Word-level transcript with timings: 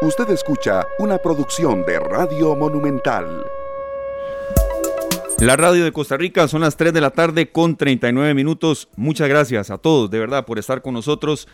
Usted 0.00 0.30
escucha 0.30 0.86
una 1.00 1.18
producción 1.18 1.84
de 1.84 1.98
Radio 1.98 2.54
Monumental. 2.54 3.44
La 5.40 5.56
radio 5.56 5.82
de 5.82 5.90
Costa 5.90 6.16
Rica 6.16 6.46
son 6.46 6.60
las 6.60 6.76
3 6.76 6.92
de 6.92 7.00
la 7.00 7.10
tarde 7.10 7.50
con 7.50 7.76
39 7.76 8.32
minutos. 8.32 8.88
Muchas 8.94 9.28
gracias 9.28 9.72
a 9.72 9.78
todos 9.78 10.08
de 10.08 10.20
verdad 10.20 10.46
por 10.46 10.60
estar 10.60 10.82
con 10.82 10.94
nosotros. 10.94 11.48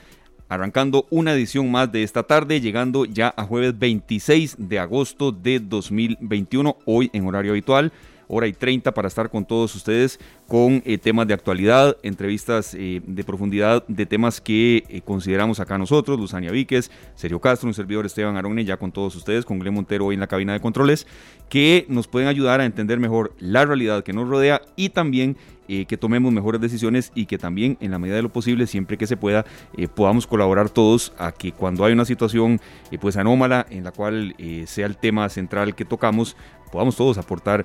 Arrancando 0.50 1.06
una 1.08 1.32
edición 1.32 1.70
más 1.70 1.90
de 1.90 2.02
esta 2.02 2.22
tarde, 2.24 2.60
llegando 2.60 3.06
ya 3.06 3.32
a 3.34 3.44
jueves 3.44 3.78
26 3.78 4.56
de 4.58 4.78
agosto 4.78 5.32
de 5.32 5.58
2021, 5.58 6.76
hoy 6.84 7.08
en 7.14 7.26
horario 7.26 7.52
habitual 7.52 7.92
hora 8.34 8.48
y 8.48 8.52
30 8.52 8.92
para 8.92 9.08
estar 9.08 9.30
con 9.30 9.44
todos 9.44 9.74
ustedes 9.74 10.18
con 10.48 10.82
eh, 10.84 10.98
temas 10.98 11.26
de 11.26 11.34
actualidad, 11.34 11.96
entrevistas 12.02 12.74
eh, 12.74 13.00
de 13.06 13.24
profundidad 13.24 13.86
de 13.86 14.06
temas 14.06 14.40
que 14.40 14.84
eh, 14.88 15.00
consideramos 15.02 15.60
acá 15.60 15.78
nosotros, 15.78 16.18
Luzania 16.18 16.50
Víquez, 16.50 16.90
Sergio 17.14 17.40
Castro, 17.40 17.68
un 17.68 17.74
servidor 17.74 18.04
Esteban 18.04 18.36
Arone, 18.36 18.64
ya 18.64 18.76
con 18.76 18.92
todos 18.92 19.14
ustedes, 19.14 19.44
con 19.44 19.58
Glen 19.58 19.74
Montero 19.74 20.12
en 20.12 20.20
la 20.20 20.26
cabina 20.26 20.52
de 20.52 20.60
controles, 20.60 21.06
que 21.48 21.86
nos 21.88 22.08
pueden 22.08 22.28
ayudar 22.28 22.60
a 22.60 22.64
entender 22.64 22.98
mejor 22.98 23.34
la 23.38 23.64
realidad 23.64 24.02
que 24.02 24.12
nos 24.12 24.28
rodea 24.28 24.60
y 24.76 24.90
también 24.90 25.36
que 25.66 25.96
tomemos 25.96 26.30
mejores 26.30 26.60
decisiones 26.60 27.10
y 27.14 27.24
que 27.24 27.38
también 27.38 27.78
en 27.80 27.90
la 27.90 27.98
medida 27.98 28.16
de 28.16 28.22
lo 28.22 28.28
posible, 28.28 28.66
siempre 28.66 28.98
que 28.98 29.06
se 29.06 29.16
pueda, 29.16 29.46
podamos 29.94 30.26
colaborar 30.26 30.68
todos 30.68 31.14
a 31.16 31.32
que 31.32 31.52
cuando 31.52 31.86
hay 31.86 31.94
una 31.94 32.04
situación 32.04 32.60
pues 33.00 33.16
anómala 33.16 33.64
en 33.70 33.82
la 33.82 33.90
cual 33.90 34.34
sea 34.66 34.84
el 34.84 34.98
tema 34.98 35.26
central 35.30 35.74
que 35.74 35.86
tocamos, 35.86 36.36
podamos 36.70 36.96
todos 36.96 37.16
aportar 37.16 37.64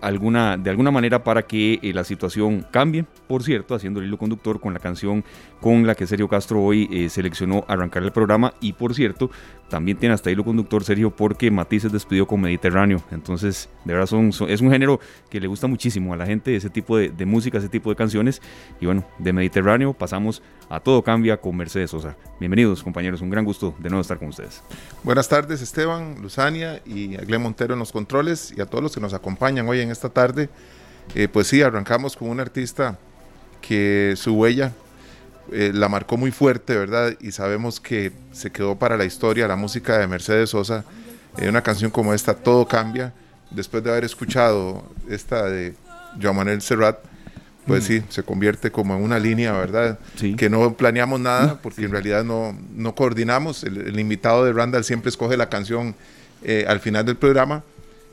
alguna, 0.00 0.56
de 0.56 0.70
alguna 0.70 0.90
manera 0.90 1.22
para 1.22 1.42
que 1.42 1.78
eh, 1.82 1.92
la 1.92 2.04
situación 2.04 2.66
cambie. 2.70 3.04
Por 3.26 3.42
cierto, 3.42 3.74
haciendo 3.74 4.00
el 4.00 4.06
hilo 4.06 4.18
conductor 4.18 4.60
con 4.60 4.74
la 4.74 4.80
canción 4.80 5.24
con 5.60 5.86
la 5.86 5.94
que 5.94 6.06
Sergio 6.06 6.28
Castro 6.28 6.62
hoy 6.62 6.88
eh, 6.92 7.08
seleccionó 7.08 7.64
arrancar 7.68 8.02
el 8.02 8.12
programa. 8.12 8.54
Y 8.60 8.72
por 8.72 8.94
cierto, 8.94 9.30
también 9.72 9.96
tiene 9.96 10.14
hasta 10.14 10.30
hilo 10.30 10.44
conductor 10.44 10.84
Sergio 10.84 11.16
porque 11.16 11.50
Matices 11.50 11.90
despidió 11.90 12.26
con 12.26 12.42
Mediterráneo. 12.42 13.02
Entonces, 13.10 13.70
de 13.86 13.94
verdad, 13.94 14.20
es 14.50 14.60
un 14.60 14.70
género 14.70 15.00
que 15.30 15.40
le 15.40 15.46
gusta 15.46 15.66
muchísimo 15.66 16.12
a 16.12 16.16
la 16.18 16.26
gente, 16.26 16.54
ese 16.54 16.68
tipo 16.68 16.98
de, 16.98 17.24
música, 17.24 17.56
ese 17.56 17.70
tipo 17.70 17.88
de 17.88 17.96
canciones. 17.96 18.42
Y 18.82 18.84
bueno, 18.84 19.02
de 19.18 19.32
Mediterráneo 19.32 19.94
pasamos 19.94 20.42
a 20.68 20.78
Todo 20.78 21.02
Cambia 21.02 21.38
con 21.38 21.56
Mercedes 21.56 21.90
Sosa. 21.90 22.18
Bienvenidos, 22.38 22.82
compañeros. 22.82 23.22
Un 23.22 23.30
gran 23.30 23.46
gusto 23.46 23.74
de 23.78 23.88
nuevo 23.88 24.02
estar 24.02 24.18
con 24.18 24.28
ustedes. 24.28 24.62
Buenas 25.04 25.30
tardes, 25.30 25.62
Esteban, 25.62 26.16
Luzania 26.20 26.82
y 26.84 27.16
a 27.16 27.38
Montero 27.38 27.72
en 27.72 27.80
los 27.80 27.92
controles 27.92 28.52
y 28.54 28.60
a 28.60 28.66
todos 28.66 28.84
los 28.84 28.94
que 28.94 29.00
nos 29.00 29.14
acompañan 29.14 29.66
hoy 29.66 29.80
en 29.80 29.90
esta 29.90 30.10
tarde. 30.10 30.50
Eh, 31.14 31.28
pues 31.28 31.46
sí, 31.46 31.62
arrancamos 31.62 32.14
con 32.14 32.28
un 32.28 32.40
artista 32.40 32.98
que 33.62 34.12
su 34.18 34.34
huella 34.34 34.74
eh, 35.50 35.72
la 35.74 35.88
marcó 35.88 36.16
muy 36.16 36.30
fuerte, 36.30 36.76
¿verdad? 36.76 37.14
Y 37.20 37.32
sabemos 37.32 37.80
que 37.80 38.12
se 38.32 38.50
quedó 38.50 38.76
para 38.76 38.96
la 38.96 39.04
historia 39.04 39.48
la 39.48 39.56
música 39.56 39.98
de 39.98 40.06
Mercedes 40.06 40.50
Sosa. 40.50 40.84
Eh, 41.38 41.48
una 41.48 41.62
canción 41.62 41.90
como 41.90 42.14
esta, 42.14 42.34
Todo 42.34 42.66
Cambia. 42.66 43.12
Después 43.50 43.82
de 43.82 43.90
haber 43.90 44.04
escuchado 44.04 44.84
esta 45.08 45.44
de 45.44 45.74
Joan 46.20 46.36
Manuel 46.36 46.62
Serrat, 46.62 46.98
pues 47.66 47.84
sí, 47.84 48.02
se 48.08 48.22
convierte 48.22 48.72
como 48.72 48.96
en 48.96 49.02
una 49.02 49.18
línea, 49.18 49.52
¿verdad? 49.52 49.98
Que 50.36 50.50
no 50.50 50.74
planeamos 50.74 51.20
nada, 51.20 51.60
porque 51.62 51.84
en 51.84 51.92
realidad 51.92 52.24
no, 52.24 52.58
no 52.74 52.94
coordinamos. 52.94 53.62
El, 53.62 53.98
invitado 54.00 54.44
de 54.44 54.52
Randall 54.52 54.84
siempre 54.84 55.10
escoge 55.10 55.36
la 55.36 55.48
canción 55.48 55.94
eh, 56.42 56.64
al 56.66 56.80
final 56.80 57.04
del 57.04 57.16
programa 57.16 57.62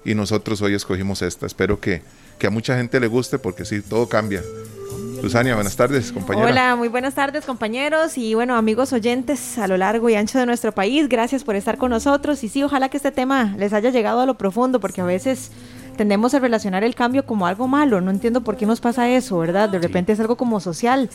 y 0.05 0.14
nosotros 0.14 0.61
hoy 0.61 0.75
escogimos 0.75 1.21
esta. 1.21 1.45
Espero 1.47 1.80
que, 1.80 2.02
que 2.38 2.47
a 2.47 2.49
mucha 2.52 2.77
gente 2.77 2.99
le 2.99 3.08
guste, 3.08 3.39
porque 3.39 3.66
sí, 3.66 3.81
todo 3.81 4.08
cambia. 4.08 4.43
Luzania, 5.22 5.56
buenas 5.56 5.75
tardes, 5.75 6.12
compañera. 6.12 6.48
Hola, 6.48 6.75
muy 6.75 6.88
buenas 6.88 7.14
tardes, 7.14 7.45
compañeros 7.45 8.17
y 8.17 8.36
bueno, 8.36 8.56
amigos 8.56 8.94
oyentes 8.94 9.58
a 9.58 9.67
lo 9.67 9.78
largo 9.78 10.09
y 10.09 10.16
ancho 10.16 10.39
de 10.39 10.45
nuestro 10.45 10.72
país. 10.72 11.09
Gracias 11.09 11.44
por 11.44 11.56
estar 11.56 11.78
con 11.78 11.92
nosotros 11.92 12.44
y 12.44 12.50
sí, 12.50 12.64
ojalá 12.64 12.89
que 12.89 12.98
este 12.98 13.11
tema 13.11 13.53
les 13.58 13.73
haya 13.73 13.89
llegado 13.89 14.22
a 14.22 14.26
lo 14.26 14.36
profundo, 14.36 14.80
porque 14.80 15.02
a 15.02 15.06
veces 15.06 15.52
tendemos 15.98 16.34
a 16.34 16.39
relacionar 16.39 16.86
el 16.86 16.95
cambio 16.95 17.26
como 17.26 17.45
algo 17.45 17.67
malo. 17.67 17.99
No 17.99 18.11
entiendo 18.11 18.42
por 18.42 18.55
qué 18.55 18.66
nos 18.66 18.80
pasa 18.80 19.10
eso, 19.10 19.38
¿verdad? 19.39 19.67
De 19.67 19.80
repente 19.80 20.14
es 20.14 20.20
algo 20.21 20.38
como 20.38 20.61
social. 20.61 21.10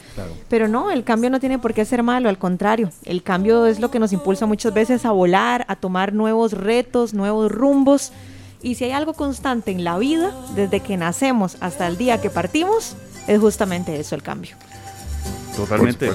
Pero 0.48 0.68
no, 0.68 0.90
el 0.90 1.04
cambio 1.04 1.30
no 1.30 1.40
tiene 1.40 1.58
por 1.58 1.72
qué 1.72 1.86
ser 1.86 2.02
malo, 2.02 2.28
al 2.28 2.36
contrario. 2.36 2.90
El 3.04 3.22
cambio 3.22 3.64
es 3.64 3.80
lo 3.80 3.90
que 3.90 3.98
nos 3.98 4.12
impulsa 4.12 4.44
muchas 4.44 4.74
veces 4.74 5.06
a 5.06 5.12
volar, 5.12 5.64
a 5.68 5.76
tomar 5.76 6.12
nuevos 6.12 6.52
retos, 6.52 7.14
nuevos 7.14 7.50
rumbos. 7.50 8.12
Y 8.62 8.74
si 8.74 8.84
hay 8.84 8.92
algo 8.92 9.14
constante 9.14 9.70
en 9.70 9.84
la 9.84 9.96
vida, 9.98 10.34
desde 10.54 10.80
que 10.80 10.98
nacemos 10.98 11.56
hasta 11.60 11.86
el 11.86 11.96
día 11.96 12.20
que 12.20 12.28
partimos, 12.28 12.96
es 13.26 13.40
justamente 13.40 13.98
eso, 13.98 14.14
el 14.14 14.22
cambio. 14.22 14.56
Totalmente. 15.56 16.10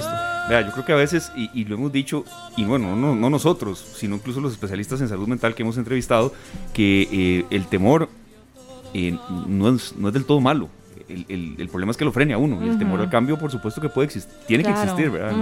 Vea, 0.48 0.62
yo 0.62 0.72
creo 0.72 0.84
que 0.84 0.92
a 0.92 0.96
veces, 0.96 1.30
y, 1.36 1.64
lo 1.64 1.76
hemos 1.76 1.92
dicho, 1.92 2.24
y 2.56 2.64
bueno, 2.64 2.96
no, 2.96 3.14
no, 3.14 3.30
nosotros, 3.30 3.84
sino 3.96 4.16
incluso 4.16 4.40
los 4.40 4.52
especialistas 4.52 5.00
en 5.00 5.08
salud 5.08 5.28
mental 5.28 5.54
que 5.54 5.62
hemos 5.62 5.76
entrevistado, 5.76 6.32
que 6.72 7.08
eh, 7.12 7.46
el 7.50 7.66
temor 7.66 8.08
no, 9.46 9.74
es, 9.74 9.94
no 9.96 10.08
es 10.08 10.14
del 10.14 10.24
todo 10.24 10.40
malo. 10.40 10.68
El, 11.08 11.56
el, 11.58 11.68
problema 11.68 11.90
es 11.90 11.96
que 11.96 12.04
lo 12.04 12.12
frene 12.12 12.34
a 12.34 12.38
uno. 12.38 12.64
Y 12.64 12.68
el 12.68 12.78
temor 12.78 13.00
al 13.00 13.10
cambio, 13.10 13.38
por 13.38 13.50
supuesto 13.50 13.80
que 13.80 13.88
puede 13.88 14.06
existir, 14.06 14.32
tiene 14.46 14.64
que 14.64 14.70
existir, 14.70 15.10
¿verdad? 15.10 15.34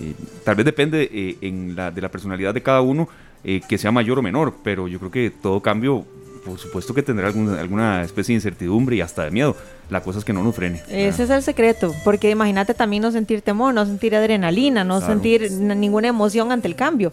Eh, 0.00 0.14
tal 0.44 0.54
vez 0.54 0.64
depende 0.64 1.08
eh, 1.12 1.36
en 1.42 1.76
la, 1.76 1.90
de 1.90 2.00
la 2.00 2.10
personalidad 2.10 2.54
de 2.54 2.62
cada 2.62 2.80
uno 2.80 3.08
eh, 3.44 3.60
que 3.68 3.78
sea 3.78 3.92
mayor 3.92 4.18
o 4.18 4.22
menor, 4.22 4.54
pero 4.62 4.88
yo 4.88 4.98
creo 4.98 5.10
que 5.10 5.30
todo 5.30 5.60
cambio, 5.60 6.06
por 6.44 6.58
supuesto 6.58 6.94
que 6.94 7.02
tendrá 7.02 7.28
alguna, 7.28 7.60
alguna 7.60 8.02
especie 8.02 8.32
de 8.32 8.38
incertidumbre 8.38 8.96
y 8.96 9.00
hasta 9.00 9.24
de 9.24 9.30
miedo. 9.30 9.56
La 9.90 10.02
cosa 10.02 10.18
es 10.18 10.24
que 10.24 10.32
no 10.32 10.42
nos 10.42 10.54
frene. 10.54 10.82
Ese 10.88 11.24
es 11.24 11.30
el 11.30 11.42
secreto, 11.42 11.94
porque 12.04 12.30
imagínate 12.30 12.74
también 12.74 13.02
no 13.02 13.12
sentir 13.12 13.42
temor, 13.42 13.74
no 13.74 13.84
sentir 13.84 14.16
adrenalina, 14.16 14.84
no 14.84 15.00
sentir 15.00 15.50
ninguna 15.50 16.08
emoción 16.08 16.50
ante 16.52 16.68
el 16.68 16.76
cambio. 16.76 17.12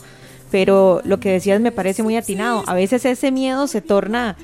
Pero 0.51 1.01
lo 1.03 1.19
que 1.19 1.31
decías 1.31 1.61
me 1.61 1.71
parece 1.71 2.01
muy 2.01 2.17
atinado. 2.17 2.63
A 2.67 2.73
veces 2.73 3.05
ese 3.05 3.31
miedo 3.31 3.67
se 3.67 3.81
torna 3.81 4.35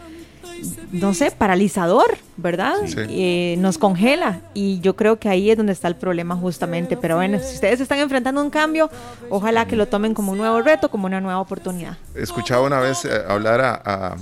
no 0.92 1.14
sé, 1.14 1.32
paralizador, 1.32 2.18
¿verdad? 2.38 2.76
Eh, 3.10 3.56
nos 3.60 3.78
congela 3.78 4.42
y 4.54 4.80
yo 4.80 4.96
creo 4.96 5.20
que 5.20 5.30
ahí 5.30 5.52
es 5.52 5.58
donde 5.58 5.74
está 5.74 5.88
el 5.88 5.96
problema 5.96 6.36
justamente. 6.36 6.98
Pero 6.98 7.16
bueno, 7.16 7.40
si 7.40 7.56
ustedes 7.56 7.82
están 7.82 8.00
enfrentando 8.00 8.42
un 8.42 8.50
cambio, 8.50 8.90
ojalá 9.30 9.68
que 9.68 9.76
lo 9.76 9.88
tomen 9.88 10.14
como 10.14 10.32
un 10.32 10.38
nuevo 10.38 10.62
reto, 10.62 10.90
como 10.90 11.06
una 11.06 11.22
nueva 11.22 11.40
oportunidad. 11.40 11.98
Escuchaba 12.14 12.66
una 12.66 12.80
vez 12.80 13.06
eh, 13.06 13.10
hablar 13.28 13.62
a, 13.62 14.16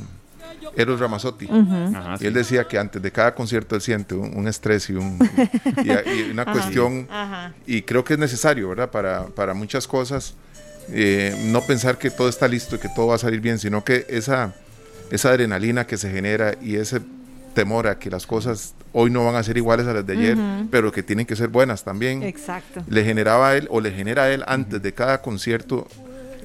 Eros 0.75 1.00
Ramazzotti 1.00 1.47
y 2.19 2.25
él 2.25 2.34
decía 2.34 2.67
que 2.67 2.78
antes 2.78 3.01
de 3.01 3.11
cada 3.11 3.35
concierto 3.35 3.75
él 3.75 3.81
siente 3.81 4.16
un, 4.16 4.47
estrés 4.47 4.89
y, 4.89 4.94
un, 4.94 5.19
una 6.31 6.45
cuestión 6.51 7.07
y 7.67 7.81
creo 7.84 8.03
que 8.03 8.13
es 8.13 8.19
necesario, 8.19 8.69
¿verdad? 8.69 8.89
Para, 8.89 9.28
para 9.28 9.53
muchas 9.53 9.88
cosas. 9.88 10.35
Eh, 10.89 11.33
no 11.45 11.62
pensar 11.62 11.97
que 11.97 12.09
todo 12.09 12.28
está 12.28 12.45
listo 12.45 12.75
y 12.75 12.79
que 12.79 12.89
todo 12.89 13.07
va 13.07 13.16
a 13.16 13.17
salir 13.17 13.39
bien, 13.39 13.57
sino 13.57 13.85
que 13.85 14.06
esa 14.09 14.53
esa 15.12 15.29
adrenalina 15.29 15.85
que 15.85 15.97
se 15.97 16.12
genera 16.12 16.56
y 16.62 16.75
ese 16.75 17.00
temor 17.53 17.88
a 17.88 18.00
que 18.00 18.09
las 18.09 18.25
cosas 18.25 18.73
hoy 18.94 19.12
no 19.12 19.23
van 19.23 19.35
a 19.35 19.44
ser 19.44 19.57
iguales 19.57 19.85
a 19.85 19.94
las 19.94 20.06
de 20.06 20.13
ayer, 20.13 20.38
pero 20.72 20.91
que 20.91 21.03
tienen 21.03 21.25
que 21.25 21.35
ser 21.35 21.50
buenas 21.50 21.83
también. 21.83 22.23
Exacto. 22.23 22.83
Le 22.88 23.03
generaba 23.03 23.50
a 23.50 23.57
él 23.57 23.67
o 23.69 23.79
le 23.79 23.91
genera 23.91 24.23
a 24.23 24.31
él 24.31 24.44
antes 24.47 24.81
de 24.81 24.94
cada 24.94 25.22
concierto 25.22 25.88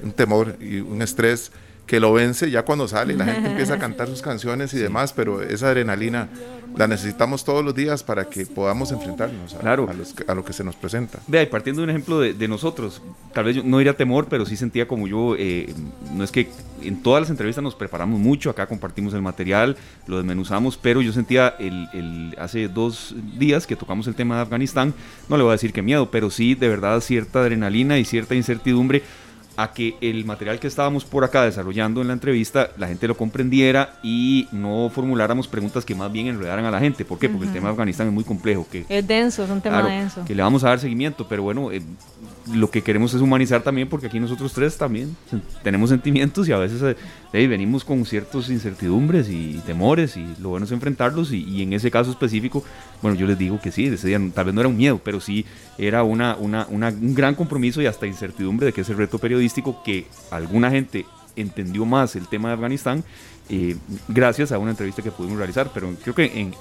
un 0.03 0.12
temor 0.12 0.56
y 0.61 0.81
un 0.81 1.00
estrés 1.00 1.50
que 1.88 1.99
lo 1.99 2.12
vence 2.12 2.50
ya 2.50 2.65
cuando 2.65 2.87
sale, 2.87 3.15
la 3.15 3.25
gente 3.25 3.49
empieza 3.49 3.75
a 3.75 3.78
cantar 3.81 4.09
sus 4.09 4.22
canciones 4.22 4.72
y 4.75 4.78
demás, 4.78 5.12
pero 5.12 5.43
esa 5.43 5.69
adrenalina 5.69 6.28
la 6.76 6.87
necesitamos 6.87 7.44
todos 7.44 7.65
los 7.65 7.75
días 7.75 8.03
para 8.03 8.26
que 8.26 8.44
podamos 8.44 8.93
enfrentarnos 8.93 9.54
a, 9.54 9.72
a, 9.72 10.34
lo 10.34 10.44
que 10.44 10.53
se 10.53 10.62
nos 10.62 10.76
presenta. 10.76 11.19
Vea, 11.26 11.43
y 11.43 11.47
partiendo 11.47 11.81
de 11.81 11.84
un 11.84 11.91
ejemplo 11.91 12.21
de, 12.21 12.49
nosotros, 12.49 13.03
tal 13.32 13.47
vez 13.47 13.56
yo 13.56 13.62
no 13.65 13.78
diría 13.78 13.97
temor, 13.97 14.26
pero 14.28 14.44
sí 14.44 14.54
sentía 14.54 14.87
como 14.87 15.09
yo, 15.09 15.34
eh, 15.38 15.75
no 16.12 16.22
es 16.22 16.31
que 16.31 16.50
en 16.82 17.03
todas 17.03 17.22
las 17.22 17.31
entrevistas 17.31 17.65
nos 17.65 17.75
preparamos 17.75 18.20
mucho, 18.20 18.50
acá 18.50 18.66
compartimos 18.66 19.15
el 19.15 19.22
material, 19.22 19.76
lo 20.06 20.19
desmenuzamos, 20.19 20.76
pero 20.76 21.00
yo 21.00 21.12
sentía 21.12 21.55
el, 21.59 21.88
el, 21.94 22.37
hace 22.38 22.69
dos 22.69 23.15
días 23.38 23.66
que 23.66 23.76
tocamos 23.76 24.06
el 24.06 24.15
tema 24.15 24.37
de 24.37 24.43
Afganistán, 24.43 24.93
no 25.31 25.38
le 25.38 25.43
voy 25.43 25.50
a 25.50 25.53
decir 25.53 25.72
que 25.72 25.81
miedo, 25.81 26.10
pero 26.10 26.31
sí 26.31 26.55
de 26.55 26.69
verdad 26.69 27.00
cierta 27.00 27.41
adrenalina 27.41 27.99
y 27.99 28.05
cierta 28.05 28.34
incertidumbre 28.34 29.03
a 29.58 29.72
que 29.72 29.96
el 30.00 30.25
material 30.25 30.60
que 30.60 30.69
estábamos 30.69 31.05
por 31.05 31.25
acá 31.25 31.43
desarrollando 31.43 32.00
en 32.00 32.06
la 32.06 32.12
entrevista 32.12 32.70
la 32.76 32.87
gente 32.87 33.08
lo 33.08 33.16
comprendiera 33.16 33.99
y 34.05 34.46
no 34.52 34.88
formuláramos 34.94 35.49
preguntas 35.49 35.84
que 35.84 35.96
más 35.96 36.12
bien 36.12 36.28
enredaran 36.28 36.64
a 36.64 36.70
la 36.70 36.78
gente. 36.78 37.05
¿Por 37.05 37.19
qué? 37.19 37.28
Porque 37.28 37.46
el 37.46 37.52
tema 37.52 37.66
de 37.66 37.72
Afganistán 37.72 38.06
es 38.06 38.12
muy 38.12 38.22
complejo. 38.22 38.69
Que, 38.70 38.87
es 38.88 39.08
denso, 39.08 39.43
es 39.43 39.50
un 39.50 39.60
tema 39.60 39.82
denso. 39.82 40.25
Que 40.25 40.37
le 40.37 40.44
vamos 40.44 40.62
a 40.62 40.69
dar 40.69 40.78
seguimiento, 40.78 41.26
pero 41.26 41.43
bueno, 41.43 41.72
eh, 41.72 41.82
lo 42.55 42.70
que 42.70 42.82
queremos 42.82 43.12
es 43.14 43.20
humanizar 43.20 43.62
también 43.62 43.88
porque 43.88 44.06
aquí 44.06 44.20
nosotros 44.20 44.52
tres 44.52 44.78
también 44.78 45.16
tenemos 45.64 45.90
sentimientos 45.90 46.49
y 46.49 46.52
a 46.52 46.58
veces 46.58 46.96
eh, 47.32 47.46
venimos 47.49 47.84
con 47.84 48.06
ciertas 48.06 48.49
incertidumbres 48.50 49.28
y 49.28 49.61
temores 49.66 50.16
y 50.16 50.25
lo 50.40 50.50
bueno 50.50 50.66
es 50.66 50.72
enfrentarlos 50.72 51.32
y, 51.32 51.62
en 51.62 51.72
ese 51.72 51.90
caso 51.90 52.12
específico, 52.12 52.62
bueno, 53.02 53.19
yo 53.19 53.26
les 53.26 53.37
digo 53.37 53.61
que 53.61 53.72
sí, 53.72 53.87
ese 53.87 54.06
día 54.06 54.20
tal 54.32 54.44
vez 54.44 54.54
no 54.54 54.61
era 54.61 54.69
un 54.69 54.76
miedo, 54.76 55.00
pero 55.02 55.19
sí 55.19 55.44
era 55.78 56.04
una, 56.04 56.37
una, 56.37 56.64
un 56.69 57.14
gran 57.14 57.34
compromiso 57.34 57.82
y 57.82 57.87
hasta 57.87 58.06
incertidumbre 58.06 58.66
de 58.66 58.72
que 58.72 58.82
ese 58.82 58.94
reto 58.94 59.19
periodístico 59.19 59.48
que 59.85 60.06
alguna 60.31 60.71
gente 60.71 61.06
entendió 61.37 61.85
más 61.85 62.17
el 62.17 62.27
tema 62.29 62.49
de 62.49 62.55
Afganistán 62.55 63.05
eh, 63.50 63.77
gracias 64.09 64.53
a 64.53 64.59
una 64.59 64.73
entrevista 64.73 65.03
que 65.03 65.11
pudimos 65.11 65.39
realizar, 65.39 65.71
pero 65.73 65.95
creo 66.03 66.15
que 66.15 66.25
en, 66.25 66.55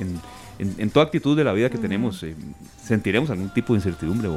en, 0.57 0.89
toda 0.89 1.05
actitud 1.05 1.35
de 1.35 1.43
la 1.43 1.51
vida 1.51 1.69
que 1.69 1.77
tenemos 1.77 2.23
eh, 2.23 2.33
sentiremos 2.81 3.29
algún 3.29 3.49
tipo 3.49 3.73
de 3.73 3.79
incertidumbre 3.79 4.29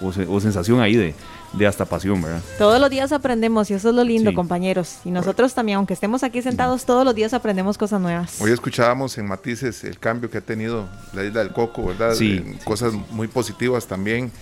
o, 0.00 0.40
sensación 0.40 0.80
ahí 0.80 0.96
de, 0.96 1.14
de, 1.52 1.66
hasta 1.68 1.84
pasión, 1.84 2.20
¿verdad? 2.20 2.42
Todos 2.58 2.80
los 2.80 2.90
días 2.90 3.12
aprendemos 3.12 3.70
y 3.70 3.74
eso 3.74 3.90
es 3.90 3.94
lo 3.94 4.02
lindo, 4.02 4.34
compañeros. 4.34 4.98
Y 5.04 5.12
nosotros 5.12 5.54
también, 5.54 5.76
aunque 5.76 5.94
estemos 5.94 6.24
aquí 6.24 6.42
sentados, 6.42 6.84
todos 6.84 7.04
los 7.04 7.14
días 7.14 7.32
aprendemos 7.32 7.78
cosas 7.78 8.00
nuevas. 8.00 8.40
Hoy 8.40 8.50
escuchábamos 8.50 9.16
en 9.16 9.26
Matices 9.26 9.84
el 9.84 10.00
cambio 10.00 10.28
que 10.28 10.38
ha 10.38 10.42
tenido 10.42 10.88
la 11.12 11.24
isla 11.24 11.44
del 11.44 11.52
Coco, 11.52 11.86
¿verdad? 11.86 12.14
Sí. 12.14 12.42
cosas 12.64 12.92
muy 13.10 13.28
positivas 13.28 13.86
también. 13.86 14.32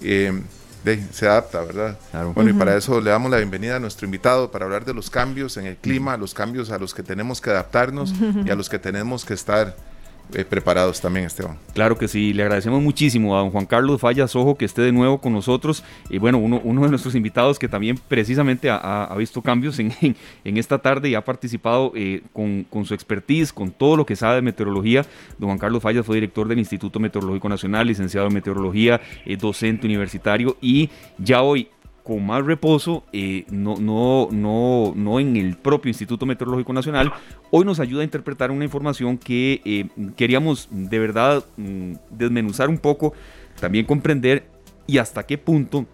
Eh, 0.00 0.32
se 1.12 1.26
adapta, 1.26 1.60
¿verdad? 1.62 1.98
Bueno, 2.34 2.50
y 2.50 2.52
para 2.52 2.76
eso 2.76 3.00
le 3.00 3.10
damos 3.10 3.30
la 3.30 3.38
bienvenida 3.38 3.76
a 3.76 3.78
nuestro 3.78 4.04
invitado 4.04 4.50
para 4.50 4.64
hablar 4.64 4.84
de 4.84 4.94
los 4.94 5.10
cambios 5.10 5.56
en 5.56 5.66
el 5.66 5.76
clima, 5.76 6.16
los 6.16 6.34
cambios 6.34 6.70
a 6.70 6.78
los 6.78 6.94
que 6.94 7.02
tenemos 7.02 7.40
que 7.40 7.50
adaptarnos 7.50 8.12
y 8.44 8.50
a 8.50 8.54
los 8.54 8.68
que 8.68 8.78
tenemos 8.78 9.24
que 9.24 9.34
estar 9.34 9.76
eh, 10.34 10.44
preparados 10.44 11.00
también, 11.00 11.26
Esteban. 11.26 11.58
Claro 11.74 11.98
que 11.98 12.08
sí, 12.08 12.32
le 12.32 12.42
agradecemos 12.42 12.82
muchísimo 12.82 13.36
a 13.36 13.40
don 13.40 13.50
Juan 13.50 13.66
Carlos 13.66 14.00
Fallas 14.00 14.34
Ojo 14.34 14.56
que 14.56 14.64
esté 14.64 14.82
de 14.82 14.92
nuevo 14.92 15.20
con 15.20 15.32
nosotros. 15.32 15.84
Y 16.08 16.18
bueno, 16.18 16.38
uno, 16.38 16.82
de 16.82 16.88
nuestros 16.88 17.14
invitados 17.14 17.58
que 17.58 17.68
también 17.68 17.98
precisamente 18.08 18.68
ha, 18.70 19.14
visto 19.18 19.42
cambios 19.42 19.78
en, 19.78 19.92
en, 20.44 20.56
esta 20.56 20.78
tarde 20.78 21.10
y 21.10 21.14
ha 21.14 21.24
participado 21.24 21.92
eh, 21.94 22.22
con, 22.32 22.64
con, 22.64 22.84
su 22.84 22.94
expertise, 22.94 23.52
con 23.52 23.70
todo 23.70 23.96
lo 23.96 24.06
que 24.06 24.16
sabe 24.16 24.36
de 24.36 24.42
meteorología. 24.42 25.04
Don 25.38 25.48
Juan 25.48 25.58
Carlos 25.58 25.82
Fallas 25.82 26.06
fue 26.06 26.16
director 26.16 26.48
del 26.48 26.58
Instituto 26.58 26.98
Meteorológico 26.98 27.48
Nacional, 27.48 27.86
licenciado 27.86 28.26
en 28.28 28.34
meteorología, 28.34 29.00
eh, 29.26 29.36
docente 29.36 29.86
universitario 29.86 30.56
y 30.60 30.88
ya 31.18 31.42
hoy 31.42 31.68
con 32.02 32.24
más 32.26 32.44
reposo, 32.44 33.04
eh, 33.12 33.44
no, 33.50 33.76
no, 33.76 34.28
no, 34.30 34.92
no 34.96 35.20
en 35.20 35.36
el 35.36 35.56
propio 35.56 35.90
Instituto 35.90 36.26
Meteorológico 36.26 36.72
Nacional, 36.72 37.12
hoy 37.50 37.64
nos 37.64 37.78
ayuda 37.78 38.00
a 38.00 38.04
interpretar 38.04 38.50
una 38.50 38.64
información 38.64 39.18
que 39.18 39.60
eh, 39.64 39.88
queríamos 40.16 40.68
de 40.70 40.98
verdad 40.98 41.44
mm, 41.56 41.92
desmenuzar 42.10 42.68
un 42.68 42.78
poco, 42.78 43.14
también 43.60 43.86
comprender 43.86 44.48
y 44.86 44.98
hasta 44.98 45.24
qué 45.24 45.38
punto 45.38 45.86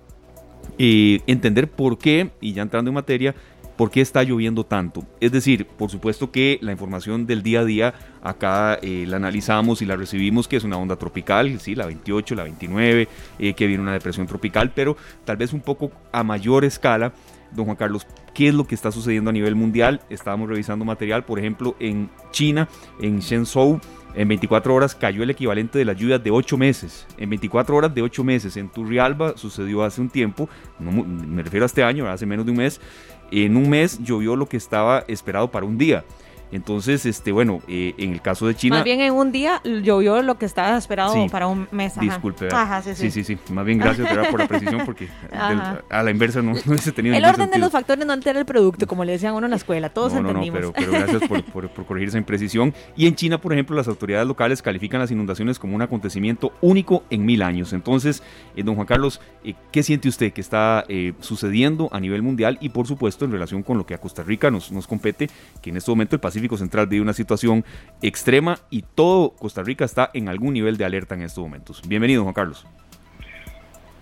eh, 0.78 1.20
entender 1.26 1.70
por 1.70 1.98
qué, 1.98 2.30
y 2.40 2.52
ya 2.52 2.62
entrando 2.62 2.90
en 2.90 2.94
materia, 2.94 3.34
¿Por 3.78 3.92
qué 3.92 4.00
está 4.00 4.24
lloviendo 4.24 4.64
tanto? 4.64 5.04
Es 5.20 5.30
decir, 5.30 5.64
por 5.64 5.88
supuesto 5.88 6.32
que 6.32 6.58
la 6.62 6.72
información 6.72 7.26
del 7.26 7.44
día 7.44 7.60
a 7.60 7.64
día 7.64 7.94
acá 8.24 8.76
eh, 8.82 9.04
la 9.06 9.18
analizamos 9.18 9.80
y 9.82 9.86
la 9.86 9.94
recibimos, 9.94 10.48
que 10.48 10.56
es 10.56 10.64
una 10.64 10.76
onda 10.76 10.96
tropical, 10.96 11.60
sí, 11.60 11.76
la 11.76 11.86
28, 11.86 12.34
la 12.34 12.42
29, 12.42 13.08
eh, 13.38 13.54
que 13.54 13.66
viene 13.68 13.80
una 13.80 13.92
depresión 13.92 14.26
tropical, 14.26 14.72
pero 14.74 14.96
tal 15.24 15.36
vez 15.36 15.52
un 15.52 15.60
poco 15.60 15.92
a 16.10 16.24
mayor 16.24 16.64
escala. 16.64 17.12
Don 17.52 17.66
Juan 17.66 17.76
Carlos, 17.76 18.04
¿qué 18.34 18.48
es 18.48 18.54
lo 18.54 18.66
que 18.66 18.74
está 18.74 18.90
sucediendo 18.90 19.30
a 19.30 19.32
nivel 19.32 19.54
mundial? 19.54 20.00
Estábamos 20.10 20.48
revisando 20.48 20.84
material, 20.84 21.24
por 21.24 21.38
ejemplo, 21.38 21.76
en 21.78 22.10
China, 22.32 22.68
en 23.00 23.20
Shenzhou, 23.20 23.80
en 24.14 24.26
24 24.26 24.74
horas 24.74 24.94
cayó 24.94 25.22
el 25.22 25.30
equivalente 25.30 25.78
de 25.78 25.84
las 25.84 25.96
lluvias 25.96 26.22
de 26.22 26.30
8 26.30 26.56
meses. 26.56 27.06
En 27.18 27.30
24 27.30 27.76
horas 27.76 27.94
de 27.94 28.02
8 28.02 28.24
meses. 28.24 28.56
En 28.56 28.68
Turrialba 28.68 29.36
sucedió 29.36 29.84
hace 29.84 30.00
un 30.00 30.08
tiempo, 30.08 30.48
me 30.80 31.42
refiero 31.42 31.64
a 31.64 31.66
este 31.66 31.84
año, 31.84 32.08
hace 32.08 32.26
menos 32.26 32.44
de 32.44 32.52
un 32.52 32.58
mes, 32.58 32.80
en 33.30 33.56
un 33.56 33.68
mes 33.68 33.98
llovió 34.02 34.36
lo 34.36 34.48
que 34.48 34.56
estaba 34.56 35.04
esperado 35.08 35.50
para 35.50 35.66
un 35.66 35.78
día. 35.78 36.04
Entonces, 36.50 37.04
este, 37.06 37.32
bueno, 37.32 37.60
eh, 37.68 37.94
en 37.98 38.12
el 38.12 38.22
caso 38.22 38.46
de 38.46 38.54
China. 38.54 38.76
Más 38.76 38.84
bien 38.84 39.00
en 39.00 39.12
un 39.12 39.32
día 39.32 39.60
llovió 39.64 40.22
lo 40.22 40.38
que 40.38 40.46
estaba 40.46 40.76
esperado 40.76 41.14
para 41.30 41.46
un 41.46 41.68
mes. 41.70 41.98
Disculpe. 42.00 42.48
sí, 42.94 43.10
sí, 43.10 43.24
sí, 43.24 43.38
Más 43.50 43.64
bien 43.64 43.78
gracias 43.78 44.08
por 44.30 44.40
la 44.40 44.48
precisión 44.48 44.82
porque 44.84 45.08
a 45.32 46.02
la 46.02 46.10
inversa 46.10 46.40
no, 46.40 46.52
no 46.52 46.60
hubiese 46.66 46.92
tenido 46.92 47.14
El 47.16 47.24
orden 47.24 47.50
de 47.50 47.58
los 47.58 47.70
factores 47.70 48.06
no 48.06 48.12
altera 48.12 48.38
el 48.38 48.46
producto, 48.46 48.86
como 48.86 49.04
le 49.04 49.12
decían 49.12 49.34
uno 49.34 49.46
en 49.46 49.50
la 49.50 49.56
escuela. 49.56 49.90
Todos 49.90 50.14
no, 50.14 50.20
entendimos. 50.20 50.60
No, 50.60 50.72
pero, 50.72 50.90
pero 50.90 50.92
gracias 50.92 51.28
por, 51.28 51.70
por, 51.70 51.86
corregir 51.86 52.08
esa 52.08 52.18
imprecisión. 52.18 52.74
Y 52.96 53.06
en 53.06 53.14
China, 53.14 53.38
por 53.40 53.52
ejemplo, 53.52 53.76
las 53.76 53.88
autoridades 53.88 54.26
locales 54.26 54.62
califican 54.62 55.00
las 55.00 55.10
inundaciones 55.10 55.58
como 55.58 55.76
un 55.76 55.82
acontecimiento 55.82 56.52
único 56.60 57.04
en 57.10 57.24
mil 57.26 57.42
años. 57.42 57.72
Entonces, 57.72 58.22
eh, 58.56 58.62
don 58.62 58.74
Juan 58.74 58.86
Carlos, 58.86 59.20
eh, 59.44 59.54
¿qué 59.70 59.82
siente 59.82 60.08
usted 60.08 60.32
que 60.32 60.40
está 60.40 60.84
sucediendo 61.20 61.88
a 61.92 62.00
nivel 62.00 62.22
mundial 62.22 62.58
y, 62.60 62.70
por 62.70 62.86
supuesto, 62.86 63.24
en 63.24 63.32
relación 63.32 63.62
con 63.62 63.78
lo 63.78 63.86
que 63.86 63.94
a 63.94 63.98
Costa 63.98 64.22
Rica 64.22 64.50
nos, 64.50 64.72
nos 64.72 64.86
compete, 64.86 65.28
que 65.60 65.70
en 65.70 65.76
este 65.76 65.90
momento 65.90 66.16
el 66.16 66.20
Pacífico 66.20 66.37
Central 66.56 66.86
vive 66.86 67.02
una 67.02 67.12
situación 67.12 67.64
extrema 68.02 68.58
y 68.70 68.84
todo 68.94 69.30
Costa 69.30 69.62
Rica 69.62 69.84
está 69.84 70.10
en 70.14 70.28
algún 70.28 70.54
nivel 70.54 70.76
de 70.76 70.84
alerta 70.84 71.14
en 71.14 71.22
estos 71.22 71.42
momentos. 71.42 71.82
Bienvenido, 71.88 72.22
Juan 72.22 72.34
Carlos. 72.34 72.66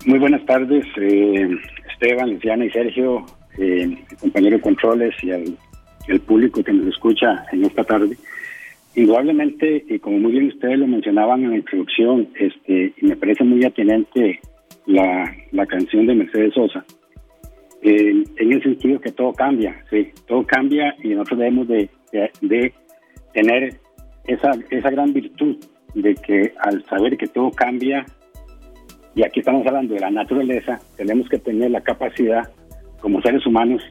Muy 0.05 0.19
buenas 0.19 0.45
tardes, 0.45 0.85
eh, 0.97 1.49
Esteban, 1.91 2.31
Luciana 2.31 2.65
y 2.65 2.69
Sergio, 2.69 3.25
eh, 3.57 3.97
compañero 4.19 4.57
de 4.57 4.61
controles 4.61 5.15
y 5.23 5.31
al, 5.31 5.57
público 6.25 6.63
que 6.63 6.71
nos 6.71 6.87
escucha 6.87 7.45
en 7.51 7.65
esta 7.65 7.83
tarde. 7.83 8.15
Indudablemente, 8.95 9.83
y 9.89 9.99
como 9.99 10.19
muy 10.19 10.31
bien 10.31 10.47
ustedes 10.47 10.79
lo 10.79 10.87
mencionaban 10.87 11.43
en 11.43 11.49
la 11.49 11.57
introducción, 11.57 12.29
este, 12.39 12.93
me 13.01 13.17
parece 13.17 13.43
muy 13.43 13.65
atinente 13.65 14.39
la, 14.85 15.35
la 15.51 15.65
canción 15.65 16.07
de 16.07 16.15
Mercedes 16.15 16.53
Sosa, 16.53 16.85
en 17.81 18.51
el 18.51 18.63
sentido 18.63 18.99
que 18.99 19.11
todo 19.11 19.33
cambia, 19.33 19.83
sí, 19.89 20.09
todo 20.27 20.45
cambia 20.45 20.95
y 21.03 21.09
nosotros 21.09 21.39
debemos 21.39 21.67
de, 21.67 21.89
de, 22.11 22.73
tener 23.33 23.79
esa, 24.25 24.51
esa 24.69 24.89
gran 24.89 25.13
virtud 25.13 25.57
de 25.93 26.15
que 26.15 26.53
al 26.59 26.83
saber 26.85 27.17
que 27.17 27.27
todo 27.27 27.51
cambia, 27.51 28.05
y 29.15 29.23
aquí 29.23 29.39
estamos 29.39 29.65
hablando 29.65 29.93
de 29.93 29.99
la 29.99 30.11
naturaleza, 30.11 30.79
tenemos 30.95 31.27
que 31.29 31.39
tener 31.39 31.71
la 31.71 31.81
capacidad 31.81 32.49
como 32.99 33.21
seres 33.21 33.45
humanos 33.45 33.81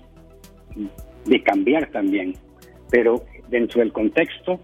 de 1.25 1.43
cambiar 1.43 1.91
también, 1.91 2.35
pero 2.91 3.25
dentro 3.49 3.81
del 3.81 3.93
contexto 3.93 4.61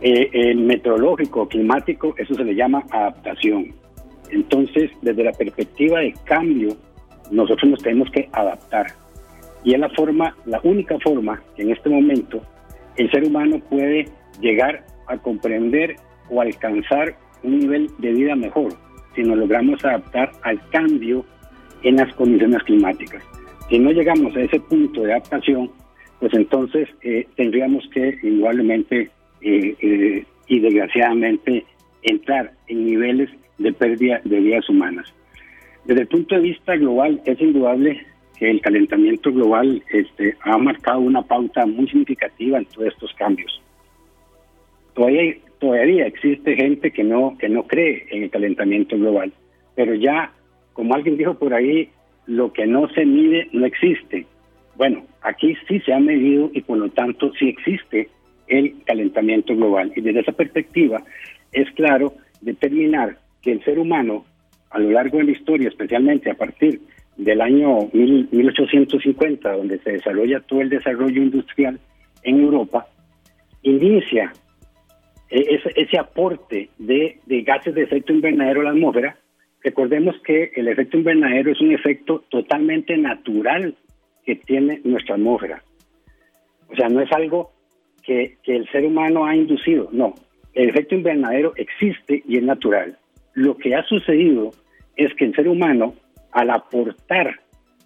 eh, 0.00 0.54
meteorológico, 0.54 1.46
climático, 1.48 2.14
eso 2.18 2.34
se 2.34 2.44
le 2.44 2.54
llama 2.54 2.82
adaptación. 2.90 3.72
Entonces, 4.30 4.90
desde 5.02 5.22
la 5.22 5.32
perspectiva 5.32 6.00
de 6.00 6.14
cambio, 6.24 6.76
nosotros 7.30 7.70
nos 7.70 7.82
tenemos 7.82 8.10
que 8.10 8.28
adaptar. 8.32 8.86
Y 9.64 9.74
es 9.74 9.80
la 9.80 9.88
forma, 9.90 10.36
la 10.46 10.60
única 10.62 10.98
forma 11.00 11.42
que 11.56 11.62
en 11.62 11.70
este 11.70 11.88
momento 11.88 12.42
el 12.96 13.10
ser 13.10 13.24
humano 13.24 13.60
puede 13.70 14.06
llegar 14.40 14.84
a 15.06 15.16
comprender 15.18 15.96
o 16.30 16.40
alcanzar 16.40 17.16
un 17.42 17.58
nivel 17.58 17.90
de 17.98 18.12
vida 18.12 18.34
mejor 18.34 18.72
si 19.14 19.22
nos 19.22 19.36
logramos 19.36 19.84
adaptar 19.84 20.32
al 20.42 20.60
cambio 20.70 21.24
en 21.82 21.96
las 21.96 22.12
condiciones 22.14 22.62
climáticas. 22.64 23.22
Si 23.68 23.78
no 23.78 23.90
llegamos 23.90 24.34
a 24.36 24.40
ese 24.40 24.60
punto 24.60 25.02
de 25.02 25.12
adaptación, 25.12 25.70
pues 26.20 26.32
entonces 26.34 26.88
eh, 27.02 27.26
tendríamos 27.36 27.84
que 27.92 28.18
igualmente 28.22 29.10
eh, 29.40 29.76
eh, 29.80 30.24
y 30.46 30.60
desgraciadamente 30.60 31.64
entrar 32.02 32.52
en 32.68 32.86
niveles 32.86 33.30
de 33.58 33.72
pérdida 33.72 34.20
de 34.24 34.40
vidas 34.40 34.68
humanas. 34.68 35.12
Desde 35.84 36.02
el 36.02 36.08
punto 36.08 36.36
de 36.36 36.42
vista 36.42 36.76
global, 36.76 37.20
es 37.24 37.40
indudable 37.40 38.06
que 38.42 38.50
el 38.50 38.60
calentamiento 38.60 39.32
global 39.32 39.84
este, 39.92 40.36
ha 40.40 40.58
marcado 40.58 40.98
una 40.98 41.22
pauta 41.22 41.64
muy 41.64 41.86
significativa 41.86 42.58
en 42.58 42.64
todos 42.64 42.88
estos 42.88 43.14
cambios. 43.14 43.62
Todavía, 44.94 45.36
todavía 45.60 46.06
existe 46.08 46.56
gente 46.56 46.90
que 46.90 47.04
no, 47.04 47.38
que 47.38 47.48
no 47.48 47.68
cree 47.68 48.04
en 48.10 48.24
el 48.24 48.30
calentamiento 48.30 48.98
global, 48.98 49.32
pero 49.76 49.94
ya, 49.94 50.32
como 50.72 50.92
alguien 50.92 51.16
dijo 51.16 51.34
por 51.34 51.54
ahí, 51.54 51.88
lo 52.26 52.52
que 52.52 52.66
no 52.66 52.88
se 52.88 53.06
mide 53.06 53.46
no 53.52 53.64
existe. 53.64 54.26
Bueno, 54.74 55.04
aquí 55.20 55.54
sí 55.68 55.78
se 55.78 55.92
ha 55.92 56.00
medido 56.00 56.50
y 56.52 56.62
por 56.62 56.78
lo 56.78 56.88
tanto 56.88 57.30
sí 57.38 57.48
existe 57.48 58.08
el 58.48 58.74
calentamiento 58.84 59.54
global. 59.54 59.92
Y 59.94 60.00
desde 60.00 60.18
esa 60.18 60.32
perspectiva 60.32 61.00
es 61.52 61.70
claro 61.76 62.14
determinar 62.40 63.18
que 63.40 63.52
el 63.52 63.62
ser 63.62 63.78
humano 63.78 64.24
a 64.70 64.80
lo 64.80 64.90
largo 64.90 65.18
de 65.18 65.24
la 65.24 65.30
historia, 65.30 65.68
especialmente 65.68 66.28
a 66.28 66.34
partir 66.34 66.80
del 67.16 67.40
año 67.40 67.88
1850, 67.92 69.52
donde 69.52 69.78
se 69.78 69.92
desarrolla 69.92 70.40
todo 70.40 70.60
el 70.60 70.70
desarrollo 70.70 71.22
industrial 71.22 71.78
en 72.22 72.40
Europa, 72.40 72.86
inicia 73.62 74.32
e-, 75.30 75.60
ese, 75.76 75.98
aporte 75.98 76.68
de, 76.78 77.18
gases 77.44 77.74
de 77.74 77.82
efecto 77.82 78.12
invernadero 78.12 78.60
a 78.60 78.64
la 78.64 78.70
atmósfera. 78.70 79.16
Recordemos 79.62 80.16
que 80.24 80.52
el 80.54 80.68
efecto 80.68 80.96
invernadero 80.96 81.52
es 81.52 81.60
un 81.60 81.72
efecto 81.72 82.24
totalmente 82.28 82.96
natural 82.96 83.74
que 84.24 84.36
tiene 84.36 84.80
nuestra 84.84 85.14
atmósfera. 85.14 85.62
O 86.68 86.76
sea, 86.76 86.88
no 86.88 87.00
es 87.00 87.12
algo 87.12 87.52
que, 88.02 88.36
que 88.42 88.56
el 88.56 88.68
ser 88.70 88.84
humano 88.84 89.24
ha 89.24 89.36
inducido, 89.36 89.88
no. 89.92 90.14
El 90.54 90.68
efecto 90.68 90.94
invernadero 90.94 91.54
existe 91.56 92.22
y 92.26 92.36
es 92.36 92.42
natural. 92.42 92.98
Lo 93.34 93.56
que 93.56 93.74
ha 93.74 93.82
sucedido 93.84 94.52
es 94.96 95.14
que 95.14 95.24
el 95.24 95.34
ser 95.34 95.48
humano, 95.48 95.94
al 96.32 96.50
aportar 96.50 97.40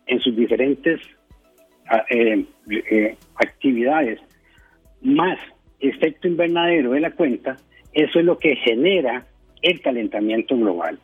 en 0.06 0.20
sus 0.20 0.36
diferentes 0.36 1.00
ah, 1.88 2.04
eh, 2.10 2.44
eh, 2.70 3.16
actividades 3.36 4.20
más 5.02 5.38
efecto 5.80 6.28
invernadero 6.28 6.92
de 6.92 7.00
la 7.00 7.10
cuenta, 7.10 7.56
eso 7.92 8.18
es 8.18 8.24
lo 8.24 8.38
que 8.38 8.56
genera 8.56 9.26
el 9.62 9.80
calentamiento 9.80 10.56
global. 10.56 10.98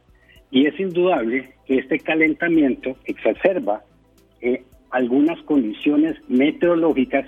Y 0.51 0.67
es 0.67 0.79
indudable 0.79 1.55
que 1.67 1.79
este 1.79 1.99
calentamiento 1.99 2.97
exacerba 3.05 3.83
eh, 4.41 4.63
algunas 4.91 5.41
condiciones 5.43 6.17
meteorológicas, 6.29 7.27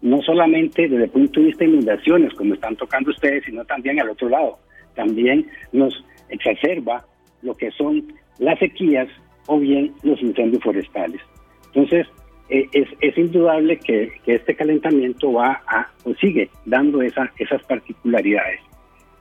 no 0.00 0.22
solamente 0.22 0.88
desde 0.88 1.04
el 1.04 1.10
punto 1.10 1.40
de 1.40 1.46
vista 1.46 1.64
de 1.64 1.70
inundaciones, 1.70 2.32
como 2.34 2.54
están 2.54 2.76
tocando 2.76 3.10
ustedes, 3.10 3.44
sino 3.44 3.64
también 3.64 4.00
al 4.00 4.10
otro 4.10 4.28
lado. 4.28 4.58
También 4.94 5.46
nos 5.72 6.04
exacerba 6.28 7.04
lo 7.42 7.56
que 7.56 7.70
son 7.72 8.12
las 8.38 8.58
sequías 8.58 9.08
o 9.50 9.58
bien 9.58 9.92
los 10.04 10.22
incendios 10.22 10.62
forestales. 10.62 11.20
Entonces, 11.66 12.06
eh, 12.48 12.68
es, 12.72 12.88
es, 13.00 13.18
indudable 13.18 13.78
que, 13.78 14.12
este 14.26 14.54
calentamiento 14.54 15.32
va 15.32 15.60
a, 15.66 15.88
o 16.04 16.14
sigue 16.14 16.48
dando 16.64 17.02
esa, 17.02 17.32
esas 17.36 17.60
particularidades. 17.64 18.60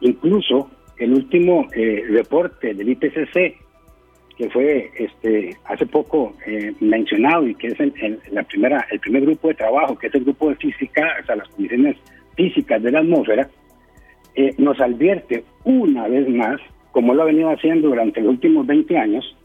Incluso 0.02 0.70
el 0.98 1.14
último 1.14 1.68
eh, 1.76 2.04
reporte 2.12 2.76
del 2.76 2.90
IPCC, 2.90 3.58
que 4.38 4.50
fue 4.52 4.92
este, 5.00 5.58
hace 5.66 5.88
poco 5.88 6.36
eh, 6.46 6.74
mencionado 6.80 7.48
y 7.48 7.56
que 7.56 7.68
es 7.68 7.80
el, 7.80 8.20
la 8.32 8.44
primera, 8.44 8.86
el 8.92 9.00
primer 9.00 9.24
grupo 9.24 9.48
de 9.48 9.56
trabajo, 9.56 9.98
que 9.98 10.08
es 10.08 10.16
el 10.16 10.26
grupo 10.26 10.50
de 10.50 10.56
física, 10.58 11.08
o 11.24 11.26
sea, 11.26 11.38
las 11.38 11.50
condiciones 11.50 11.98
físicas 12.36 12.84
de 12.84 12.92
la 12.92 13.00
atmósfera, 13.00 13.50
nos 14.58 14.80
advierte 14.80 15.44
una 15.66 16.08
vez 16.08 16.30
más, 16.30 16.62
como 16.92 17.14
lo 17.14 17.24
ha 17.24 17.26
venido 17.26 17.50
haciendo 17.50 17.90
durante 17.90 18.22
los 18.22 18.30
últimos 18.30 18.66
20 18.66 18.98
años, 18.98 19.36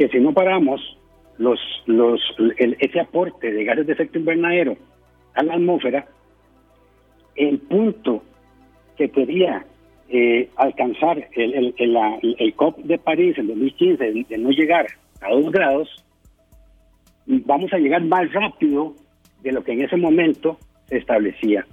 que 0.00 0.08
si 0.08 0.18
no 0.18 0.32
paramos 0.32 0.80
los, 1.36 1.60
los, 1.84 2.18
ese 2.56 3.00
aporte 3.00 3.52
de 3.52 3.64
gases 3.64 3.86
de 3.86 3.92
efecto 3.92 4.18
invernadero 4.18 4.78
a 5.34 5.42
la 5.42 5.52
atmósfera, 5.52 6.06
el 7.36 7.58
punto 7.58 8.22
que 8.96 9.10
quería 9.10 9.62
eh, 10.08 10.48
alcanzar 10.56 11.28
el, 11.32 11.74
el, 11.76 12.54
COP 12.54 12.78
de 12.78 12.96
París 12.96 13.36
en 13.36 13.48
2015 13.48 14.24
de, 14.26 14.38
no 14.38 14.48
llegar 14.48 14.86
a 15.20 15.30
2 15.34 15.52
grados, 15.52 16.02
vamos 17.26 17.70
a 17.74 17.78
llegar 17.78 18.02
más 18.02 18.32
rápido 18.32 18.94
de 19.42 19.52
lo 19.52 19.62
que 19.62 19.72
en 19.72 19.82
ese 19.82 19.98
momento 19.98 20.56
se 20.86 20.96
establecía. 20.96 21.66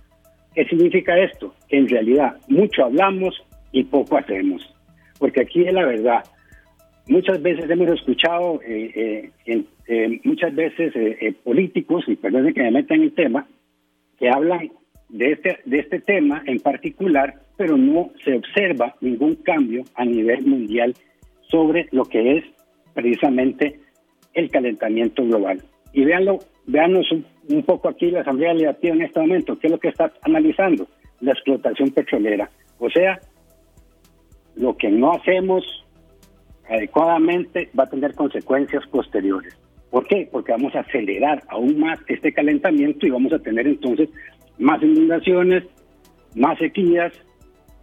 ¿Qué 0.53 0.65
significa 0.65 1.17
esto? 1.17 1.55
Que 1.69 1.77
en 1.77 1.87
realidad 1.87 2.35
mucho 2.49 2.83
hablamos 2.83 3.41
y 3.71 3.85
poco 3.85 4.17
hacemos. 4.17 4.61
Porque 5.17 5.43
aquí 5.43 5.65
es 5.65 5.73
la 5.73 5.85
verdad, 5.85 6.25
Muchas 7.09 7.41
veces 7.41 7.69
hemos 7.69 7.87
escuchado, 7.89 8.59
eh, 8.65 9.31
eh, 9.45 9.63
eh, 9.87 10.19
muchas 10.25 10.53
veces 10.53 10.93
políticos, 11.43 12.03
y 12.07 12.17
perdón 12.17 12.53
que 12.53 12.63
me 12.63 12.71
meta 12.71 12.95
en 12.95 13.03
el 13.03 13.13
tema, 13.13 13.47
que 14.19 14.29
hablan 14.29 14.71
de 15.07 15.31
este, 15.31 15.59
de 15.65 15.79
este 15.79 16.01
tema 16.01 16.43
en 16.45 16.59
particular, 16.59 17.35
pero 17.55 17.77
no 17.77 18.11
se 18.25 18.35
observa 18.35 18.95
ningún 18.99 19.35
cambio 19.35 19.85
a 19.95 20.03
nivel 20.03 20.45
mundial 20.45 20.95
sobre 21.49 21.87
lo 21.91 22.03
que 22.03 22.39
es 22.39 22.43
precisamente 22.93 23.79
el 24.33 24.49
calentamiento 24.51 25.23
global. 25.23 25.63
Y 25.93 26.03
véanlo, 26.03 26.39
véanos 26.65 27.09
un, 27.13 27.25
un 27.47 27.63
poco 27.63 27.87
aquí 27.87 28.11
la 28.11 28.21
Asamblea 28.21 28.53
Legislativa 28.53 28.95
en 28.95 29.01
este 29.03 29.19
momento, 29.21 29.57
¿qué 29.57 29.67
es 29.67 29.71
lo 29.71 29.79
que 29.79 29.87
está 29.87 30.11
analizando? 30.23 30.87
La 31.21 31.31
explotación 31.31 31.91
petrolera. 31.91 32.49
O 32.79 32.89
sea, 32.89 33.19
lo 34.55 34.75
que 34.75 34.89
no 34.89 35.13
hacemos 35.13 35.86
adecuadamente 36.69 37.69
va 37.77 37.83
a 37.85 37.89
tener 37.89 38.13
consecuencias 38.13 38.85
posteriores. 38.87 39.55
¿Por 39.89 40.05
qué? 40.07 40.27
Porque 40.31 40.51
vamos 40.51 40.75
a 40.75 40.81
acelerar 40.81 41.43
aún 41.47 41.79
más 41.79 41.99
este 42.07 42.33
calentamiento 42.33 43.07
y 43.07 43.09
vamos 43.09 43.31
a 43.33 43.39
tener 43.39 43.67
entonces 43.67 44.09
más 44.59 44.81
inundaciones, 44.81 45.63
más 46.35 46.57
sequías 46.57 47.13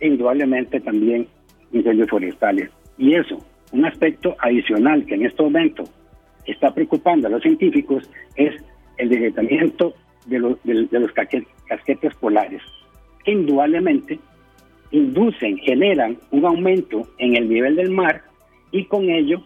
e 0.01 0.09
indudablemente 0.09 0.81
también 0.81 1.27
incendios 1.73 2.11
forestales. 2.11 2.71
Y 2.99 3.15
eso, 3.15 3.39
un 3.73 3.85
aspecto 3.87 4.37
adicional 4.39 5.05
que 5.07 5.15
en 5.15 5.27
este 5.27 5.43
momento 5.43 5.85
está 6.47 6.73
preocupando 6.75 7.27
a 7.27 7.31
los 7.31 7.43
científicos 7.43 8.09
es 8.37 8.55
el 8.99 9.09
debilitamiento 9.09 9.95
de 10.27 10.39
los, 10.39 10.63
de, 10.65 10.87
los 10.91 11.13
casquetes 11.13 12.15
polares, 12.17 12.63
que 13.25 13.33
indudablemente 13.33 14.19
inducen, 14.91 15.59
generan 15.59 16.19
un 16.31 16.45
aumento 16.45 17.09
en 17.19 17.37
el 17.37 17.49
nivel 17.49 17.77
del 17.77 17.91
mar 17.91 18.23
y 18.75 18.85
con 18.87 19.09
ello 19.09 19.41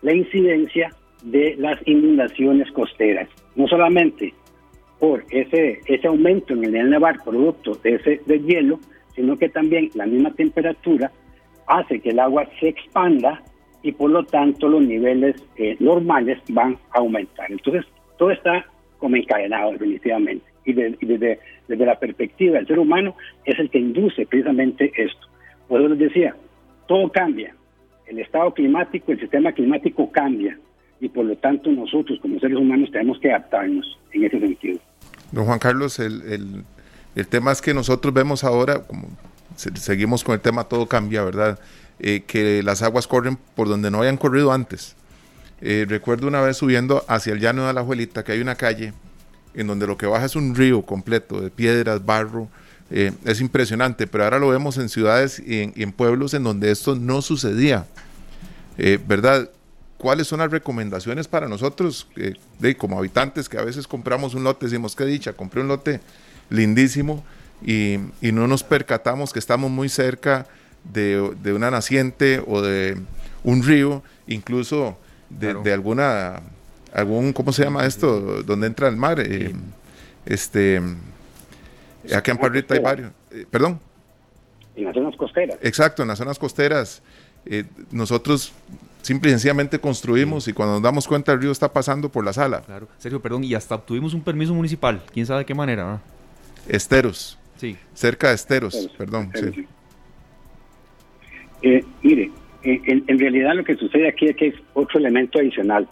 la 0.00 0.14
incidencia 0.14 0.90
de 1.22 1.54
las 1.58 1.78
inundaciones 1.86 2.72
costeras. 2.72 3.28
No 3.54 3.68
solamente 3.68 4.32
por 4.98 5.22
ese, 5.30 5.80
ese 5.84 6.06
aumento 6.06 6.54
en 6.54 6.64
el 6.64 6.72
nivel 6.72 7.18
producto 7.22 7.74
de 7.74 7.96
ese 7.96 8.22
de 8.24 8.40
hielo, 8.40 8.80
sino 9.14 9.36
que 9.36 9.50
también 9.50 9.90
la 9.94 10.06
misma 10.06 10.32
temperatura 10.32 11.12
hace 11.66 12.00
que 12.00 12.08
el 12.08 12.20
agua 12.20 12.48
se 12.58 12.68
expanda 12.68 13.42
y 13.82 13.92
por 13.92 14.10
lo 14.10 14.24
tanto 14.24 14.66
los 14.66 14.80
niveles 14.80 15.36
eh, 15.56 15.76
normales 15.78 16.38
van 16.48 16.78
a 16.92 17.00
aumentar. 17.00 17.52
Entonces, 17.52 17.84
todo 18.16 18.30
está 18.30 18.64
como 18.98 19.16
encadenado 19.16 19.72
definitivamente. 19.72 20.46
Y, 20.64 20.72
desde, 20.72 21.38
desde 21.68 21.86
la 21.86 21.98
perspectiva 21.98 22.56
del 22.56 22.66
ser 22.66 22.78
humano 22.78 23.14
es 23.44 23.58
el 23.58 23.68
que 23.68 23.78
induce 23.78 24.24
precisamente 24.24 24.90
esto. 24.96 25.26
Por 25.68 25.80
eso 25.80 25.90
les 25.90 25.98
decía, 25.98 26.34
todo 26.86 27.10
cambia, 27.10 27.54
el 28.10 28.18
estado 28.18 28.52
climático, 28.52 29.12
el 29.12 29.20
sistema 29.20 29.52
climático 29.52 30.10
cambia 30.10 30.58
y 31.00 31.08
por 31.08 31.24
lo 31.24 31.36
tanto 31.36 31.70
nosotros 31.70 32.18
como 32.20 32.40
seres 32.40 32.58
humanos 32.58 32.90
tenemos 32.90 33.18
que 33.20 33.30
adaptarnos 33.30 33.98
en 34.12 34.24
ese 34.24 34.40
sentido. 34.40 34.80
Don 35.30 35.44
Juan 35.46 35.60
Carlos, 35.60 36.00
el, 36.00 36.64
tema 37.28 37.52
es 37.52 37.62
que 37.62 37.72
nosotros 37.72 38.12
vemos 38.12 38.42
ahora, 38.42 38.82
como 38.82 39.08
seguimos 39.54 40.24
con 40.24 40.34
el 40.34 40.40
tema, 40.40 40.64
todo 40.64 40.86
cambia, 40.86 41.22
¿verdad? 41.22 41.60
Eh, 42.00 42.24
que 42.26 42.62
las 42.64 42.82
aguas 42.82 43.06
corren 43.06 43.38
por 43.54 43.68
donde 43.68 43.90
no 43.90 43.98
habían 43.98 44.16
corrido 44.16 44.52
antes. 44.52 44.96
Eh, 45.60 45.86
recuerdo 45.88 46.26
una 46.26 46.40
vez 46.40 46.56
subiendo 46.56 47.04
hacia 47.06 47.32
el 47.32 47.40
llano 47.40 47.66
de 47.66 47.72
la 47.72 47.80
Abuelita 47.80 48.24
que 48.24 48.32
hay 48.32 48.40
una 48.40 48.56
calle 48.56 48.92
en 49.54 49.66
donde 49.66 49.86
lo 49.86 49.96
que 49.96 50.06
baja 50.06 50.24
es 50.24 50.34
un 50.34 50.54
río 50.56 50.82
completo 50.82 51.40
de 51.40 51.50
piedras, 51.50 52.04
barro, 52.04 52.48
eh, 52.90 53.12
es 53.24 53.40
impresionante, 53.40 54.06
pero 54.08 54.24
ahora 54.24 54.38
lo 54.38 54.48
vemos 54.48 54.76
en 54.76 54.88
ciudades 54.88 55.40
y 55.44 55.72
en, 55.80 55.92
pueblos 55.92 56.34
en 56.34 56.42
donde 56.42 56.70
esto 56.72 56.96
no 56.96 57.22
sucedía. 57.22 57.86
Eh, 58.78 58.98
¿Verdad? 59.06 59.48
¿Cuáles 59.96 60.26
son 60.26 60.40
las 60.40 60.50
recomendaciones 60.50 61.28
para 61.28 61.48
nosotros, 61.48 62.08
eh, 62.16 62.34
de, 62.58 62.76
como 62.76 62.98
habitantes, 62.98 63.48
que 63.48 63.58
a 63.58 63.62
veces 63.62 63.86
compramos 63.86 64.34
un 64.34 64.42
lote, 64.42 64.66
decimos, 64.66 64.96
qué 64.96 65.04
dicha, 65.04 65.34
compré 65.34 65.60
un 65.60 65.68
lote 65.68 66.00
lindísimo 66.48 67.22
y, 67.64 67.98
no 68.20 68.48
nos 68.48 68.64
percatamos 68.64 69.32
que 69.32 69.38
estamos 69.38 69.70
muy 69.70 69.88
cerca 69.88 70.46
de, 70.92 71.20
una 71.54 71.70
naciente 71.70 72.42
o 72.44 72.60
de 72.60 72.96
un 73.44 73.62
río, 73.62 74.02
incluso 74.26 74.98
de, 75.28 75.72
alguna, 75.72 76.40
algún, 76.92 77.32
¿cómo 77.32 77.52
se 77.52 77.62
llama 77.62 77.86
esto? 77.86 78.42
Donde 78.42 78.66
entra 78.66 78.88
el 78.88 78.96
mar. 78.96 79.22
este 80.24 80.80
Aquí 82.14 82.30
en 82.30 82.38
Parrita 82.38 82.74
hay 82.74 82.80
varios. 82.80 83.12
Eh, 83.30 83.44
¿Perdón? 83.50 83.80
En 84.76 84.84
las 84.84 84.94
zonas 84.94 85.16
costeras. 85.16 85.58
Exacto, 85.62 86.02
en 86.02 86.08
las 86.08 86.18
zonas 86.18 86.38
costeras. 86.38 87.02
Eh, 87.46 87.64
nosotros 87.90 88.52
simple 89.02 89.30
y 89.30 89.32
sencillamente 89.32 89.78
construimos 89.78 90.46
y 90.48 90.52
cuando 90.52 90.74
nos 90.74 90.82
damos 90.82 91.08
cuenta 91.08 91.32
el 91.32 91.40
río 91.40 91.50
está 91.50 91.72
pasando 91.72 92.10
por 92.10 92.24
la 92.24 92.32
sala. 92.32 92.62
Claro, 92.62 92.88
Sergio, 92.98 93.20
perdón, 93.20 93.44
y 93.44 93.54
hasta 93.54 93.74
obtuvimos 93.74 94.14
un 94.14 94.22
permiso 94.22 94.54
municipal, 94.54 95.02
quién 95.12 95.26
sabe 95.26 95.40
de 95.40 95.46
qué 95.46 95.54
manera. 95.54 96.00
Esteros. 96.68 97.38
Sí. 97.56 97.76
Cerca 97.94 98.28
de 98.28 98.34
Esteros, 98.34 98.90
perdón. 98.96 99.30
Eh, 101.62 101.84
mire, 102.02 102.30
en, 102.62 103.04
en, 103.06 103.18
realidad 103.18 103.54
lo 103.54 103.64
que 103.64 103.76
sucede 103.76 104.08
aquí 104.08 104.28
es 104.28 104.36
que 104.36 104.46
es 104.48 104.54
otro 104.72 104.98
elemento 104.98 105.38
adicional 105.38 105.86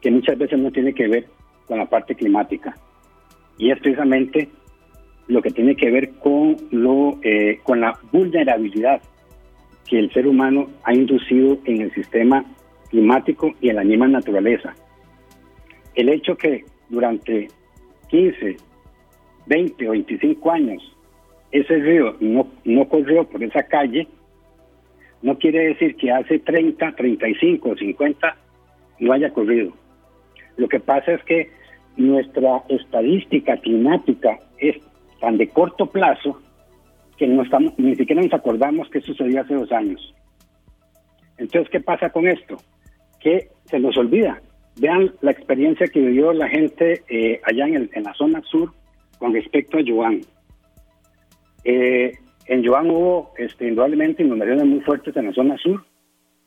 que 0.00 0.10
muchas 0.10 0.38
veces 0.38 0.58
no 0.58 0.70
tiene 0.70 0.94
que 0.94 1.08
ver 1.08 1.26
con 1.66 1.78
la 1.78 1.86
parte 1.86 2.14
climática 2.14 2.76
y 3.58 3.72
es 3.72 3.78
precisamente 3.80 4.48
lo 5.28 5.42
que 5.42 5.50
tiene 5.50 5.76
que 5.76 5.90
ver 5.90 6.10
con, 6.16 6.56
lo, 6.70 7.18
eh, 7.22 7.60
con 7.62 7.80
la 7.80 7.98
vulnerabilidad 8.10 9.00
que 9.86 9.98
el 9.98 10.12
ser 10.12 10.26
humano 10.26 10.68
ha 10.84 10.94
inducido 10.94 11.58
en 11.64 11.82
el 11.82 11.94
sistema 11.94 12.44
climático 12.90 13.54
y 13.60 13.68
en 13.68 13.76
la 13.76 13.84
misma 13.84 14.08
naturaleza. 14.08 14.74
El 15.94 16.08
hecho 16.08 16.36
que 16.36 16.64
durante 16.88 17.48
15, 18.08 18.56
20 19.46 19.88
o 19.88 19.90
25 19.92 20.50
años 20.50 20.96
ese 21.50 21.76
río 21.76 22.16
no, 22.20 22.48
no 22.64 22.88
corrió 22.88 23.24
por 23.24 23.42
esa 23.42 23.62
calle, 23.62 24.06
no 25.22 25.38
quiere 25.38 25.68
decir 25.68 25.96
que 25.96 26.12
hace 26.12 26.38
30, 26.38 26.92
35 26.92 27.70
o 27.70 27.76
50 27.76 28.36
no 29.00 29.12
haya 29.12 29.30
corrido. 29.30 29.72
Lo 30.56 30.68
que 30.68 30.80
pasa 30.80 31.12
es 31.12 31.22
que 31.24 31.50
nuestra 31.96 32.62
estadística 32.68 33.56
climática 33.58 34.38
es 34.58 34.76
tan 35.20 35.36
de 35.36 35.48
corto 35.48 35.86
plazo 35.86 36.40
que 37.16 37.26
no 37.26 37.42
estamos, 37.42 37.76
ni 37.78 37.94
siquiera 37.96 38.22
nos 38.22 38.32
acordamos 38.32 38.88
que 38.90 39.00
sucedió 39.00 39.40
hace 39.40 39.54
dos 39.54 39.70
años. 39.72 40.14
Entonces, 41.36 41.68
¿qué 41.70 41.80
pasa 41.80 42.10
con 42.10 42.26
esto? 42.26 42.56
Que 43.20 43.48
se 43.64 43.78
nos 43.78 43.96
olvida. 43.96 44.40
Vean 44.80 45.12
la 45.20 45.32
experiencia 45.32 45.88
que 45.88 46.00
vivió 46.00 46.32
la 46.32 46.48
gente 46.48 47.02
eh, 47.08 47.40
allá 47.44 47.66
en, 47.66 47.90
la 48.02 48.14
zona 48.14 48.40
sur 48.42 48.72
con 49.18 49.34
respecto 49.34 49.78
a 49.78 49.80
Yuan. 49.80 50.20
Eh, 51.64 52.12
en 52.46 52.62
Yuan 52.62 52.90
hubo 52.90 53.32
este, 53.36 53.68
indudablemente 53.68 54.22
inundaciones 54.22 54.64
muy 54.64 54.80
fuertes 54.80 55.16
en 55.16 55.26
la 55.26 55.32
zona 55.32 55.56
sur. 55.58 55.84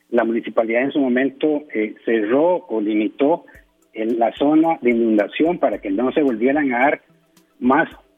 La 0.10 0.24
municipalidad 0.24 0.84
en 0.84 0.92
su 0.92 1.00
momento 1.00 1.63
eh, 1.74 1.96
cerró 2.06 2.66
o 2.68 2.80
limitó 2.80 3.46
en 3.94 4.20
la 4.20 4.32
zona 4.34 4.78
de 4.82 4.92
inundación 4.92 5.58
para 5.58 5.80
que 5.80 5.92
no 5.92 6.12
se 6.13 6.22
volvieran 6.22 6.74
a 6.74 6.80
dar 6.80 7.01
más 7.60 7.90
eh, 7.90 7.94
eh, 7.94 7.98
eh, 7.98 8.11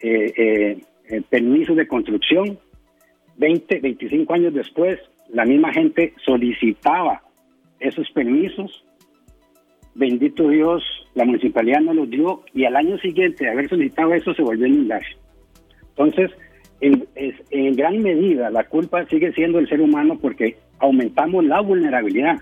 permisos 1.29 1.75
de 1.75 1.87
construcción. 1.87 2.59
20, 3.37 3.79
25 3.79 4.33
años 4.33 4.53
después, 4.53 4.99
la 5.29 5.45
misma 5.45 5.73
gente 5.73 6.13
solicitaba 6.23 7.21
esos 7.79 8.09
permisos. 8.11 8.85
Bendito 9.95 10.49
Dios, 10.49 10.83
la 11.13 11.25
municipalidad 11.25 11.81
no 11.81 11.93
los 11.93 12.09
dio 12.09 12.43
y 12.53 12.65
al 12.65 12.75
año 12.75 12.97
siguiente 12.99 13.45
de 13.45 13.51
haber 13.51 13.69
solicitado 13.69 14.13
eso 14.13 14.33
se 14.33 14.41
volvió 14.41 14.65
a 14.65 14.69
inundar. 14.69 15.03
Entonces, 15.89 16.31
en, 16.81 17.07
en 17.15 17.75
gran 17.75 18.01
medida 18.01 18.49
la 18.49 18.63
culpa 18.63 19.05
sigue 19.05 19.31
siendo 19.33 19.59
el 19.59 19.69
ser 19.69 19.81
humano 19.81 20.17
porque 20.19 20.57
aumentamos 20.79 21.45
la 21.45 21.61
vulnerabilidad. 21.61 22.37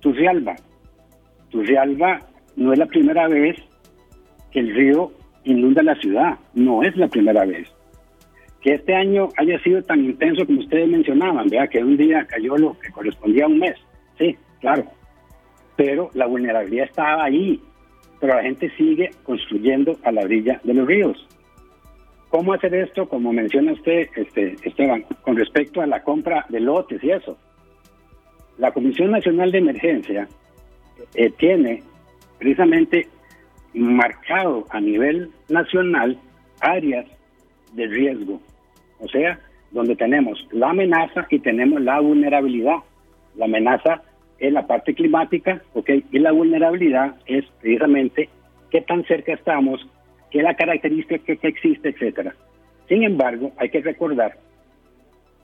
Turrialba, 0.00 0.56
Turrialba 1.50 2.20
no 2.56 2.72
es 2.72 2.78
la 2.78 2.86
primera 2.86 3.28
vez 3.28 3.56
que 4.50 4.60
el 4.60 4.74
río 4.74 5.12
inunda 5.44 5.82
la 5.82 5.94
ciudad, 5.96 6.38
no 6.54 6.82
es 6.82 6.96
la 6.96 7.08
primera 7.08 7.44
vez. 7.44 7.68
Que 8.60 8.74
este 8.74 8.94
año 8.94 9.28
haya 9.36 9.58
sido 9.62 9.82
tan 9.82 10.04
intenso 10.04 10.46
como 10.46 10.60
ustedes 10.60 10.88
mencionaban, 10.88 11.48
vea 11.48 11.66
que 11.66 11.82
un 11.82 11.96
día 11.96 12.26
cayó 12.26 12.56
lo 12.56 12.78
que 12.78 12.92
correspondía 12.92 13.44
a 13.44 13.48
un 13.48 13.58
mes, 13.58 13.76
sí, 14.18 14.36
claro, 14.60 14.84
pero 15.76 16.10
la 16.14 16.26
vulnerabilidad 16.26 16.86
estaba 16.86 17.24
ahí, 17.24 17.60
pero 18.20 18.36
la 18.36 18.42
gente 18.42 18.70
sigue 18.76 19.10
construyendo 19.24 19.98
a 20.04 20.12
la 20.12 20.22
orilla 20.22 20.60
de 20.62 20.74
los 20.74 20.86
ríos. 20.86 21.28
¿Cómo 22.28 22.54
hacer 22.54 22.74
esto? 22.74 23.08
Como 23.08 23.32
menciona 23.32 23.72
usted, 23.72 24.08
este, 24.16 24.56
Esteban, 24.62 25.04
con 25.22 25.36
respecto 25.36 25.82
a 25.82 25.86
la 25.86 26.02
compra 26.02 26.46
de 26.48 26.60
lotes 26.60 27.02
y 27.04 27.10
eso. 27.10 27.36
La 28.58 28.70
Comisión 28.70 29.10
Nacional 29.10 29.50
de 29.52 29.58
Emergencia 29.58 30.28
eh, 31.14 31.30
tiene 31.36 31.82
precisamente 32.38 33.08
marcado 33.74 34.66
a 34.70 34.80
nivel 34.80 35.30
nacional 35.48 36.18
áreas 36.60 37.06
de 37.72 37.86
riesgo, 37.86 38.40
o 39.00 39.08
sea, 39.08 39.38
donde 39.70 39.96
tenemos 39.96 40.46
la 40.52 40.70
amenaza 40.70 41.26
y 41.30 41.38
tenemos 41.38 41.80
la 41.80 42.00
vulnerabilidad. 42.00 42.76
La 43.36 43.46
amenaza 43.46 44.02
es 44.38 44.52
la 44.52 44.66
parte 44.66 44.94
climática, 44.94 45.62
¿ok? 45.72 45.90
Y 46.10 46.18
la 46.18 46.32
vulnerabilidad 46.32 47.16
es 47.26 47.44
precisamente 47.60 48.28
qué 48.70 48.82
tan 48.82 49.04
cerca 49.04 49.32
estamos 49.32 49.86
qué 50.32 50.38
es 50.38 50.44
la 50.44 50.56
característica 50.56 51.18
que, 51.18 51.38
existe, 51.46 51.90
etcétera. 51.90 52.34
Sin 52.88 53.04
embargo, 53.04 53.52
hay 53.58 53.68
que 53.68 53.82
recordar 53.82 54.36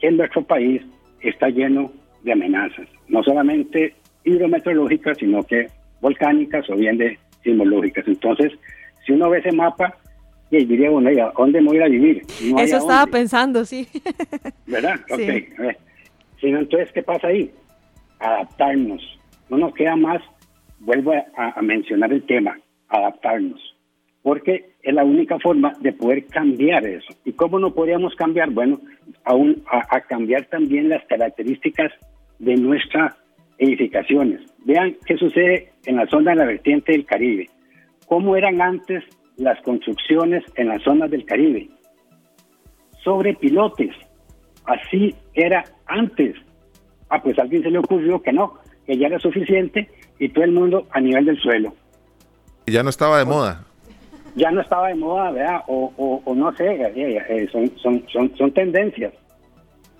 que 0.00 0.10
nuestro 0.10 0.42
país 0.42 0.82
está 1.20 1.50
lleno 1.50 1.92
de 2.22 2.32
amenazas, 2.32 2.88
no 3.06 3.22
solamente 3.22 3.94
hidrometeorológicas, 4.24 5.18
sino 5.18 5.42
que 5.44 5.68
volcánicas 6.00 6.68
o 6.70 6.76
bien 6.76 6.96
de 6.96 7.18
sismológicas. 7.42 8.06
Entonces, 8.06 8.52
si 9.04 9.12
uno 9.12 9.30
ve 9.30 9.38
ese 9.38 9.52
mapa, 9.52 9.96
y 10.50 10.64
diría, 10.64 10.90
bueno, 10.90 11.10
¿a 11.10 11.32
dónde 11.36 11.60
voy 11.60 11.78
a 11.78 11.84
a 11.84 11.88
vivir? 11.88 12.22
Eso 12.58 12.78
estaba 12.78 13.06
pensando, 13.06 13.64
sí. 13.64 13.86
¿Verdad? 14.66 15.00
Sí. 15.16 15.48
Ok. 15.58 16.56
entonces, 16.60 16.92
¿qué 16.92 17.02
pasa 17.02 17.28
ahí? 17.28 17.50
Adaptarnos. 18.20 19.02
No 19.50 19.58
nos 19.58 19.74
queda 19.74 19.96
más, 19.96 20.22
vuelvo 20.78 21.12
a 21.36 21.60
mencionar 21.62 22.12
el 22.12 22.22
tema, 22.24 22.58
adaptarnos 22.88 23.60
porque 24.28 24.72
es 24.82 24.94
la 24.94 25.04
única 25.04 25.38
forma 25.38 25.72
de 25.80 25.92
poder 25.92 26.26
cambiar 26.26 26.84
eso. 26.86 27.14
¿Y 27.24 27.32
cómo 27.32 27.58
no 27.58 27.72
podríamos 27.72 28.14
cambiar? 28.14 28.50
Bueno, 28.50 28.78
aún 29.24 29.62
a, 29.70 30.00
cambiar 30.02 30.44
también 30.46 30.90
las 30.90 31.02
características 31.06 31.92
de 32.38 32.56
nuestras 32.56 33.14
edificaciones. 33.58 34.40
Vean 34.64 34.96
qué 35.04 35.16
sucede 35.16 35.72
en 35.84 35.96
la 35.96 36.06
zona 36.06 36.32
de 36.32 36.36
la 36.36 36.44
vertiente 36.44 36.92
del 36.92 37.04
Caribe. 37.04 37.48
¿Cómo 38.06 38.36
eran 38.36 38.60
antes 38.60 39.04
las 39.36 39.60
construcciones 39.62 40.42
en 40.56 40.68
las 40.68 40.82
zonas 40.82 41.10
del 41.10 41.24
Caribe? 41.24 41.68
Sobre 43.04 43.34
pilotes. 43.34 43.94
Así 44.64 45.14
era 45.34 45.64
antes. 45.86 46.34
Ah, 47.10 47.22
pues 47.22 47.38
a 47.38 47.42
alguien 47.42 47.62
se 47.62 47.70
le 47.70 47.78
ocurrió 47.78 48.20
que 48.20 48.32
no, 48.32 48.54
que 48.86 48.96
ya 48.96 49.06
era 49.06 49.18
suficiente 49.18 49.88
y 50.18 50.28
todo 50.28 50.44
el 50.44 50.52
mundo 50.52 50.86
a 50.90 51.00
nivel 51.00 51.24
del 51.26 51.38
suelo. 51.38 51.74
Ya 52.66 52.82
no 52.82 52.90
estaba 52.90 53.18
de 53.18 53.24
moda 53.24 53.64
ya 54.38 54.50
no 54.50 54.60
estaba 54.60 54.88
de 54.88 54.94
moda, 54.94 55.30
¿verdad? 55.32 55.62
O, 55.66 56.22
o, 56.24 56.34
no 56.34 56.54
sé, 56.54 56.66
eh, 56.66 57.24
eh, 57.28 57.48
son, 57.50 57.70
son, 57.78 58.04
son, 58.10 58.36
son 58.36 58.52
tendencias. 58.52 59.12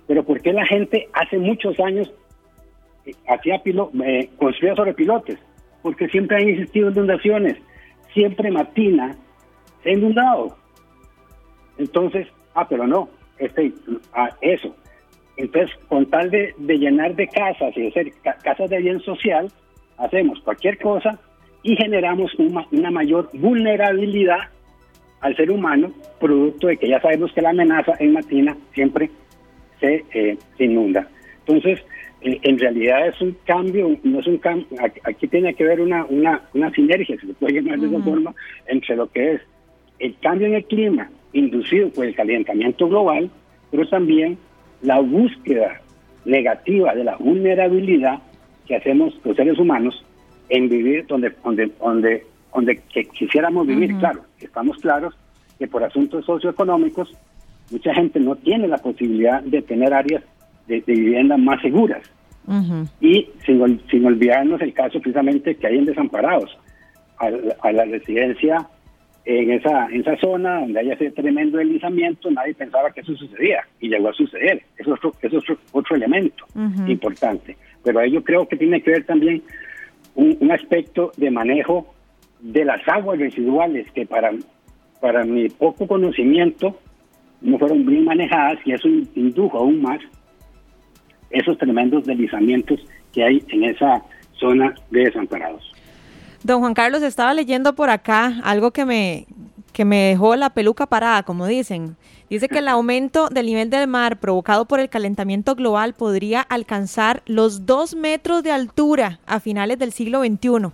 Pero 0.07 0.23
¿por 0.23 0.41
qué 0.41 0.53
la 0.53 0.65
gente 0.65 1.07
hace 1.13 1.37
muchos 1.37 1.79
años 1.79 2.11
hacía 3.27 3.61
pilo, 3.63 3.91
construía 4.37 4.75
sobre 4.75 4.93
pilotes? 4.93 5.39
Porque 5.81 6.07
siempre 6.09 6.37
han 6.37 6.49
existido 6.49 6.91
inundaciones, 6.91 7.57
siempre 8.13 8.51
Matina 8.51 9.15
se 9.83 9.89
ha 9.89 9.93
inundado. 9.93 10.57
Entonces, 11.77 12.27
ah, 12.55 12.67
pero 12.67 12.85
no, 12.85 13.09
este, 13.37 13.71
ah, 14.13 14.29
eso. 14.41 14.75
Entonces, 15.37 15.75
con 15.87 16.05
tal 16.07 16.29
de, 16.29 16.53
de 16.57 16.77
llenar 16.77 17.15
de 17.15 17.27
casas 17.27 17.75
y 17.77 17.83
de 17.83 17.91
ser 17.91 18.11
casas 18.43 18.69
de 18.69 18.79
bien 18.79 18.99
social, 18.99 19.49
hacemos 19.97 20.39
cualquier 20.41 20.77
cosa 20.77 21.19
y 21.63 21.75
generamos 21.75 22.31
una, 22.71 22.91
mayor 22.91 23.29
vulnerabilidad 23.33 24.49
al 25.21 25.35
ser 25.35 25.51
humano, 25.51 25.91
producto 26.19 26.67
de 26.67 26.77
que 26.77 26.87
ya 26.87 27.01
sabemos 27.01 27.31
que 27.33 27.41
la 27.41 27.49
amenaza 27.49 27.93
en 27.99 28.13
Matina 28.13 28.55
siempre 28.73 29.09
se, 29.79 30.05
eh, 30.13 30.37
inunda. 30.57 31.07
Entonces, 31.45 31.79
eh, 31.79 31.85
en 32.21 32.59
realidad 32.59 33.07
es 33.07 33.21
un 33.21 33.35
cambio, 33.45 33.97
no 34.03 34.19
es 34.19 34.27
un 34.27 34.37
cambio, 34.37 34.67
aquí 35.03 35.27
tiene 35.27 35.53
que 35.53 35.63
haber 35.63 35.81
una, 35.81 36.05
una, 36.05 36.41
una 36.53 36.71
sinergia, 36.71 37.17
si 37.19 37.27
se 37.27 37.33
puede 37.33 37.61
llamar 37.61 37.79
de 37.79 37.87
esa 37.87 38.03
forma, 38.03 38.35
entre 38.67 38.95
lo 38.95 39.09
que 39.09 39.33
es 39.33 39.41
el 39.99 40.15
cambio 40.19 40.47
en 40.47 40.55
el 40.55 40.65
clima 40.65 41.09
inducido 41.33 41.89
por 41.89 42.05
el 42.05 42.15
calentamiento 42.15 42.87
global, 42.87 43.29
pero 43.71 43.87
también 43.87 44.37
la 44.81 44.99
búsqueda 44.99 45.81
negativa 46.25 46.93
de 46.93 47.03
la 47.03 47.15
vulnerabilidad 47.17 48.19
que 48.67 48.75
hacemos 48.75 49.19
los 49.23 49.35
seres 49.35 49.57
humanos 49.57 50.03
en 50.49 50.69
vivir 50.69 51.05
donde 51.07 51.33
donde 51.43 51.71
donde 51.79 52.25
donde 52.53 52.81
que 52.93 53.05
quisiéramos 53.05 53.67
vivir, 53.67 53.95
claro, 53.97 54.21
estamos 54.39 54.77
claros 54.77 55.15
que 55.57 55.67
por 55.67 55.83
asuntos 55.83 56.25
socioeconómicos 56.25 57.13
mucha 57.71 57.93
gente 57.93 58.19
no 58.19 58.35
tiene 58.35 58.67
la 58.67 58.77
posibilidad 58.77 59.41
de 59.43 59.61
tener 59.61 59.93
áreas 59.93 60.23
de, 60.69 60.83
vivienda 60.85 61.35
más 61.37 61.61
seguras. 61.61 62.01
Y 62.99 63.29
sin, 63.45 63.79
sin 63.91 64.05
olvidarnos 64.05 64.59
el 64.61 64.73
caso 64.73 64.99
precisamente 64.99 65.55
que 65.55 65.67
hay 65.67 65.77
en 65.77 65.85
desamparados, 65.85 66.57
a, 67.19 67.71
la 67.71 67.85
residencia 67.85 68.67
en 69.25 69.51
esa, 69.51 69.87
en 69.87 70.01
esa 70.01 70.17
zona 70.17 70.61
donde 70.61 70.79
hay 70.79 70.91
ese 70.91 71.11
tremendo 71.11 71.57
deslizamiento, 71.57 72.31
nadie 72.31 72.53
pensaba 72.55 72.91
que 72.91 73.01
eso 73.01 73.15
sucedía 73.15 73.63
y 73.79 73.89
llegó 73.89 74.09
a 74.09 74.13
suceder. 74.13 74.63
Eso 74.77 74.95
es 74.95 75.05
otro, 75.05 75.13
eso 75.21 75.37
es 75.37 75.59
otro, 75.71 75.95
elemento 75.95 76.45
importante. 76.87 77.57
Pero 77.83 77.99
ahí 77.99 78.11
yo 78.11 78.23
creo 78.23 78.47
que 78.47 78.57
tiene 78.57 78.81
que 78.81 78.91
ver 78.91 79.03
también 79.03 79.43
un, 80.15 80.51
aspecto 80.51 81.11
de 81.17 81.29
manejo 81.29 81.93
de 82.39 82.65
las 82.65 82.81
aguas 82.87 83.19
residuales 83.19 83.91
que 83.91 84.05
para, 84.05 84.31
para 84.99 85.23
mi 85.25 85.49
poco 85.49 85.85
conocimiento 85.87 86.79
no 87.41 87.59
fueron 87.59 87.85
bien 87.85 88.05
manejadas 88.05 88.59
y 88.65 88.71
eso 88.71 88.87
indujo 88.87 89.59
aún 89.59 89.81
más 89.81 89.99
esos 91.31 91.57
tremendos 91.57 92.05
deslizamientos 92.05 92.79
que 93.13 93.23
hay 93.23 93.43
en 93.49 93.63
esa 93.65 94.03
zona 94.33 94.73
de 94.89 95.05
desamparados. 95.05 95.71
Don 96.43 96.61
Juan 96.61 96.73
Carlos, 96.73 97.01
estaba 97.03 97.33
leyendo 97.33 97.75
por 97.75 97.89
acá 97.89 98.39
algo 98.43 98.71
que 98.71 98.85
me, 98.85 99.27
que 99.73 99.83
me 99.83 100.09
dejó 100.09 100.35
la 100.35 100.51
peluca 100.51 100.87
parada, 100.87 101.23
como 101.23 101.47
dicen. 101.47 101.97
Dice 102.29 102.47
que 102.47 102.59
el 102.59 102.67
aumento 102.69 103.27
del 103.29 103.47
nivel 103.47 103.69
del 103.69 103.87
mar 103.87 104.19
provocado 104.19 104.65
por 104.65 104.79
el 104.79 104.89
calentamiento 104.89 105.55
global 105.55 105.93
podría 105.93 106.41
alcanzar 106.41 107.23
los 107.25 107.65
dos 107.65 107.95
metros 107.95 108.43
de 108.43 108.51
altura 108.51 109.19
a 109.25 109.39
finales 109.39 109.79
del 109.79 109.91
siglo 109.91 110.21
XXI. 110.23 110.71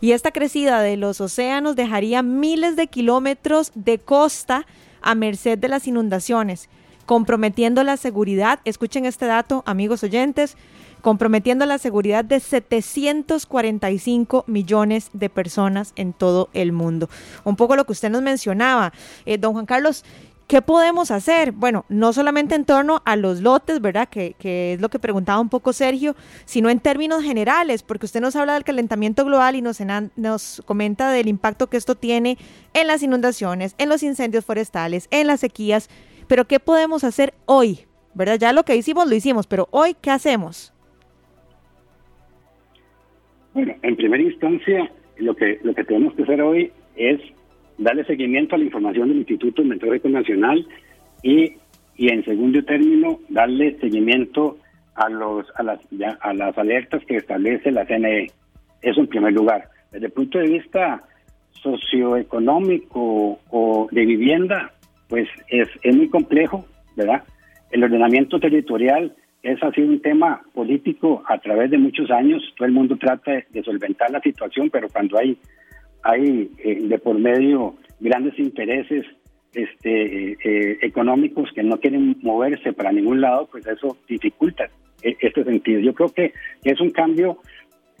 Y 0.00 0.12
esta 0.12 0.32
crecida 0.32 0.80
de 0.80 0.96
los 0.96 1.20
océanos 1.20 1.76
dejaría 1.76 2.22
miles 2.22 2.76
de 2.76 2.88
kilómetros 2.88 3.72
de 3.74 3.98
costa 3.98 4.66
a 5.00 5.14
merced 5.14 5.58
de 5.58 5.68
las 5.68 5.86
inundaciones, 5.86 6.68
comprometiendo 7.06 7.82
la 7.82 7.96
seguridad, 7.96 8.60
escuchen 8.64 9.06
este 9.06 9.26
dato, 9.26 9.62
amigos 9.66 10.02
oyentes, 10.02 10.56
comprometiendo 11.00 11.64
la 11.66 11.78
seguridad 11.78 12.24
de 12.24 12.40
745 12.40 14.44
millones 14.48 15.10
de 15.12 15.30
personas 15.30 15.92
en 15.96 16.12
todo 16.12 16.48
el 16.52 16.72
mundo. 16.72 17.08
Un 17.44 17.56
poco 17.56 17.76
lo 17.76 17.84
que 17.84 17.92
usted 17.92 18.10
nos 18.10 18.22
mencionaba. 18.22 18.92
Eh, 19.24 19.38
don 19.38 19.52
Juan 19.52 19.66
Carlos, 19.66 20.04
¿Qué 20.46 20.62
podemos 20.62 21.10
hacer? 21.10 21.50
Bueno, 21.50 21.84
no 21.88 22.12
solamente 22.12 22.54
en 22.54 22.64
torno 22.64 23.02
a 23.04 23.16
los 23.16 23.40
lotes, 23.40 23.80
¿verdad? 23.80 24.08
Que, 24.08 24.74
es 24.74 24.80
lo 24.80 24.88
que 24.88 25.00
preguntaba 25.00 25.40
un 25.40 25.48
poco 25.48 25.72
Sergio, 25.72 26.14
sino 26.44 26.70
en 26.70 26.78
términos 26.78 27.24
generales, 27.24 27.82
porque 27.82 28.06
usted 28.06 28.20
nos 28.20 28.36
habla 28.36 28.54
del 28.54 28.62
calentamiento 28.62 29.24
global 29.24 29.56
y 29.56 29.60
nos, 29.60 29.78
nos 30.14 30.62
comenta 30.64 31.10
del 31.10 31.26
impacto 31.26 31.68
que 31.68 31.76
esto 31.76 31.96
tiene 31.96 32.38
en 32.74 32.86
las 32.86 33.02
inundaciones, 33.02 33.74
en 33.78 33.88
los 33.88 34.04
incendios 34.04 34.44
forestales, 34.44 35.08
en 35.10 35.26
las 35.26 35.40
sequías. 35.40 35.88
Pero 36.28 36.46
¿qué 36.46 36.60
podemos 36.60 37.04
hacer 37.04 37.34
hoy? 37.46 37.80
¿Verdad? 38.14 38.38
Ya 38.38 38.52
lo 38.52 38.64
que 38.64 38.76
hicimos, 38.76 39.08
lo 39.08 39.14
hicimos, 39.14 39.46
pero 39.46 39.68
hoy, 39.70 39.94
¿qué 40.00 40.10
hacemos? 40.10 40.72
Bueno, 43.52 43.74
en 43.82 43.96
primera 43.96 44.22
instancia, 44.22 44.90
lo 45.18 45.34
que, 45.34 45.58
lo 45.62 45.74
que 45.74 45.84
tenemos 45.84 46.14
que 46.14 46.22
hacer 46.22 46.40
hoy 46.42 46.72
es 46.96 47.20
darle 47.78 48.04
seguimiento 48.04 48.54
a 48.54 48.58
la 48.58 48.64
información 48.64 49.08
del 49.08 49.18
Instituto 49.18 49.62
Meteorológico 49.62 50.08
Nacional 50.08 50.66
y, 51.22 51.54
y 51.96 52.08
en 52.08 52.24
segundo 52.24 52.64
término, 52.64 53.20
darle 53.28 53.78
seguimiento 53.80 54.58
a, 54.94 55.08
los, 55.08 55.46
a, 55.56 55.62
las, 55.62 55.80
a 56.20 56.34
las 56.34 56.56
alertas 56.58 57.04
que 57.06 57.16
establece 57.16 57.70
la 57.70 57.86
CNE. 57.86 58.30
Eso 58.82 59.00
en 59.00 59.06
primer 59.08 59.32
lugar. 59.32 59.68
Desde 59.92 60.06
el 60.06 60.12
punto 60.12 60.38
de 60.38 60.48
vista 60.48 61.04
socioeconómico 61.52 63.38
o 63.50 63.88
de 63.90 64.04
vivienda, 64.06 64.72
pues 65.08 65.28
es, 65.48 65.68
es 65.82 65.96
muy 65.96 66.08
complejo, 66.08 66.66
¿verdad? 66.96 67.22
El 67.70 67.84
ordenamiento 67.84 68.38
territorial 68.38 69.14
es 69.42 69.62
así 69.62 69.80
un 69.80 70.00
tema 70.00 70.42
político 70.54 71.22
a 71.28 71.38
través 71.38 71.70
de 71.70 71.78
muchos 71.78 72.10
años. 72.10 72.42
Todo 72.56 72.66
el 72.66 72.72
mundo 72.72 72.96
trata 72.96 73.44
de, 73.50 73.62
solventar 73.62 74.10
la 74.10 74.20
situación, 74.20 74.70
pero 74.70 74.88
cuando 74.88 75.18
hay, 75.18 75.38
hay 76.02 76.50
eh, 76.58 76.80
de 76.82 76.98
por 76.98 77.18
medio 77.18 77.76
grandes 78.00 78.38
intereses 78.38 79.06
este, 79.54 80.32
eh, 80.32 80.38
eh, 80.44 80.78
económicos 80.82 81.50
que 81.54 81.62
no 81.62 81.78
quieren 81.78 82.16
moverse 82.22 82.72
para 82.72 82.92
ningún 82.92 83.20
lado, 83.20 83.48
pues 83.50 83.66
eso 83.66 83.96
dificulta 84.08 84.68
este 85.02 85.44
sentido. 85.44 85.80
Yo 85.80 85.94
creo 85.94 86.08
que 86.08 86.32
es 86.64 86.80
un 86.80 86.90
cambio, 86.90 87.38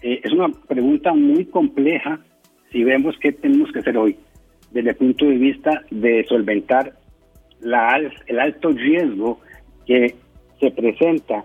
es 0.02 0.32
una 0.32 0.48
pregunta 0.48 1.12
muy 1.12 1.44
compleja 1.44 2.18
si 2.72 2.82
vemos 2.82 3.14
qué 3.20 3.30
tenemos 3.30 3.70
que 3.70 3.78
hacer 3.78 3.96
hoy 3.96 4.16
desde 4.76 4.90
el 4.90 4.96
punto 4.96 5.24
de 5.24 5.38
vista 5.38 5.82
de 5.90 6.22
solventar 6.28 6.92
la, 7.60 7.98
el 8.26 8.38
alto 8.38 8.70
riesgo 8.72 9.40
que 9.86 10.14
se 10.60 10.70
presenta 10.70 11.44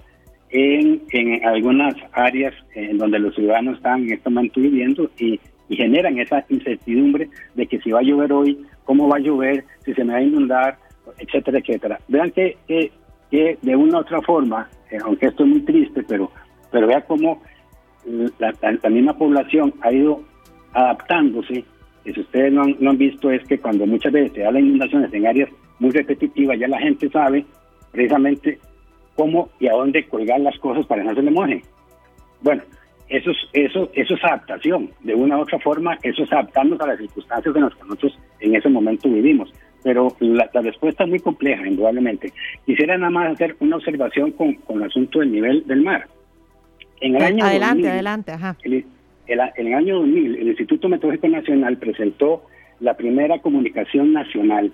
en, 0.50 1.02
en 1.12 1.46
algunas 1.46 1.96
áreas 2.12 2.54
en 2.76 2.98
donde 2.98 3.20
los 3.20 3.34
ciudadanos 3.34 3.78
están 3.78 4.04
en 4.04 4.14
este 4.14 4.30
momento 4.30 4.60
viviendo 4.60 5.10
y, 5.18 5.40
generan 5.70 6.20
esa 6.20 6.44
incertidumbre 6.50 7.30
de 7.56 7.66
que 7.66 7.80
si 7.80 7.92
va 7.92 8.00
a 8.00 8.04
llover 8.04 8.34
hoy, 8.34 8.60
cómo 8.84 9.08
va 9.08 9.16
a 9.16 9.22
llover, 9.22 9.64
si 9.86 9.94
se 9.94 10.04
me 10.04 10.12
va 10.12 10.20
a 10.20 10.22
inundar, 10.22 10.78
etcétera, 11.18 11.60
etcétera. 11.60 11.98
Vean 12.10 12.30
que, 12.32 12.58
que, 12.68 13.58
de 13.62 13.76
una 13.78 14.00
u 14.00 14.02
otra 14.02 14.22
forma, 14.22 14.68
eh, 14.92 14.98
aunque 15.02 15.28
esto 15.28 15.46
es 15.46 15.50
muy 15.50 15.62
triste, 15.62 16.04
pero, 16.06 16.30
pero 16.74 16.88
vea 16.88 17.00
cómo 17.06 17.42
la, 18.38 18.54
la, 18.62 18.90
misma 18.90 19.18
población 19.18 19.74
ha 19.80 19.94
ido 19.94 20.22
adaptándose. 20.74 21.64
Y 22.06 22.14
si 22.14 22.20
ustedes 22.22 22.52
no 22.52 22.64
han, 22.64 22.76
no 22.80 22.92
han 22.92 22.98
visto 22.98 23.32
es 23.32 23.44
que 23.48 23.60
cuando 23.60 23.86
muchas 23.86 24.12
veces 24.12 24.34
se 24.34 24.42
da 24.42 24.52
las 24.52 24.62
inundaciones 24.62 25.14
en 25.14 25.28
áreas 25.28 25.50
muy 25.80 25.92
repetitivas, 25.92 26.60
ya 26.60 26.68
la 26.68 26.80
gente 26.80 27.10
sabe 27.10 27.46
precisamente 27.92 28.60
cómo 29.16 29.50
y 29.60 29.68
a 29.68 29.74
dónde 29.74 30.08
colgar 30.08 30.40
las 30.40 30.58
cosas 30.60 30.86
para 30.86 31.02
que 31.02 31.10
no 31.10 31.16
se 31.16 31.22
le 31.22 31.32
moje. 31.32 31.62
Bueno, 32.42 32.64
eso 33.10 33.32
es, 33.32 33.38
eso, 33.54 33.90
eso 33.94 34.14
es 34.14 34.24
adaptación. 34.24 34.90
De 35.02 35.14
una 35.14 35.38
u 35.38 35.42
otra 35.42 35.60
forma, 35.60 35.98
eso 36.02 36.24
es 36.24 36.32
adaptarnos 36.32 36.80
a 36.80 36.88
las 36.88 36.98
circunstancias 36.98 37.56
en 37.56 37.62
las 37.62 37.76
que 37.76 37.84
nosotros 37.84 38.20
en 38.40 38.56
ese 38.56 38.70
momento 38.70 39.10
vivimos. 39.10 39.54
Pero 39.84 40.16
la, 40.20 40.50
respuesta 40.54 41.04
es 41.04 41.10
muy 41.10 41.20
compleja, 41.20 41.68
indudablemente. 41.68 42.32
Quisiera 42.66 42.98
nada 42.98 43.10
más 43.10 43.34
hacer 43.34 43.56
una 43.60 43.76
observación 43.76 44.32
con, 44.32 44.54
con 44.56 44.78
el 44.78 44.84
asunto 44.84 45.20
del 45.20 45.32
nivel 45.32 45.68
del 45.68 45.82
mar. 45.82 46.08
En 47.02 47.16
el 47.16 47.24
año 47.24 47.46
adelante, 47.46 47.90
adelante, 47.90 48.32
ajá. 48.32 48.56
En 49.32 49.68
el 49.68 49.74
año 49.74 50.00
2000, 50.00 50.36
el 50.36 50.48
Instituto 50.48 50.90
Meteorológico 50.90 51.28
Nacional 51.28 51.78
presentó 51.78 52.44
la 52.80 52.96
primera 52.96 53.40
comunicación 53.40 54.14
nacional. 54.14 54.72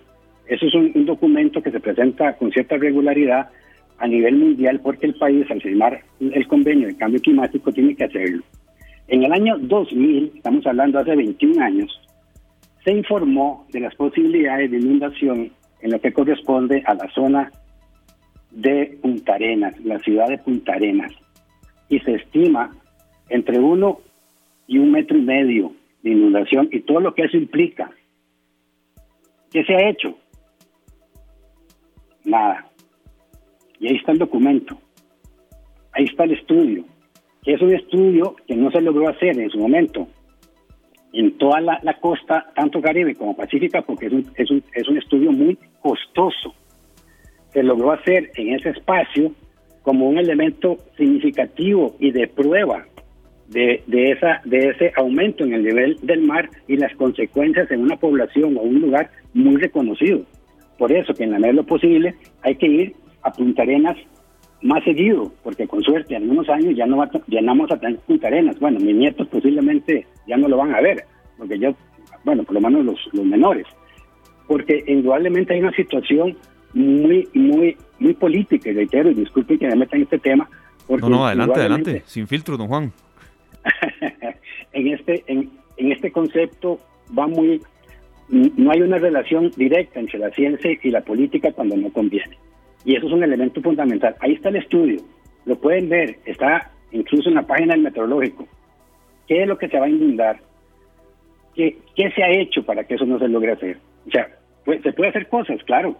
Eso 0.47 0.65
es 0.65 0.73
un 0.73 1.05
documento 1.05 1.61
que 1.61 1.71
se 1.71 1.79
presenta 1.79 2.33
con 2.37 2.51
cierta 2.51 2.77
regularidad 2.77 3.49
a 3.99 4.07
nivel 4.07 4.35
mundial 4.35 4.79
porque 4.81 5.07
el 5.07 5.15
país 5.15 5.49
al 5.49 5.61
firmar 5.61 6.01
el 6.19 6.47
convenio 6.47 6.87
de 6.87 6.97
cambio 6.97 7.21
climático 7.21 7.71
tiene 7.71 7.95
que 7.95 8.05
hacerlo. 8.05 8.43
En 9.07 9.23
el 9.23 9.31
año 9.31 9.57
2000, 9.57 10.33
estamos 10.35 10.65
hablando 10.67 10.99
hace 10.99 11.15
21 11.15 11.63
años, 11.63 12.01
se 12.83 12.91
informó 12.91 13.65
de 13.71 13.81
las 13.81 13.95
posibilidades 13.95 14.71
de 14.71 14.77
inundación 14.77 15.51
en 15.81 15.91
lo 15.91 15.99
que 15.99 16.13
corresponde 16.13 16.83
a 16.85 16.93
la 16.93 17.09
zona 17.13 17.51
de 18.51 18.97
Punta 19.01 19.35
Arenas, 19.35 19.73
la 19.83 19.99
ciudad 19.99 20.27
de 20.27 20.37
Punta 20.37 20.73
Arenas, 20.73 21.11
y 21.89 21.99
se 21.99 22.15
estima 22.15 22.71
entre 23.29 23.59
uno 23.59 23.99
y 24.67 24.77
un 24.77 24.91
metro 24.91 25.17
y 25.17 25.21
medio 25.21 25.73
de 26.03 26.11
inundación 26.11 26.69
y 26.71 26.81
todo 26.81 26.99
lo 26.99 27.13
que 27.13 27.23
eso 27.23 27.37
implica. 27.37 27.89
¿Qué 29.51 29.63
se 29.63 29.73
ha 29.73 29.89
hecho? 29.89 30.17
Nada. 32.25 32.69
Y 33.79 33.87
ahí 33.87 33.95
está 33.95 34.11
el 34.11 34.19
documento. 34.19 34.77
Ahí 35.93 36.05
está 36.05 36.25
el 36.25 36.33
estudio. 36.33 36.83
Que 37.43 37.53
es 37.53 37.61
un 37.61 37.73
estudio 37.73 38.35
que 38.45 38.55
no 38.55 38.69
se 38.71 38.81
logró 38.81 39.07
hacer 39.09 39.39
en 39.39 39.49
su 39.49 39.57
momento 39.57 40.07
en 41.13 41.37
toda 41.37 41.61
la, 41.61 41.99
costa, 41.99 42.51
tanto 42.53 42.81
Caribe 42.81 43.15
como 43.15 43.35
Pacífica, 43.35 43.81
porque 43.81 44.07
es 44.07 44.13
un, 44.13 44.31
es, 44.35 44.51
un, 44.51 44.63
es 44.73 44.87
un 44.87 44.97
estudio 44.97 45.31
muy 45.31 45.57
costoso. 45.81 46.53
Se 47.53 47.63
logró 47.63 47.91
hacer 47.91 48.31
en 48.35 48.53
ese 48.53 48.69
espacio 48.69 49.31
como 49.81 50.07
un 50.09 50.17
elemento 50.17 50.77
significativo 50.97 51.95
y 51.99 52.11
de 52.11 52.27
prueba 52.27 52.85
de, 53.49 53.83
de, 53.87 54.11
esa, 54.11 54.41
de 54.45 54.69
ese 54.69 54.91
aumento 54.95 55.43
en 55.43 55.53
el 55.53 55.63
nivel 55.63 55.97
del 56.01 56.21
mar 56.21 56.49
y 56.67 56.77
las 56.77 56.93
consecuencias 56.95 57.69
en 57.71 57.81
una 57.81 57.97
población 57.97 58.57
o 58.57 58.61
un 58.61 58.81
lugar 58.81 59.09
muy 59.33 59.57
reconocido. 59.57 60.21
Por 60.77 60.91
eso 60.91 61.13
que 61.13 61.23
en 61.23 61.31
la 61.31 61.39
medida 61.39 61.53
de 61.53 61.57
lo 61.57 61.65
posible 61.65 62.15
hay 62.43 62.55
que 62.55 62.67
ir 62.67 62.95
a 63.23 63.31
Punta 63.31 63.63
Arenas 63.63 63.97
más 64.61 64.83
seguido, 64.83 65.31
porque 65.43 65.67
con 65.67 65.81
suerte 65.83 66.15
en 66.15 66.29
unos 66.29 66.49
años 66.49 66.75
ya 66.75 66.85
no 66.85 66.97
va, 66.97 67.09
llenamos 67.27 67.71
a 67.71 67.79
tener 67.79 67.99
Punta 67.99 68.27
Arenas. 68.27 68.59
Bueno, 68.59 68.79
mis 68.79 68.95
nietos 68.95 69.27
posiblemente 69.27 70.05
ya 70.27 70.37
no 70.37 70.47
lo 70.47 70.57
van 70.57 70.73
a 70.73 70.81
ver, 70.81 71.05
porque 71.37 71.59
yo, 71.59 71.75
bueno, 72.23 72.43
por 72.43 72.55
lo 72.55 72.61
menos 72.61 72.85
los, 72.85 72.99
los 73.13 73.25
menores, 73.25 73.65
porque 74.47 74.83
indudablemente 74.87 75.53
hay 75.53 75.61
una 75.61 75.73
situación 75.73 76.37
muy, 76.73 77.27
muy, 77.33 77.77
muy 77.99 78.13
política, 78.13 78.69
y 78.69 78.73
reitero, 78.73 79.11
y 79.11 79.13
disculpe 79.13 79.57
que 79.57 79.67
me 79.67 79.75
meta 79.75 79.95
en 79.95 80.03
este 80.03 80.19
tema. 80.19 80.49
Porque 80.85 81.01
no, 81.01 81.09
no, 81.09 81.27
adelante, 81.27 81.59
adelante, 81.59 82.03
sin 82.05 82.27
filtro, 82.27 82.57
don 82.57 82.67
Juan. 82.67 82.91
en, 84.73 84.87
este, 84.87 85.23
en, 85.27 85.51
en 85.77 85.91
este 85.91 86.11
concepto 86.11 86.79
va 87.17 87.27
muy, 87.27 87.61
no 88.29 88.71
hay 88.71 88.81
una 88.81 88.97
relación 88.97 89.51
directa 89.55 89.99
entre 89.99 90.19
la 90.19 90.29
ciencia 90.31 90.71
y 90.81 90.89
la 90.89 91.01
política 91.01 91.51
cuando 91.51 91.77
no 91.77 91.91
conviene. 91.91 92.37
Y 92.85 92.95
eso 92.95 93.07
es 93.07 93.13
un 93.13 93.23
elemento 93.23 93.61
fundamental. 93.61 94.15
Ahí 94.19 94.33
está 94.33 94.49
el 94.49 94.57
estudio, 94.57 95.01
lo 95.45 95.55
pueden 95.57 95.89
ver, 95.89 96.17
está 96.25 96.71
incluso 96.91 97.29
en 97.29 97.35
la 97.35 97.47
página 97.47 97.73
del 97.73 97.83
meteorológico. 97.83 98.47
¿Qué 99.27 99.41
es 99.41 99.47
lo 99.47 99.57
que 99.57 99.67
se 99.67 99.79
va 99.79 99.85
a 99.85 99.89
inundar? 99.89 100.39
¿Qué, 101.53 101.77
qué 101.95 102.11
se 102.11 102.23
ha 102.23 102.29
hecho 102.29 102.63
para 102.63 102.83
que 102.85 102.95
eso 102.95 103.05
no 103.05 103.19
se 103.19 103.27
logre 103.27 103.53
hacer? 103.53 103.77
O 104.07 104.11
sea, 104.11 104.29
pues, 104.63 104.81
se 104.83 104.93
puede 104.93 105.09
hacer 105.09 105.27
cosas, 105.27 105.61
claro. 105.63 105.97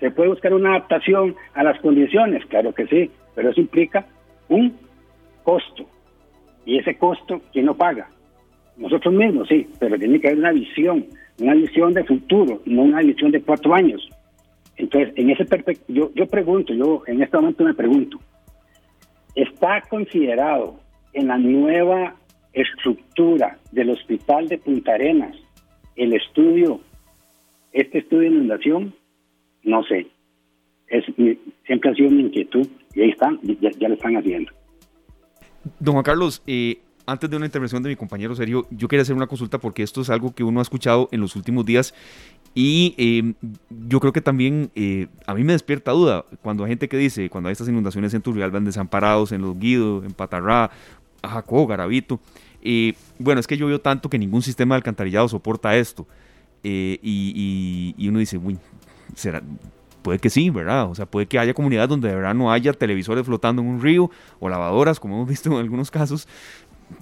Se 0.00 0.10
puede 0.10 0.28
buscar 0.28 0.52
una 0.52 0.70
adaptación 0.70 1.36
a 1.54 1.62
las 1.62 1.80
condiciones, 1.80 2.44
claro 2.46 2.74
que 2.74 2.86
sí, 2.86 3.10
pero 3.34 3.50
eso 3.50 3.60
implica 3.60 4.06
un 4.48 4.76
costo. 5.42 5.86
Y 6.66 6.78
ese 6.78 6.96
costo, 6.98 7.40
¿quién 7.52 7.66
lo 7.66 7.74
paga? 7.74 8.10
Nosotros 8.76 9.14
mismos, 9.14 9.48
sí, 9.48 9.66
pero 9.78 9.98
tiene 9.98 10.20
que 10.20 10.26
haber 10.26 10.40
una 10.40 10.52
visión, 10.52 11.06
una 11.40 11.54
visión 11.54 11.94
de 11.94 12.04
futuro, 12.04 12.60
no 12.66 12.82
una 12.82 13.00
visión 13.00 13.30
de 13.30 13.40
cuatro 13.40 13.72
años. 13.72 14.06
Entonces, 14.76 15.14
en 15.16 15.30
ese 15.30 15.46
yo, 15.88 16.10
yo 16.14 16.26
pregunto, 16.26 16.74
yo 16.74 17.02
en 17.06 17.22
este 17.22 17.36
momento 17.36 17.64
me 17.64 17.72
pregunto, 17.72 18.18
¿está 19.34 19.80
considerado 19.88 20.78
en 21.14 21.28
la 21.28 21.38
nueva 21.38 22.16
estructura 22.52 23.58
del 23.70 23.90
hospital 23.90 24.48
de 24.48 24.58
Punta 24.58 24.94
Arenas 24.94 25.36
el 25.94 26.12
estudio, 26.12 26.80
este 27.72 27.98
estudio 27.98 28.28
de 28.28 28.36
inundación? 28.36 28.92
No 29.62 29.82
sé. 29.84 30.08
Es, 30.88 31.04
siempre 31.64 31.90
ha 31.90 31.94
sido 31.94 32.10
mi 32.10 32.22
inquietud 32.22 32.66
y 32.94 33.02
ahí 33.02 33.10
están, 33.10 33.38
ya, 33.42 33.70
ya 33.70 33.88
lo 33.88 33.94
están 33.94 34.16
haciendo. 34.16 34.52
Don 35.78 35.94
Juan 35.94 36.04
Carlos, 36.04 36.42
eh, 36.46 36.80
antes 37.06 37.30
de 37.30 37.36
una 37.36 37.46
intervención 37.46 37.82
de 37.82 37.88
mi 37.88 37.96
compañero 37.96 38.34
Sergio, 38.34 38.66
yo 38.70 38.88
quería 38.88 39.02
hacer 39.02 39.14
una 39.14 39.26
consulta 39.26 39.58
porque 39.58 39.82
esto 39.82 40.00
es 40.00 40.10
algo 40.10 40.34
que 40.34 40.44
uno 40.44 40.60
ha 40.60 40.62
escuchado 40.62 41.08
en 41.12 41.20
los 41.20 41.36
últimos 41.36 41.64
días 41.64 41.94
y 42.54 42.94
em, 42.96 43.34
yo 43.86 44.00
creo 44.00 44.12
que 44.12 44.20
también 44.20 44.70
eh, 44.74 45.08
a 45.26 45.34
mí 45.34 45.44
me 45.44 45.52
despierta 45.52 45.92
duda 45.92 46.24
cuando 46.42 46.64
hay 46.64 46.70
gente 46.70 46.88
que 46.88 46.96
dice, 46.96 47.30
cuando 47.30 47.48
hay 47.48 47.52
estas 47.52 47.68
inundaciones 47.68 48.14
en 48.14 48.22
Turrialba, 48.22 48.58
en 48.58 48.64
Desamparados, 48.64 49.30
en 49.32 49.42
Los 49.42 49.58
Guidos, 49.58 50.04
en 50.04 50.12
Patarrá, 50.12 50.70
Ajacó, 51.22 51.66
Garavito, 51.66 52.20
eh, 52.62 52.94
bueno, 53.18 53.40
es 53.40 53.46
que 53.46 53.56
yo 53.56 53.66
veo 53.66 53.80
tanto 53.80 54.10
que 54.10 54.18
ningún 54.18 54.42
sistema 54.42 54.74
de 54.74 54.78
alcantarillado 54.78 55.28
soporta 55.28 55.76
esto. 55.76 56.06
Eh, 56.64 56.98
y, 57.00 57.94
y, 57.96 58.08
uno 58.08 58.18
dice, 58.18 58.38
uy, 58.38 58.58
será, 59.14 59.40
puede 60.06 60.20
que 60.20 60.30
sí, 60.30 60.50
¿verdad? 60.50 60.88
O 60.88 60.94
sea, 60.94 61.04
puede 61.04 61.26
que 61.26 61.36
haya 61.36 61.52
comunidades 61.52 61.88
donde 61.88 62.08
de 62.08 62.14
verdad 62.14 62.32
no 62.32 62.52
haya 62.52 62.72
televisores 62.72 63.26
flotando 63.26 63.60
en 63.60 63.66
un 63.66 63.82
río 63.82 64.08
o 64.38 64.48
lavadoras, 64.48 65.00
como 65.00 65.16
hemos 65.16 65.28
visto 65.28 65.50
en 65.50 65.56
algunos 65.56 65.90
casos, 65.90 66.28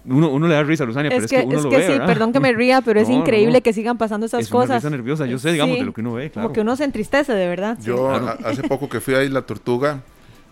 uno, 0.07 0.31
uno, 0.31 0.49
le 0.49 0.55
da 0.55 0.63
risa 0.63 0.85
a 0.85 0.87
Luzania, 0.87 1.11
pero 1.11 1.27
es 1.27 1.31
que, 1.31 1.43
uno 1.43 1.59
es 1.59 1.65
lo 1.65 1.69
que 1.69 1.87
sí, 1.87 1.99
perdón 2.07 2.33
que 2.33 2.41
me 2.41 2.51
ría, 2.55 2.81
pero 2.81 2.99
es 2.99 3.11
increíble 3.11 3.61
que 3.61 3.75
sigan 3.75 3.99
pasando 3.99 4.25
esas 4.25 4.49
cosas. 4.49 4.79
Es 4.79 4.85
una 4.85 4.97
nerviosa, 4.97 5.27
yo 5.27 5.39
sé, 5.39 5.53
digamos, 5.53 5.77
de 5.77 5.85
lo 5.85 5.93
que 5.93 6.01
uno 6.01 6.15
ve, 6.15 6.31
claro. 6.31 6.49
Como 6.49 6.55
que 6.55 6.63
uno 6.63 6.77
se 6.77 6.85
entristece, 6.85 7.35
de 7.35 7.47
verdad. 7.47 7.77
Yo 7.83 8.11
hace 8.11 8.63
poco 8.63 8.89
que 8.89 9.01
fui 9.03 9.13
a 9.13 9.23
Isla 9.23 9.43
Tortuga, 9.43 10.01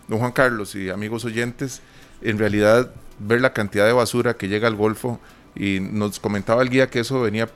don 0.07 0.19
Juan 0.19 0.31
Carlos 0.31 0.75
y 0.75 0.91
amigos 0.91 1.25
oyentes, 1.25 1.81
en 2.21 2.37
realidad 2.37 2.91
ver 3.17 3.41
la 3.41 3.51
cantidad 3.53 3.87
de 3.87 3.93
basura 3.93 4.35
que 4.35 4.47
llega 4.47 4.67
al 4.67 4.75
Golfo 4.75 5.19
Y 5.55 5.79
nos 5.79 6.19
comentaba 6.19 6.61
el 6.61 6.69
guía 6.69 6.91
que 6.91 6.99
eso 6.99 7.19
venía 7.21 7.49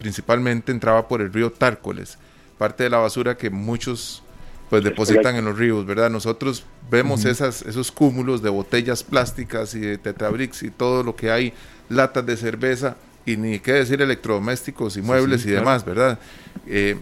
principalmente, 0.00 0.72
entraba 0.72 1.06
por 1.06 1.20
el 1.20 1.32
río 1.32 1.52
Tárcoles, 1.52 2.18
parte 2.58 2.82
de 2.82 2.90
la 2.90 2.98
basura 2.98 3.36
que 3.36 3.50
muchos 3.50 4.24
pues 4.72 4.84
depositan 4.84 5.36
en 5.36 5.44
los 5.44 5.58
ríos, 5.58 5.84
¿verdad? 5.84 6.08
Nosotros 6.08 6.64
vemos 6.90 7.26
esas, 7.26 7.60
esos 7.60 7.92
cúmulos 7.92 8.40
de 8.40 8.48
botellas 8.48 9.02
plásticas 9.02 9.74
y 9.74 9.80
de 9.80 9.98
tetrabricks 9.98 10.62
y 10.62 10.70
todo 10.70 11.02
lo 11.02 11.14
que 11.14 11.30
hay, 11.30 11.52
latas 11.90 12.24
de 12.24 12.38
cerveza 12.38 12.96
y 13.26 13.36
ni 13.36 13.58
qué 13.58 13.74
decir 13.74 14.00
electrodomésticos 14.00 14.96
y 14.96 15.02
muebles 15.02 15.44
y 15.44 15.50
demás, 15.50 15.84
¿verdad? 15.84 16.18
Eh, 16.66 16.98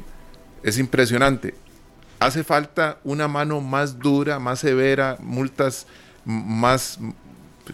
es 0.65 0.79
impresionante. 0.81 1.55
Hace 2.19 2.43
falta 2.43 2.99
una 3.05 3.29
mano 3.29 3.61
más 3.61 4.01
dura, 4.01 4.41
más 4.41 4.59
severa, 4.59 5.17
multas 5.21 5.87
más 6.25 6.99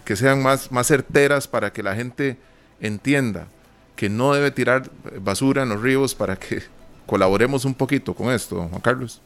que 0.05 0.15
sean 0.15 0.43
más, 0.43 0.71
más 0.71 0.85
certeras 0.85 1.47
para 1.47 1.73
que 1.73 1.81
la 1.81 1.95
gente 1.95 2.37
entienda 2.79 3.47
que 3.95 4.09
no 4.09 4.31
debe 4.35 4.51
tirar 4.51 4.91
basura 5.19 5.63
en 5.63 5.69
los 5.69 5.81
ríos 5.81 6.13
para 6.13 6.35
que 6.35 6.61
colaboremos 7.07 7.65
un 7.65 7.73
poquito 7.73 8.13
con 8.13 8.29
esto, 8.29 8.67
Juan 8.69 8.81
Carlos. 8.81 9.23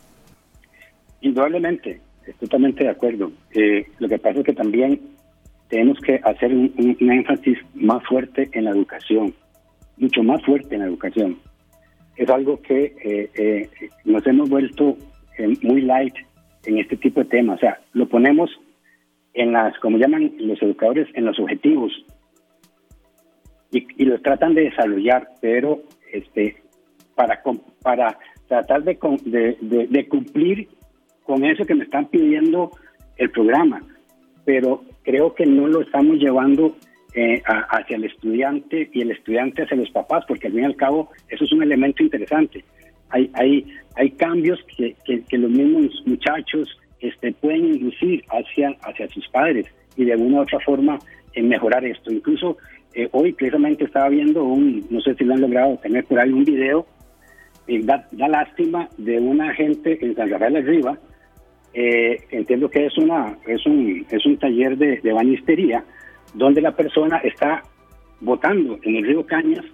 Indudablemente, 1.22 2.02
estoy 2.26 2.48
totalmente 2.48 2.84
de 2.84 2.90
acuerdo. 2.90 3.32
Eh, 3.54 3.86
lo 4.00 4.10
que 4.10 4.20
pasa 4.20 4.40
es 4.40 4.46
que 4.46 4.54
también 4.54 5.00
tenemos 5.70 6.00
que 6.00 6.20
hacer 6.24 6.54
un, 6.54 6.74
énfasis 7.00 7.58
más 7.76 8.04
fuerte 8.06 8.50
en 8.54 8.66
la 8.66 8.72
educación, 8.72 9.34
mucho 9.98 10.24
más 10.24 10.44
fuerte 10.44 10.76
en 10.76 10.82
la 10.82 10.88
educación. 10.88 11.38
Es 12.18 12.30
algo 12.30 12.62
que 12.62 12.96
eh, 13.04 13.30
eh, 13.36 13.70
nos 14.06 14.26
hemos 14.28 14.50
vuelto 14.50 14.98
muy 15.64 15.82
light 15.82 16.14
en 16.66 16.78
este 16.78 16.98
tipo 16.98 17.22
de 17.22 17.30
temas. 17.30 17.58
O 17.58 17.62
sea, 17.62 17.80
lo 17.94 18.08
ponemos 18.08 18.52
en 19.34 19.54
las, 19.54 19.78
como 19.80 19.98
llaman 19.98 20.34
los 20.40 20.62
educadores, 20.62 21.08
en 21.14 21.26
los 21.26 21.40
objetivos 21.40 21.92
y, 23.72 23.88
y 23.98 24.06
los 24.06 24.22
tratan 24.22 24.54
de 24.54 24.64
desarrollar, 24.64 25.30
pero 25.40 25.82
este 26.12 26.58
para 27.16 27.42
para 27.82 28.18
tratar 28.48 28.84
de, 28.84 28.98
de, 29.62 29.88
de, 29.88 30.08
cumplir 30.08 30.68
con 31.24 31.46
eso 31.46 31.66
que 31.66 31.76
me 31.76 31.84
están 31.84 32.08
pidiendo 32.08 32.72
el 33.18 33.30
programa, 33.32 33.82
pero 34.46 34.84
creo 35.04 35.34
que 35.34 35.46
no 35.46 35.68
lo 35.68 35.82
estamos 35.82 36.18
llevando 36.18 36.76
eh, 37.14 37.42
hacia 37.46 37.98
el 37.98 38.06
estudiante 38.06 38.90
y 38.94 39.02
el 39.02 39.12
estudiante 39.12 39.64
hacia 39.64 39.78
los 39.78 39.90
papás, 39.92 40.24
porque 40.28 40.48
al 40.48 40.54
fin 40.54 40.62
y 40.64 40.66
al 40.66 40.76
cabo 40.76 41.10
eso 41.30 41.44
es 41.44 41.52
un 41.52 41.64
elemento 41.64 42.04
interesante. 42.04 42.64
Hay, 43.10 43.30
hay, 43.34 43.68
hay 43.96 44.12
cambios 44.12 44.60
que, 44.76 44.96
que, 45.06 45.38
los 45.38 45.52
mismos 45.52 46.02
muchachos 46.06 46.80
este, 47.02 47.34
pueden 47.34 47.66
inducir 47.66 48.24
hacia, 48.30 48.70
hacia 48.84 49.10
sus 49.10 49.28
padres 49.28 49.66
y 49.98 50.06
de 50.06 50.14
alguna 50.14 50.40
u 50.40 50.42
otra 50.44 50.60
forma 50.62 50.98
en 51.34 51.50
mejorar 51.50 51.84
esto. 51.84 52.12
Incluso 52.12 52.58
eh, 52.94 53.10
hoy 53.12 53.34
precisamente 53.34 53.86
estaba 53.86 54.10
viendo 54.10 54.44
un, 54.44 54.86
no 54.90 55.02
sé 55.02 55.16
si 55.16 55.24
lo 55.24 55.34
han 55.34 55.42
logrado 55.42 55.78
tener 55.78 56.06
por 56.06 56.20
ahí 56.20 56.32
un 56.32 56.46
video, 56.46 56.86
eh, 57.68 57.82
da, 57.84 58.08
lástima 58.12 58.90
de 58.98 59.20
una 59.20 59.54
gente 59.54 59.98
en 60.02 60.16
San 60.16 60.30
Rafael 60.30 60.54
de 60.54 60.62
Riva, 60.62 60.98
eh, 61.74 62.24
entiendo 62.32 62.70
que 62.70 62.86
es 62.86 62.98
una 62.98 63.38
es 63.48 63.66
un 63.66 64.06
es 64.10 64.26
un 64.26 64.38
taller 64.38 64.78
de, 64.78 65.00
de 65.00 65.14
banistería 65.14 65.84
donde 66.34 66.62
la 66.62 66.76
persona 66.76 67.18
está 67.18 67.64
botando 68.20 68.78
en 68.84 68.98
el 68.98 69.06
río 69.06 69.26
Cañas 69.26 69.66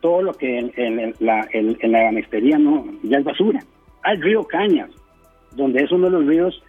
todo 0.00 0.22
lo 0.22 0.32
que 0.34 0.58
en, 0.58 1.14
la, 1.18 1.46
en, 1.52 1.92
la 1.92 2.04
banistería 2.04 2.58
no 2.58 2.86
ya 3.02 3.18
es 3.18 3.24
basura. 3.24 3.62
Al 4.02 4.20
río 4.20 4.44
Cañas 4.44 4.90
donde 5.52 5.82
es 5.82 5.90
uno 5.92 6.06
de 6.06 6.12
los 6.12 6.26
ríos 6.26 6.62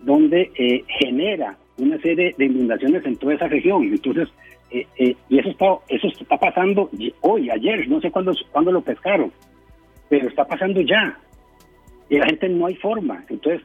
donde 0.00 0.50
eh, 0.56 0.84
genera 1.00 1.56
una 1.78 1.98
serie 1.98 2.34
de 2.36 2.44
inundaciones 2.44 3.04
en 3.06 3.16
toda 3.16 3.34
esa 3.34 3.48
región. 3.48 3.84
Entonces 3.84 4.28
eh, 4.70 4.86
y 5.28 5.38
eso 5.38 5.50
está 5.50 5.66
eso 5.88 6.06
está 6.08 6.36
pasando 6.36 6.90
hoy 7.22 7.50
ayer 7.50 7.88
no 7.88 8.00
sé 8.00 8.10
cuándo 8.10 8.32
cuándo 8.52 8.72
lo 8.72 8.82
pescaron 8.82 9.32
pero 10.12 10.28
está 10.28 10.44
pasando 10.44 10.82
ya. 10.82 11.18
Y 12.10 12.18
la 12.18 12.26
gente 12.26 12.46
no 12.50 12.66
hay 12.66 12.74
forma. 12.74 13.24
Entonces 13.30 13.62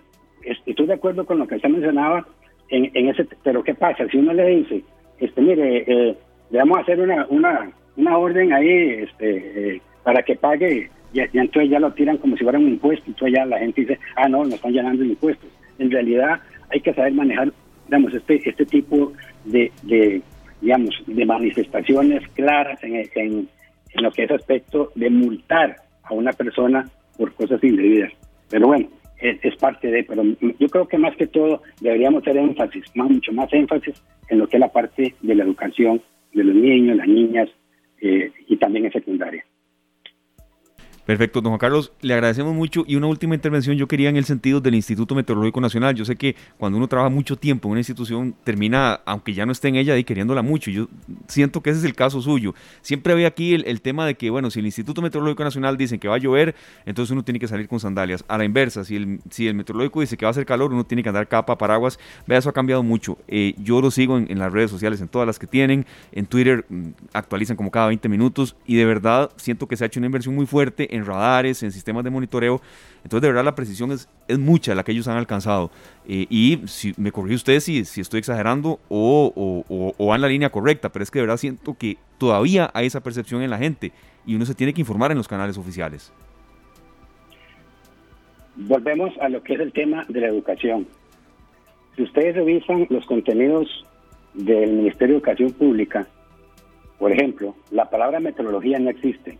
estoy 0.65 0.87
de 0.87 0.93
acuerdo 0.93 1.25
con 1.25 1.39
lo 1.39 1.47
que 1.47 1.55
usted 1.55 1.69
mencionaba 1.69 2.25
en, 2.69 2.91
en 2.93 3.09
ese, 3.09 3.27
pero 3.43 3.63
¿qué 3.63 3.73
pasa? 3.73 4.07
Si 4.09 4.17
uno 4.17 4.33
le 4.33 4.45
dice, 4.47 4.83
este, 5.19 5.41
mire, 5.41 5.83
eh, 5.87 6.17
le 6.49 6.59
vamos 6.59 6.77
a 6.77 6.81
hacer 6.81 6.99
una, 6.99 7.25
una, 7.29 7.71
una 7.95 8.17
orden 8.17 8.53
ahí 8.53 9.03
este, 9.03 9.75
eh, 9.75 9.81
para 10.03 10.21
que 10.23 10.35
pague, 10.35 10.89
y, 11.13 11.19
entonces 11.19 11.69
ya 11.69 11.79
lo 11.79 11.91
tiran 11.93 12.17
como 12.17 12.35
si 12.37 12.43
fuera 12.43 12.59
un 12.59 12.67
impuesto, 12.67 13.05
entonces 13.07 13.37
ya 13.37 13.45
la 13.45 13.59
gente 13.59 13.81
dice, 13.81 13.99
ah, 14.15 14.27
no, 14.27 14.43
nos 14.43 14.55
están 14.55 14.73
llenando 14.73 15.03
de 15.03 15.09
impuestos. 15.09 15.49
En 15.79 15.91
realidad 15.91 16.39
hay 16.69 16.81
que 16.81 16.93
saber 16.93 17.13
manejar, 17.13 17.51
digamos, 17.85 18.13
este, 18.13 18.41
este 18.47 18.65
tipo 18.65 19.13
de, 19.45 19.71
de 19.83 20.21
digamos, 20.61 20.95
de 21.05 21.25
manifestaciones 21.25 22.27
claras 22.29 22.83
en, 22.83 22.95
en, 22.95 23.47
en 23.93 24.03
lo 24.03 24.11
que 24.11 24.23
es 24.23 24.31
aspecto 24.31 24.91
de 24.95 25.09
multar 25.09 25.77
a 26.03 26.13
una 26.13 26.33
persona 26.33 26.87
por 27.17 27.33
cosas 27.33 27.63
indebidas. 27.63 28.11
Pero 28.49 28.67
bueno, 28.67 28.87
es, 29.19 29.55
parte 29.55 29.89
de, 29.89 30.03
pero 30.03 30.23
yo 30.59 30.69
creo 30.69 30.87
que 30.87 30.97
más 30.97 31.15
que 31.15 31.27
todo 31.27 31.61
deberíamos 31.81 32.21
hacer 32.21 32.37
énfasis, 32.37 32.83
más, 32.95 33.09
mucho 33.09 33.31
más 33.31 33.51
énfasis 33.51 33.95
en 34.29 34.39
lo 34.39 34.47
que 34.47 34.57
es 34.57 34.61
la 34.61 34.71
parte 34.71 35.15
de 35.21 35.35
la 35.35 35.43
educación 35.43 36.01
de 36.33 36.43
los 36.43 36.55
niños, 36.55 36.97
las 36.97 37.07
niñas 37.07 37.49
eh, 38.01 38.31
y 38.47 38.57
también 38.57 38.85
en 38.85 38.91
secundaria. 38.91 39.43
Perfecto, 41.07 41.39
don 41.39 41.51
Juan 41.51 41.57
Carlos, 41.57 41.93
le 42.01 42.13
agradecemos 42.13 42.53
mucho 42.53 42.83
y 42.85 42.97
una 42.97 43.07
última 43.07 43.33
intervención 43.33 43.77
yo 43.77 43.87
quería 43.87 44.09
en 44.09 44.17
el 44.17 44.25
sentido 44.25 44.59
del 44.59 44.75
Instituto 44.75 45.15
Meteorológico 45.15 45.61
Nacional. 45.61 45.95
Yo 45.95 46.03
sé 46.03 46.17
que 46.17 46.35
cuando 46.57 46.77
uno 46.77 46.89
trabaja 46.89 47.09
mucho 47.09 47.37
tiempo 47.37 47.69
en 47.69 47.71
una 47.71 47.79
institución 47.79 48.35
termina, 48.43 48.99
aunque 49.05 49.33
ya 49.33 49.45
no 49.45 49.53
esté 49.53 49.69
en 49.69 49.77
ella, 49.77 49.97
y 49.97 50.03
queriéndola 50.03 50.41
mucho. 50.41 50.69
Yo 50.69 50.89
siento 51.29 51.61
que 51.61 51.69
ese 51.69 51.79
es 51.79 51.85
el 51.85 51.95
caso 51.95 52.21
suyo. 52.21 52.53
Siempre 52.81 53.13
había 53.13 53.29
aquí 53.29 53.53
el, 53.53 53.79
tema 53.79 54.05
de 54.05 54.15
que, 54.15 54.29
bueno, 54.29 54.51
si 54.51 54.59
el 54.59 54.65
Instituto 54.65 55.01
Meteorológico 55.01 55.45
Nacional 55.45 55.77
dice 55.77 55.97
que 55.97 56.09
va 56.09 56.15
a 56.15 56.17
llover, 56.17 56.55
entonces 56.85 57.13
uno 57.13 57.23
tiene 57.23 57.39
que 57.39 57.47
salir 57.47 57.69
con 57.69 57.79
sandalias. 57.79 58.25
A 58.27 58.37
la 58.37 58.43
inversa, 58.43 58.83
si 58.83 58.97
el, 58.97 59.21
si 59.29 59.47
el 59.47 59.55
meteorológico 59.55 60.01
dice 60.01 60.17
que 60.17 60.25
va 60.25 60.31
a 60.31 60.31
hacer 60.31 60.45
calor, 60.45 60.73
uno 60.73 60.85
tiene 60.85 61.03
que 61.03 61.09
andar 61.09 61.29
capa, 61.29 61.57
paraguas. 61.57 61.99
Vea, 62.27 62.39
eso 62.39 62.49
ha 62.49 62.53
cambiado 62.53 62.83
mucho. 62.83 63.17
Eh, 63.29 63.53
yo 63.59 63.79
lo 63.79 63.91
sigo 63.91 64.17
en, 64.17 64.29
en, 64.29 64.39
las 64.39 64.51
redes 64.51 64.69
sociales, 64.69 64.99
en 64.99 65.07
todas 65.07 65.25
las 65.25 65.39
que 65.39 65.47
tienen. 65.47 65.85
En 66.11 66.25
Twitter 66.25 66.65
mm, 66.67 66.87
actualizan 67.13 67.55
como 67.55 67.71
cada 67.71 67.87
20 67.87 68.09
minutos 68.09 68.57
y 68.65 68.75
de 68.75 68.83
verdad 68.83 69.31
siento 69.37 69.69
que 69.69 69.77
se 69.77 69.85
ha 69.85 69.87
hecho 69.87 70.01
una 70.01 70.07
inversión 70.07 70.35
muy 70.35 70.45
fuerte 70.45 70.96
en 70.97 71.05
radares, 71.05 71.63
en 71.63 71.71
sistemas 71.71 72.03
de 72.03 72.09
monitoreo. 72.09 72.61
Entonces, 73.03 73.21
de 73.21 73.27
verdad, 73.29 73.45
la 73.45 73.55
precisión 73.55 73.91
es, 73.91 74.09
es 74.27 74.37
mucha 74.37 74.75
la 74.75 74.83
que 74.83 74.91
ellos 74.91 75.07
han 75.07 75.17
alcanzado. 75.17 75.71
Eh, 76.07 76.25
y 76.29 76.61
si 76.65 76.93
me 76.97 77.11
corrige 77.11 77.35
usted 77.35 77.59
si, 77.59 77.85
si 77.85 78.01
estoy 78.01 78.19
exagerando 78.19 78.79
o, 78.89 79.31
o, 79.35 79.93
o, 79.97 80.07
va 80.07 80.15
en 80.15 80.21
la 80.21 80.27
línea 80.27 80.49
correcta, 80.49 80.89
pero 80.89 81.03
es 81.03 81.11
que 81.11 81.19
de 81.19 81.23
verdad 81.23 81.37
siento 81.37 81.75
que 81.77 81.97
todavía 82.17 82.69
hay 82.73 82.87
esa 82.87 83.01
percepción 83.01 83.41
en 83.41 83.49
la 83.49 83.57
gente 83.57 83.91
y 84.25 84.35
uno 84.35 84.45
se 84.45 84.55
tiene 84.55 84.73
que 84.73 84.81
informar 84.81 85.11
en 85.11 85.17
los 85.17 85.27
canales 85.27 85.57
oficiales. 85.57 86.11
Volvemos 88.55 89.17
a 89.21 89.29
lo 89.29 89.43
que 89.43 89.53
es 89.53 89.59
el 89.59 89.71
tema 89.71 90.03
de 90.09 90.19
la 90.19 90.27
educación. 90.27 90.87
Si 91.95 92.03
ustedes 92.03 92.35
revisan 92.35 92.87
los 92.89 93.05
contenidos 93.05 93.85
del 94.33 94.73
Ministerio 94.73 95.15
de 95.15 95.17
Educación 95.19 95.51
Pública, 95.51 96.07
por 96.99 97.11
ejemplo, 97.11 97.55
la 97.71 97.89
palabra 97.89 98.19
meteorología 98.19 98.79
no 98.79 98.89
existe. 98.89 99.37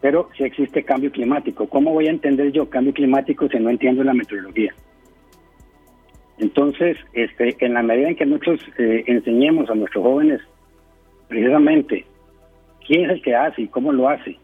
Pero 0.00 0.28
si 0.36 0.44
existe 0.44 0.82
cambio 0.82 1.10
climático. 1.10 1.68
¿Cómo 1.68 1.92
voy 1.92 2.06
a 2.06 2.10
entender 2.10 2.52
yo 2.52 2.70
cambio 2.70 2.94
climático 2.94 3.48
si 3.48 3.58
no 3.58 3.70
entiendo 3.70 4.02
la 4.02 4.14
meteorología? 4.14 4.74
Entonces, 6.38 6.96
este, 7.12 7.54
en 7.60 7.74
la 7.74 7.82
medida 7.82 8.08
en 8.08 8.16
que 8.16 8.24
nosotros 8.24 8.60
eh, 8.78 9.04
enseñemos 9.06 9.68
a 9.68 9.74
nuestros 9.74 10.02
jóvenes 10.02 10.40
precisamente 11.28 12.06
quién 12.86 13.04
es 13.04 13.10
el 13.10 13.22
que 13.22 13.36
hace 13.36 13.62
y 13.62 13.68
cómo 13.68 13.92
lo 13.92 14.08
hace, 14.08 14.38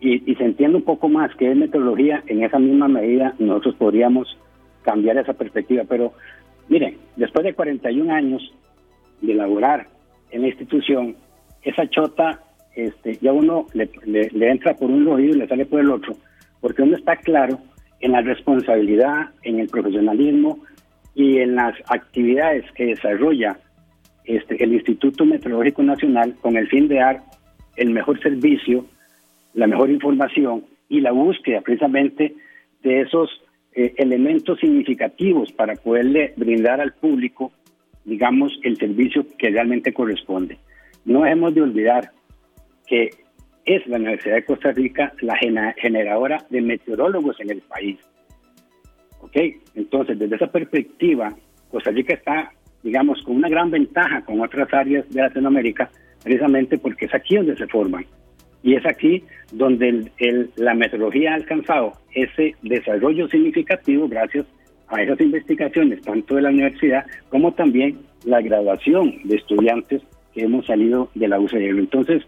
y, 0.00 0.34
se 0.34 0.44
entiende 0.44 0.78
un 0.78 0.82
poco 0.82 1.08
más 1.08 1.34
qué 1.36 1.50
es 1.50 1.56
meteorología, 1.56 2.22
en 2.26 2.42
esa 2.42 2.58
misma 2.58 2.88
medida 2.88 3.34
nosotros 3.38 3.74
podríamos 3.76 4.36
cambiar 4.82 5.18
esa 5.18 5.34
perspectiva. 5.34 5.84
Pero 5.88 6.14
miren, 6.68 6.96
después 7.16 7.44
de 7.44 7.54
41 7.54 8.12
años 8.12 8.52
de 9.20 9.34
laborar 9.34 9.88
en 10.30 10.42
la 10.42 10.48
institución, 10.48 11.16
esa 11.62 11.88
chota 11.90 12.40
este, 12.74 13.16
ya 13.20 13.32
uno 13.32 13.66
le, 13.74 13.90
entra 14.50 14.74
por 14.74 14.90
un 14.90 15.06
oído 15.08 15.34
y 15.34 15.38
le 15.38 15.48
sale 15.48 15.66
por 15.66 15.80
el 15.80 15.90
otro, 15.90 16.16
porque 16.60 16.82
uno 16.82 16.96
está 16.96 17.16
claro 17.16 17.58
en 18.00 18.12
la 18.12 18.22
responsabilidad, 18.22 19.30
en 19.42 19.60
el 19.60 19.68
profesionalismo 19.68 20.60
y 21.14 21.38
en 21.38 21.56
las 21.56 21.74
actividades 21.88 22.64
que 22.72 22.86
desarrolla 22.86 23.58
este, 24.24 24.62
el 24.62 24.72
Instituto 24.72 25.24
Meteorológico 25.24 25.82
Nacional 25.82 26.34
con 26.40 26.56
el 26.56 26.68
fin 26.68 26.88
de 26.88 26.96
dar 26.96 27.22
el 27.76 27.90
mejor 27.90 28.20
servicio, 28.20 28.86
la 29.54 29.66
mejor 29.66 29.90
información 29.90 30.64
y 30.88 31.00
la 31.00 31.12
búsqueda 31.12 31.60
precisamente 31.60 32.34
de 32.82 33.00
esos 33.00 33.30
eh, 33.72 33.94
elementos 33.98 34.58
significativos 34.60 35.52
para 35.52 35.74
poderle 35.74 36.32
brindar 36.36 36.80
al 36.80 36.92
público, 36.92 37.52
digamos, 38.04 38.58
el 38.62 38.76
servicio 38.76 39.26
que 39.38 39.50
realmente 39.50 39.92
corresponde. 39.92 40.58
No 41.04 41.22
dejemos 41.22 41.54
de 41.54 41.62
olvidar 41.62 42.10
que 42.90 43.08
es 43.64 43.86
la 43.86 43.96
Universidad 43.96 44.34
de 44.34 44.44
Costa 44.44 44.72
Rica 44.72 45.14
la 45.22 45.36
generadora 45.76 46.44
de 46.50 46.60
meteorólogos 46.60 47.40
en 47.40 47.50
el 47.50 47.62
país. 47.62 47.98
¿Ok? 49.20 49.36
Entonces, 49.74 50.18
desde 50.18 50.36
esa 50.36 50.48
perspectiva, 50.48 51.34
Costa 51.70 51.90
Rica 51.90 52.14
está 52.14 52.52
digamos, 52.82 53.22
con 53.22 53.36
una 53.36 53.48
gran 53.48 53.70
ventaja 53.70 54.22
con 54.22 54.40
otras 54.40 54.72
áreas 54.72 55.08
de 55.10 55.20
Latinoamérica, 55.20 55.90
precisamente 56.22 56.78
porque 56.78 57.06
es 57.06 57.14
aquí 57.14 57.36
donde 57.36 57.56
se 57.56 57.66
forman. 57.66 58.06
Y 58.62 58.74
es 58.74 58.84
aquí 58.86 59.24
donde 59.52 60.10
la 60.56 60.74
metodología 60.74 61.32
ha 61.32 61.36
alcanzado 61.36 61.92
ese 62.14 62.54
desarrollo 62.62 63.26
significativo 63.28 64.06
gracias 64.08 64.46
a 64.88 65.02
esas 65.02 65.20
investigaciones, 65.20 66.02
tanto 66.02 66.34
de 66.34 66.42
la 66.42 66.50
universidad 66.50 67.06
como 67.30 67.52
también 67.52 67.98
la 68.24 68.40
graduación 68.40 69.16
de 69.24 69.36
estudiantes 69.36 70.02
que 70.34 70.42
hemos 70.42 70.66
salido 70.66 71.08
de 71.14 71.28
la 71.28 71.40
UCL. 71.40 71.78
Entonces, 71.78 72.22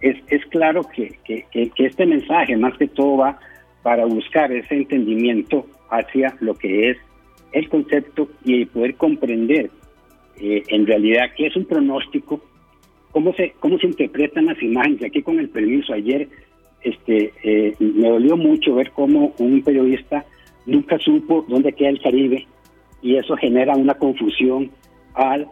es, 0.00 0.16
es 0.28 0.44
claro 0.46 0.82
que, 0.84 1.18
que, 1.24 1.70
este 1.76 2.06
mensaje 2.06 2.56
más 2.56 2.76
que 2.76 2.88
todo 2.88 3.18
va 3.18 3.38
para 3.82 4.04
buscar 4.04 4.52
ese 4.52 4.74
entendimiento 4.74 5.66
hacia 5.90 6.36
lo 6.40 6.54
que 6.54 6.90
es 6.90 6.98
el 7.52 7.68
concepto 7.68 8.28
y 8.44 8.66
poder 8.66 8.96
comprender 8.96 9.70
eh, 10.38 10.62
en 10.68 10.86
realidad 10.86 11.30
qué 11.36 11.46
es 11.46 11.56
un 11.56 11.64
pronóstico, 11.64 12.40
cómo 13.12 13.32
se, 13.34 13.54
cómo 13.60 13.78
se 13.78 13.86
interpretan 13.86 14.46
las 14.46 14.62
imágenes. 14.62 15.04
Aquí 15.04 15.22
con 15.22 15.38
el 15.38 15.48
permiso, 15.48 15.94
ayer 15.94 16.28
este, 16.82 17.32
eh, 17.42 17.74
me 17.78 18.08
dolió 18.08 18.36
mucho 18.36 18.74
ver 18.74 18.90
cómo 18.90 19.34
un 19.38 19.62
periodista 19.62 20.24
nunca 20.66 20.98
supo 20.98 21.44
dónde 21.48 21.72
queda 21.72 21.90
el 21.90 22.02
Caribe 22.02 22.46
y 23.00 23.16
eso 23.16 23.36
genera 23.36 23.76
una 23.76 23.94
confusión 23.94 24.70
al, 25.14 25.48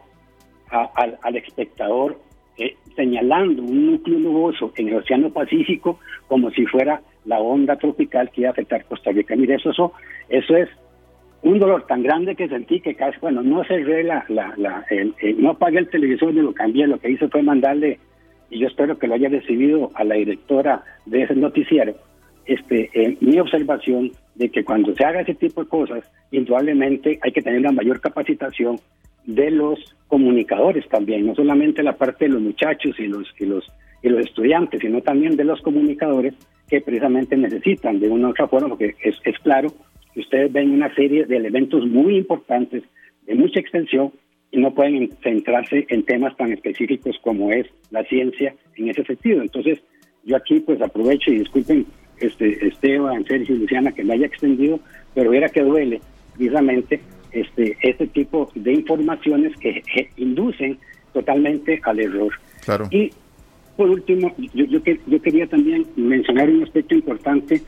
al, 0.70 1.18
al 1.22 1.36
espectador 1.36 2.18
eh, 2.58 2.76
señalando 2.96 3.62
un 3.62 3.92
núcleo 3.92 4.18
nuboso 4.18 4.72
en 4.76 4.88
el 4.88 4.96
Océano 4.96 5.30
Pacífico 5.30 5.98
como 6.28 6.50
si 6.50 6.64
fuera 6.66 7.00
la 7.24 7.40
onda 7.40 7.76
tropical 7.76 8.30
que 8.30 8.42
iba 8.42 8.50
a 8.50 8.52
afectar 8.52 8.84
Costa 8.84 9.10
Rica. 9.10 9.34
Mire, 9.36 9.56
eso, 9.56 9.70
eso, 9.70 9.92
eso 10.28 10.56
es 10.56 10.68
un 11.42 11.58
dolor 11.58 11.86
tan 11.86 12.02
grande 12.02 12.34
que 12.34 12.48
sentí 12.48 12.80
que 12.80 12.94
casi, 12.94 13.18
bueno, 13.20 13.42
no 13.42 13.64
cerré 13.64 14.02
la, 14.02 14.24
la, 14.28 14.54
no 15.36 15.50
apagué 15.50 15.78
el 15.78 15.90
televisor 15.90 16.32
ni 16.32 16.40
lo 16.40 16.54
cambié, 16.54 16.86
lo 16.86 16.98
que 16.98 17.10
hice 17.10 17.28
fue 17.28 17.42
mandarle, 17.42 17.98
y 18.50 18.60
yo 18.60 18.66
espero 18.66 18.98
que 18.98 19.06
lo 19.06 19.14
haya 19.14 19.28
recibido 19.28 19.90
a 19.94 20.04
la 20.04 20.14
directora 20.14 20.82
de 21.04 21.22
ese 21.22 21.34
noticiero, 21.34 21.94
este, 22.46 22.90
eh, 22.94 23.16
mi 23.20 23.38
observación 23.38 24.12
de 24.34 24.48
que 24.48 24.64
cuando 24.64 24.94
se 24.94 25.04
haga 25.04 25.20
ese 25.20 25.34
tipo 25.34 25.62
de 25.62 25.68
cosas, 25.68 26.10
indudablemente 26.30 27.18
hay 27.22 27.32
que 27.32 27.42
tener 27.42 27.60
una 27.60 27.72
mayor 27.72 28.00
capacitación 28.00 28.78
de 29.26 29.50
los 29.50 29.78
comunicadores 30.08 30.88
también, 30.88 31.26
no 31.26 31.34
solamente 31.34 31.82
la 31.82 31.96
parte 31.96 32.26
de 32.26 32.32
los 32.32 32.42
muchachos 32.42 32.98
y 32.98 33.06
los, 33.06 33.28
y 33.38 33.46
los, 33.46 33.64
y 34.02 34.08
los 34.08 34.24
estudiantes, 34.24 34.80
sino 34.80 35.00
también 35.00 35.36
de 35.36 35.44
los 35.44 35.60
comunicadores 35.60 36.34
que 36.68 36.80
precisamente 36.80 37.36
necesitan 37.36 38.00
de 38.00 38.08
una 38.08 38.28
u 38.28 38.30
otra 38.30 38.48
forma, 38.48 38.68
porque 38.68 38.94
es, 39.02 39.16
es 39.24 39.38
claro 39.40 39.72
que 40.12 40.20
ustedes 40.20 40.52
ven 40.52 40.70
una 40.70 40.94
serie 40.94 41.26
de 41.26 41.36
elementos 41.36 41.86
muy 41.86 42.16
importantes, 42.16 42.84
de 43.26 43.34
mucha 43.34 43.60
extensión, 43.60 44.12
y 44.50 44.58
no 44.58 44.72
pueden 44.72 45.10
centrarse 45.22 45.84
en 45.88 46.04
temas 46.04 46.36
tan 46.36 46.52
específicos 46.52 47.18
como 47.22 47.50
es 47.50 47.66
la 47.90 48.04
ciencia 48.04 48.54
en 48.76 48.88
ese 48.88 49.02
sentido. 49.02 49.42
Entonces, 49.42 49.82
yo 50.22 50.36
aquí 50.36 50.60
pues 50.60 50.80
aprovecho 50.80 51.32
y 51.32 51.40
disculpen 51.40 51.86
este 52.18 52.68
Esteban, 52.68 53.24
Sergio 53.24 53.56
y 53.56 53.58
Luciana 53.58 53.90
que 53.90 54.04
me 54.04 54.14
haya 54.14 54.26
extendido, 54.26 54.78
pero 55.12 55.32
era 55.32 55.48
que 55.48 55.62
duele 55.62 56.00
precisamente 56.34 57.00
este, 57.34 57.76
este 57.82 58.06
tipo 58.08 58.50
de 58.54 58.72
informaciones 58.72 59.56
que, 59.56 59.82
inducen 60.16 60.78
totalmente 61.12 61.80
al 61.84 62.00
error. 62.00 62.32
Claro. 62.64 62.88
Y 62.90 63.12
por 63.76 63.90
último, 63.90 64.34
yo, 64.54 64.64
yo, 64.64 64.80
yo 65.06 65.22
quería 65.22 65.46
también 65.46 65.86
mencionar 65.96 66.48
un 66.48 66.62
aspecto 66.62 66.94
importante 66.94 67.62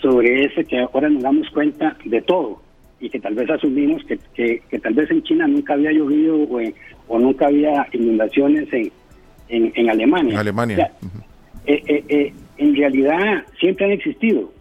sobre 0.00 0.44
ese 0.44 0.64
que 0.64 0.78
ahora 0.78 1.08
nos 1.08 1.22
damos 1.22 1.48
cuenta 1.50 1.96
de 2.04 2.22
todo 2.22 2.62
y 3.00 3.10
que 3.10 3.20
tal 3.20 3.34
vez 3.34 3.48
asumimos 3.50 4.02
que, 4.04 4.18
que, 4.68 4.78
tal 4.78 4.94
vez 4.94 5.10
en 5.10 5.22
China 5.22 5.46
nunca 5.46 5.74
había 5.74 5.92
llovido 5.92 6.36
o, 6.36 6.60
o 7.08 7.18
nunca 7.18 7.46
había 7.46 7.86
inundaciones 7.92 8.68
en, 8.72 8.92
en, 9.48 9.90
Alemania. 9.90 10.32
En 10.32 10.38
Alemania. 10.38 10.92
Eh, 11.66 11.82
eh, 11.86 12.04
eh, 12.08 12.32
en 12.56 12.74
realidad 12.74 13.44
siempre 13.60 13.86
han 13.86 13.92
existido. 13.92 14.52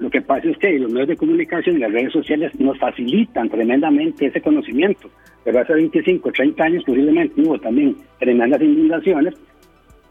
Lo 0.00 0.08
que 0.08 0.22
pasa 0.22 0.48
es 0.48 0.56
que 0.56 0.78
los 0.78 0.90
medios 0.90 1.08
de 1.08 1.16
comunicación 1.16 1.76
y 1.76 1.80
las 1.80 1.92
redes 1.92 2.12
sociales 2.14 2.58
nos 2.58 2.78
facilitan 2.78 3.50
tremendamente 3.50 4.26
ese 4.26 4.40
conocimiento. 4.40 5.10
Pero 5.44 5.60
hace 5.60 5.74
25, 5.74 6.32
30 6.32 6.64
años 6.64 6.84
posiblemente 6.84 7.38
hubo 7.42 7.58
también 7.58 7.98
tremendas 8.18 8.62
inundaciones, 8.62 9.34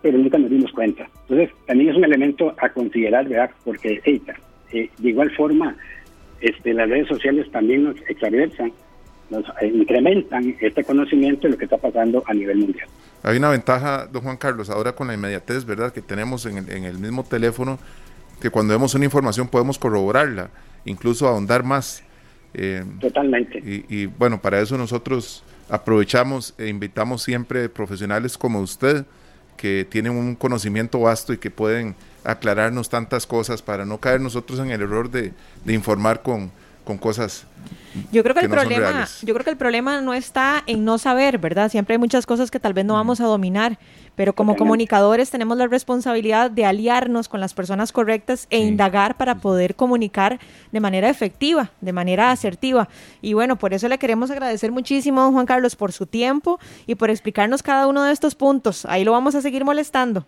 pero 0.04 0.20
nunca 0.20 0.38
nos 0.38 0.52
dimos 0.52 0.72
cuenta. 0.74 1.10
Entonces, 1.22 1.50
también 1.66 1.90
es 1.90 1.96
un 1.98 2.06
elemento 2.06 2.54
a 2.60 2.70
considerar, 2.70 3.28
¿verdad? 3.28 3.50
Porque 3.66 4.00
eh, 4.06 4.22
de 4.72 5.10
igual 5.10 5.32
forma, 5.32 5.76
este, 6.40 6.72
las 6.76 6.88
redes 6.88 7.08
sociales 7.08 7.50
también 7.52 7.86
nos 7.86 7.96
extraversan, 8.08 8.72
nos 9.32 9.44
eh, 9.60 9.72
incrementan 9.74 10.56
este 10.62 10.84
conocimiento 10.84 11.48
de 11.48 11.54
lo 11.54 11.58
que 11.58 11.66
está 11.66 11.78
pasando 11.78 12.22
a 12.28 12.34
nivel 12.36 12.58
mundial. 12.58 12.88
Hay 13.24 13.38
una 13.38 13.50
ventaja, 13.50 14.06
don 14.06 14.22
Juan 14.22 14.38
Carlos, 14.38 14.70
ahora 14.70 14.92
con 14.92 15.08
la 15.08 15.16
inmediatez, 15.16 15.66
¿verdad?, 15.66 15.92
que 15.92 16.04
tenemos 16.04 16.46
en 16.46 16.58
el, 16.58 16.70
en 16.70 16.84
el 16.84 17.00
mismo 17.00 17.24
teléfono 17.24 17.80
que 18.40 18.50
cuando 18.50 18.74
vemos 18.74 18.94
una 18.96 19.06
información 19.06 19.48
podemos 19.48 19.78
corroborarla, 19.78 20.50
incluso 20.86 21.28
ahondar 21.28 21.64
más. 21.64 22.04
Eh, 22.54 22.84
Totalmente. 23.00 23.60
Y, 23.64 24.06
bueno, 24.08 24.42
para 24.42 24.60
eso 24.60 24.78
nosotros 24.78 25.44
aprovechamos 25.70 26.56
e 26.58 26.68
invitamos 26.68 27.22
siempre 27.22 27.70
profesionales 27.70 28.38
como 28.38 28.60
usted, 28.62 29.06
que 29.58 29.86
tienen 29.90 30.14
un 30.14 30.36
conocimiento 30.36 31.02
vasto 31.02 31.34
y 31.34 31.38
que 31.38 31.52
pueden 31.52 31.96
aclararnos 32.24 32.90
tantas 32.90 33.28
cosas 33.28 33.62
para 33.62 33.86
no 33.86 33.98
caer 33.98 34.22
nosotros 34.22 34.60
en 34.60 34.72
el 34.72 34.82
error 34.82 35.12
de, 35.12 35.34
informar 35.68 36.22
con, 36.22 36.52
con 36.90 36.98
cosas 36.98 37.46
yo 38.12 38.24
creo 38.24 38.34
que, 38.34 38.42
el 38.42 38.50
problema 38.50 39.08
yo 39.22 39.34
creo 39.36 39.44
que 39.44 39.52
el 39.52 39.58
problema 39.58 40.02
no 40.02 40.16
está 40.16 40.64
en 40.66 40.86
no 40.86 40.98
saber 40.98 41.38
verdad 41.38 41.70
siempre 41.70 41.94
hay 41.94 42.00
muchas 42.00 42.26
cosas 42.26 42.50
que 42.50 42.60
tal 42.60 42.74
vez 42.74 42.84
no 42.84 42.96
vamos 42.96 43.22
a 43.22 43.26
dominar 43.26 43.78
pero 44.16 44.34
como 44.34 44.56
comunicadores 44.56 45.30
tenemos 45.30 45.56
la 45.56 45.68
responsabilidad 45.68 46.50
de 46.50 46.66
aliarnos 46.66 47.30
con 47.30 47.40
las 47.40 47.54
personas 47.54 47.92
correctas 47.92 48.48
e 48.50 48.58
indagar 48.60 49.16
para 49.16 49.36
poder 49.36 49.76
comunicar 49.76 50.40
de 50.74 50.80
manera 50.82 51.10
efectiva, 51.10 51.72
de 51.80 51.94
manera 51.94 52.30
asertiva. 52.30 52.90
Y 53.22 53.32
bueno, 53.32 53.56
por 53.58 53.74
eso 53.74 53.88
le 53.88 53.98
queremos 53.98 54.30
agradecer 54.30 54.74
muchísimo, 54.74 55.32
Juan 55.32 55.46
Carlos, 55.46 55.78
por 55.78 55.94
su 55.94 56.06
tiempo 56.06 56.60
y 56.86 56.96
por 56.96 57.10
explicarnos 57.10 57.64
cada 57.64 57.88
uno 57.88 58.04
de 58.04 58.12
estos 58.12 58.36
puntos. 58.36 58.84
Ahí 58.84 59.06
lo 59.06 59.14
vamos 59.14 59.36
a 59.36 59.42
seguir 59.42 59.64
molestando. 59.64 60.26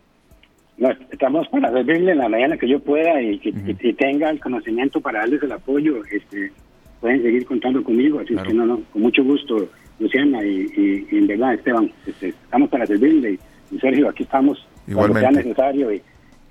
Estamos 1.12 1.48
para 1.50 1.72
servirle 1.72 2.14
en 2.14 2.18
la 2.18 2.30
mañana 2.30 2.58
que 2.58 2.68
yo 2.68 2.80
pueda 2.80 3.22
y 3.22 3.38
que 3.40 3.94
tenga 3.94 4.30
el 4.30 4.40
conocimiento 4.40 5.00
para 5.00 5.20
darles 5.20 5.44
el 5.44 5.52
apoyo. 5.52 6.04
Este, 6.12 6.52
pueden 7.00 7.22
seguir 7.22 7.46
contando 7.46 7.84
conmigo, 7.84 8.20
así 8.20 8.36
que 8.36 8.54
no, 8.54 8.66
no, 8.66 8.82
con 8.94 9.02
mucho 9.02 9.24
gusto, 9.24 9.68
Luciana 10.00 10.44
y, 10.44 11.08
en 11.12 11.28
verdad, 11.28 11.56
Esteban, 11.56 11.92
este, 12.06 12.30
estamos 12.30 12.70
para 12.70 12.86
servirle. 12.86 13.38
Y 13.72 13.80
Sergio, 13.80 14.10
aquí 14.10 14.24
estamos 14.24 14.66
Igualmente. 14.88 15.22
cuando 15.22 15.42
sea 15.42 15.44
necesario 15.44 15.94
y, 15.94 16.02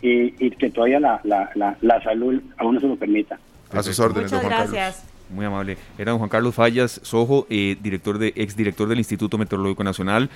y, 0.03 0.51
que 0.51 0.71
todavía 0.71 1.01
la, 1.01 1.21
la, 1.25 1.77
la, 1.81 2.03
salud 2.03 2.40
a 2.57 2.66
uno 2.66 2.81
se 2.81 2.88
lo 2.88 2.97
permita. 2.97 3.38
A 3.73 3.83
sus 3.83 3.99
órdenes, 4.01 4.33
Muchas 4.33 4.49
gracias. 4.49 5.10
Muy 5.33 5.45
amable. 5.45 5.77
Era 5.97 6.11
don 6.11 6.19
Juan 6.19 6.29
Carlos 6.29 6.55
Fallas 6.55 7.01
Sojo, 7.05 7.47
eh, 7.51 7.77
director 7.81 8.19
de, 8.19 8.33
ex 8.37 8.57
director 8.57 8.88
del 8.88 8.99
Instituto 8.99 9.38
Meteorológico 9.38 9.85
Nacional, 9.85 10.29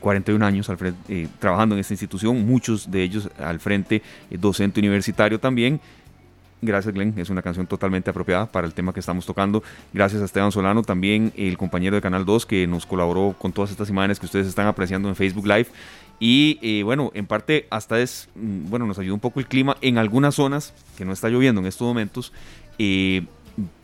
41 0.00 0.44
eh, 0.44 0.48
años 0.48 0.70
eh, 1.08 1.28
trabajando 1.38 1.74
en 1.74 1.80
esta 1.80 1.94
institución, 1.94 2.44
muchos 2.44 2.90
de 2.90 3.02
ellos 3.02 3.30
al 3.38 3.60
frente, 3.60 4.02
docente 4.30 4.80
universitario 4.80 5.40
también. 5.40 5.80
Gracias, 6.64 6.94
Glenn. 6.94 7.12
Es 7.16 7.28
una 7.28 7.42
canción 7.42 7.66
totalmente 7.66 8.08
apropiada 8.10 8.46
para 8.46 8.68
el 8.68 8.72
tema 8.72 8.92
que 8.92 9.00
estamos 9.00 9.26
tocando. 9.26 9.64
Gracias 9.92 10.22
a 10.22 10.26
Esteban 10.26 10.52
Solano, 10.52 10.82
también 10.82 11.32
el 11.36 11.58
compañero 11.58 11.96
de 11.96 12.02
Canal 12.02 12.24
2 12.24 12.46
que 12.46 12.68
nos 12.68 12.86
colaboró 12.86 13.34
con 13.36 13.52
todas 13.52 13.72
estas 13.72 13.90
imágenes 13.90 14.20
que 14.20 14.26
ustedes 14.26 14.46
están 14.46 14.68
apreciando 14.68 15.08
en 15.08 15.16
Facebook 15.16 15.44
Live. 15.46 15.66
Y 16.20 16.60
eh, 16.62 16.84
bueno, 16.84 17.10
en 17.14 17.26
parte 17.26 17.66
hasta 17.68 17.98
es, 17.98 18.28
mm, 18.36 18.70
bueno, 18.70 18.86
nos 18.86 18.96
ayuda 19.00 19.14
un 19.14 19.18
poco 19.18 19.40
el 19.40 19.48
clima 19.48 19.76
en 19.80 19.98
algunas 19.98 20.36
zonas 20.36 20.72
que 20.96 21.04
no 21.04 21.12
está 21.12 21.28
lloviendo 21.28 21.60
en 21.60 21.66
estos 21.66 21.84
momentos, 21.84 22.32
eh, 22.78 23.24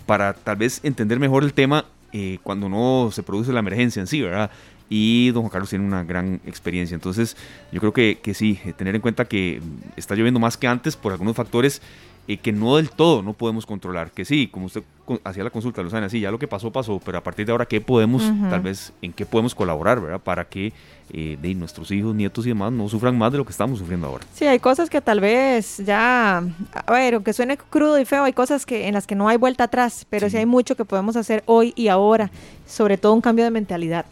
para 0.07 0.33
tal 0.35 0.57
vez 0.57 0.81
entender 0.83 1.19
mejor 1.19 1.45
el 1.45 1.53
tema 1.53 1.85
eh, 2.13 2.39
cuando 2.43 2.69
no 2.69 3.11
se 3.13 3.23
produce 3.23 3.53
la 3.53 3.61
emergencia 3.61 4.01
en 4.01 4.07
sí, 4.07 4.23
¿verdad? 4.23 4.51
Y 4.89 5.31
don 5.33 5.43
Juan 5.43 5.53
Carlos 5.53 5.69
tiene 5.69 5.85
una 5.85 6.03
gran 6.03 6.41
experiencia. 6.47 6.95
Entonces, 6.95 7.37
yo 7.71 7.81
creo 7.81 7.93
que, 7.93 8.19
que 8.23 8.33
sí, 8.33 8.59
tener 8.77 8.95
en 8.95 9.03
cuenta 9.03 9.27
que 9.27 9.61
está 9.97 10.15
lloviendo 10.15 10.41
más 10.41 10.57
que 10.57 10.67
antes 10.67 10.97
por 10.97 11.13
algunos 11.13 11.37
factores 11.37 11.83
y 12.29 12.37
que 12.37 12.53
no 12.53 12.77
del 12.77 12.91
todo 12.91 13.23
no 13.23 13.33
podemos 13.33 13.65
controlar. 13.65 14.13
Que 14.13 14.27
sí, 14.27 14.49
como 14.49 14.67
usted 14.67 14.85
hacía 15.25 15.43
la 15.43 15.49
consulta, 15.49 15.83
Luzana, 15.83 16.11
sí, 16.11 16.21
ya 16.21 16.31
lo 16.31 16.39
que 16.39 16.47
pasó, 16.47 16.71
pasó, 16.71 17.01
pero 17.03 17.17
a 17.17 17.23
partir 17.23 17.47
de 17.47 17.53
ahora, 17.53 17.65
¿qué 17.65 17.81
podemos, 17.81 18.23
tal 18.51 18.61
vez, 18.61 18.93
en 19.01 19.15
qué 19.15 19.25
podemos 19.25 19.55
colaborar, 19.55 19.99
¿verdad? 19.99 20.21
Para 20.21 20.45
que 20.45 20.75
eh, 21.11 21.39
de 21.41 21.55
nuestros 21.55 21.91
hijos, 21.91 22.15
nietos 22.15 22.45
y 22.45 22.51
demás 22.51 22.71
no 22.71 22.87
sufran 22.91 23.17
más 23.17 23.33
de 23.33 23.39
lo 23.39 23.47
que 23.47 23.51
estamos 23.53 23.79
sufriendo 23.79 24.09
ahora. 24.09 24.27
Sí, 24.35 24.45
hay 24.45 24.59
cosas 24.59 24.91
que 24.91 25.01
tal 25.01 25.21
vez 25.21 25.79
ya, 25.79 26.43
a 26.75 26.93
ver, 26.93 27.15
aunque 27.15 27.33
suene 27.33 27.57
crudo 27.57 27.99
y 27.99 28.05
feo, 28.05 28.25
hay 28.25 28.35
cosas 28.35 28.67
que 28.67 28.87
en 28.87 28.93
las 28.93 29.07
que 29.07 29.15
no 29.15 29.27
hay 29.27 29.39
vuelta 29.39 29.65
atrás, 29.65 30.07
pero 30.11 30.29
sí, 30.29 30.37
hay 30.37 30.47
mucho 30.47 30.77
que 30.77 30.85
podemos 30.85 31.17
hacer 31.17 31.43
hoy 31.47 31.73
y 31.77 31.89
ahora, 31.89 32.31
sobre 32.67 32.99
todo 32.99 33.15
un 33.15 33.23
cambio 33.23 33.45
de 33.47 33.51
mentalidad 33.51 34.05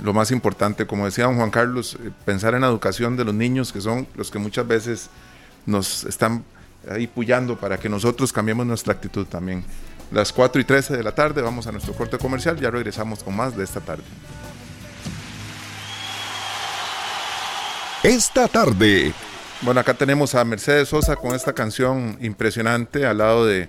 lo 0.00 0.12
más 0.12 0.30
importante, 0.30 0.86
como 0.86 1.06
decía 1.06 1.24
don 1.24 1.34
Juan 1.34 1.50
Carlos, 1.50 1.98
eh, 2.00 2.12
pensar 2.24 2.54
en 2.54 2.60
la 2.60 2.68
educación 2.68 3.16
de 3.16 3.24
los 3.24 3.34
niños, 3.34 3.72
que 3.72 3.80
son 3.80 4.06
los 4.14 4.30
que 4.30 4.38
muchas 4.38 4.64
veces 4.64 5.10
nos 5.66 6.04
están 6.04 6.44
ahí 6.90 7.06
puyando 7.06 7.58
para 7.58 7.78
que 7.78 7.88
nosotros 7.88 8.32
cambiemos 8.32 8.66
nuestra 8.66 8.92
actitud 8.92 9.26
también. 9.26 9.64
las 10.10 10.32
4 10.32 10.60
y 10.60 10.64
13 10.64 10.96
de 10.96 11.02
la 11.02 11.12
tarde. 11.12 11.42
Vamos 11.42 11.66
a 11.66 11.72
nuestro 11.72 11.92
corte 11.94 12.18
comercial. 12.18 12.58
Ya 12.58 12.70
regresamos 12.70 13.22
con 13.22 13.36
más 13.36 13.56
de 13.56 13.64
esta 13.64 13.80
tarde. 13.80 14.04
Esta 18.02 18.48
tarde. 18.48 19.12
Bueno, 19.60 19.80
acá 19.80 19.92
tenemos 19.92 20.36
a 20.36 20.44
Mercedes 20.44 20.88
Sosa 20.88 21.16
con 21.16 21.34
esta 21.34 21.52
canción 21.52 22.16
impresionante 22.20 23.04
al 23.04 23.18
lado 23.18 23.44
de, 23.44 23.68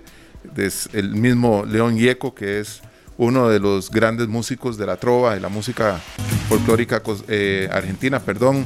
el 0.92 1.10
mismo 1.10 1.64
León 1.66 1.98
Yeco, 1.98 2.32
que 2.32 2.60
es 2.60 2.80
uno 3.18 3.48
de 3.48 3.58
los 3.58 3.90
grandes 3.90 4.28
músicos 4.28 4.78
de 4.78 4.86
la 4.86 4.96
trova, 4.96 5.34
de 5.34 5.40
la 5.40 5.48
música 5.48 6.00
folclórica 6.48 7.02
eh, 7.26 7.68
argentina, 7.72 8.20
perdón. 8.20 8.64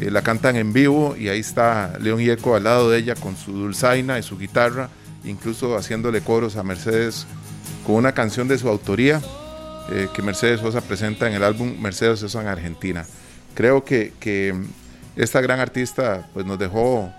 Eh, 0.00 0.10
la 0.10 0.22
cantan 0.22 0.56
en 0.56 0.72
vivo 0.72 1.16
y 1.16 1.28
ahí 1.28 1.40
está 1.40 1.98
León 2.00 2.20
Yeco 2.20 2.56
al 2.56 2.64
lado 2.64 2.90
de 2.90 2.98
ella 2.98 3.14
con 3.14 3.36
su 3.36 3.52
dulzaina 3.52 4.18
y 4.18 4.22
su 4.22 4.36
guitarra, 4.36 4.88
incluso 5.24 5.76
haciéndole 5.76 6.20
coros 6.20 6.56
a 6.56 6.62
Mercedes 6.62 7.26
con 7.86 7.96
una 7.96 8.12
canción 8.12 8.48
de 8.48 8.58
su 8.58 8.68
autoría 8.68 9.20
eh, 9.90 10.08
que 10.14 10.22
Mercedes 10.22 10.60
Sosa 10.60 10.80
presenta 10.80 11.28
en 11.28 11.34
el 11.34 11.44
álbum 11.44 11.80
Mercedes 11.80 12.20
Sosa 12.20 12.40
en 12.40 12.48
Argentina. 12.48 13.06
Creo 13.54 13.84
que, 13.84 14.12
que 14.18 14.54
esta 15.14 15.40
gran 15.40 15.60
artista 15.60 16.26
pues, 16.34 16.44
nos 16.44 16.58
dejó 16.58 17.12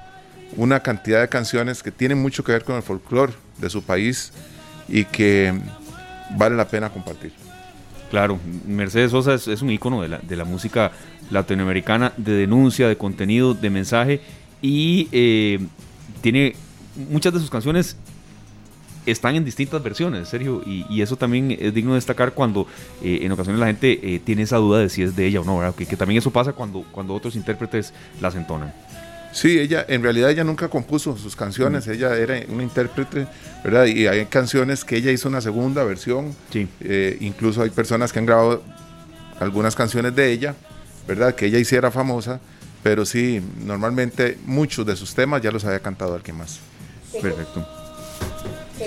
una 0.57 0.81
cantidad 0.81 1.21
de 1.21 1.29
canciones 1.29 1.81
que 1.81 1.91
tienen 1.91 2.21
mucho 2.21 2.43
que 2.43 2.51
ver 2.51 2.63
con 2.63 2.75
el 2.75 2.83
folclore 2.83 3.33
de 3.57 3.69
su 3.69 3.83
país 3.83 4.33
y 4.87 5.05
que 5.05 5.53
vale 6.37 6.55
la 6.55 6.67
pena 6.67 6.89
compartir. 6.89 7.31
Claro, 8.09 8.39
Mercedes 8.65 9.11
Sosa 9.11 9.33
es, 9.33 9.61
un 9.61 9.69
ícono 9.69 10.01
de 10.01 10.09
la, 10.09 10.19
de 10.19 10.35
la, 10.35 10.45
música 10.45 10.91
latinoamericana, 11.31 12.13
de 12.17 12.33
denuncia, 12.33 12.87
de 12.87 12.97
contenido, 12.97 13.53
de 13.53 13.69
mensaje 13.69 14.21
y 14.61 15.07
eh, 15.11 15.59
tiene 16.21 16.55
muchas 17.09 17.33
de 17.33 17.39
sus 17.39 17.49
canciones 17.49 17.97
están 19.05 19.35
en 19.35 19.45
distintas 19.45 19.81
versiones, 19.83 20.29
Sergio, 20.29 20.63
y, 20.65 21.01
eso 21.01 21.15
también 21.15 21.51
es 21.51 21.73
digno 21.73 21.91
de 21.91 21.97
destacar 21.97 22.33
cuando 22.33 22.67
eh, 23.03 23.19
en 23.21 23.31
ocasiones 23.31 23.59
la 23.59 23.67
gente 23.67 23.99
eh, 24.01 24.19
tiene 24.23 24.43
esa 24.43 24.57
duda 24.57 24.79
de 24.79 24.89
si 24.89 25.03
es 25.03 25.15
de 25.15 25.27
ella 25.27 25.41
o 25.41 25.43
no, 25.43 25.57
¿verdad? 25.57 25.75
Que, 25.75 25.85
también 25.95 26.17
eso 26.17 26.31
pasa 26.31 26.53
cuando, 26.53 26.83
cuando 26.91 27.13
otros 27.13 27.35
intérpretes 27.35 27.93
las 28.21 28.35
entonan. 28.35 28.73
Sí, 29.31 29.59
ella, 29.59 29.85
en 29.87 30.01
realidad 30.01 30.31
ella 30.31 30.43
nunca 30.45 30.69
compuso 30.69 31.17
sus 31.17 31.35
canciones, 31.35 31.87
ella 31.87 32.15
era 32.15 32.39
una 32.47 32.63
intérprete, 32.63 33.27
¿verdad? 33.63 33.85
Y 33.85 34.07
hay 34.07 34.25
canciones 34.25 34.85
que 34.85 34.95
ella 34.95 35.11
hizo 35.11 35.27
una 35.27 35.41
segunda 35.41 35.83
versión, 35.83 36.33
sí. 36.51 36.67
Eh, 36.79 37.17
incluso 37.19 37.61
hay 37.61 37.69
personas 37.69 38.13
que 38.13 38.19
han 38.19 38.25
grabado 38.25 38.63
algunas 39.39 39.75
canciones 39.75 40.15
de 40.15 40.31
ella, 40.31 40.55
¿verdad? 41.07 41.35
Que 41.35 41.47
ella 41.47 41.59
hiciera 41.59 41.91
famosa, 41.91 42.39
pero 42.83 43.05
sí, 43.05 43.41
normalmente 43.65 44.37
muchos 44.45 44.85
de 44.85 44.95
sus 44.95 45.13
temas 45.15 45.41
ya 45.41 45.51
los 45.51 45.65
había 45.65 45.79
cantado 45.79 46.15
alguien 46.15 46.37
más. 46.37 46.59
Perfecto. 47.21 47.67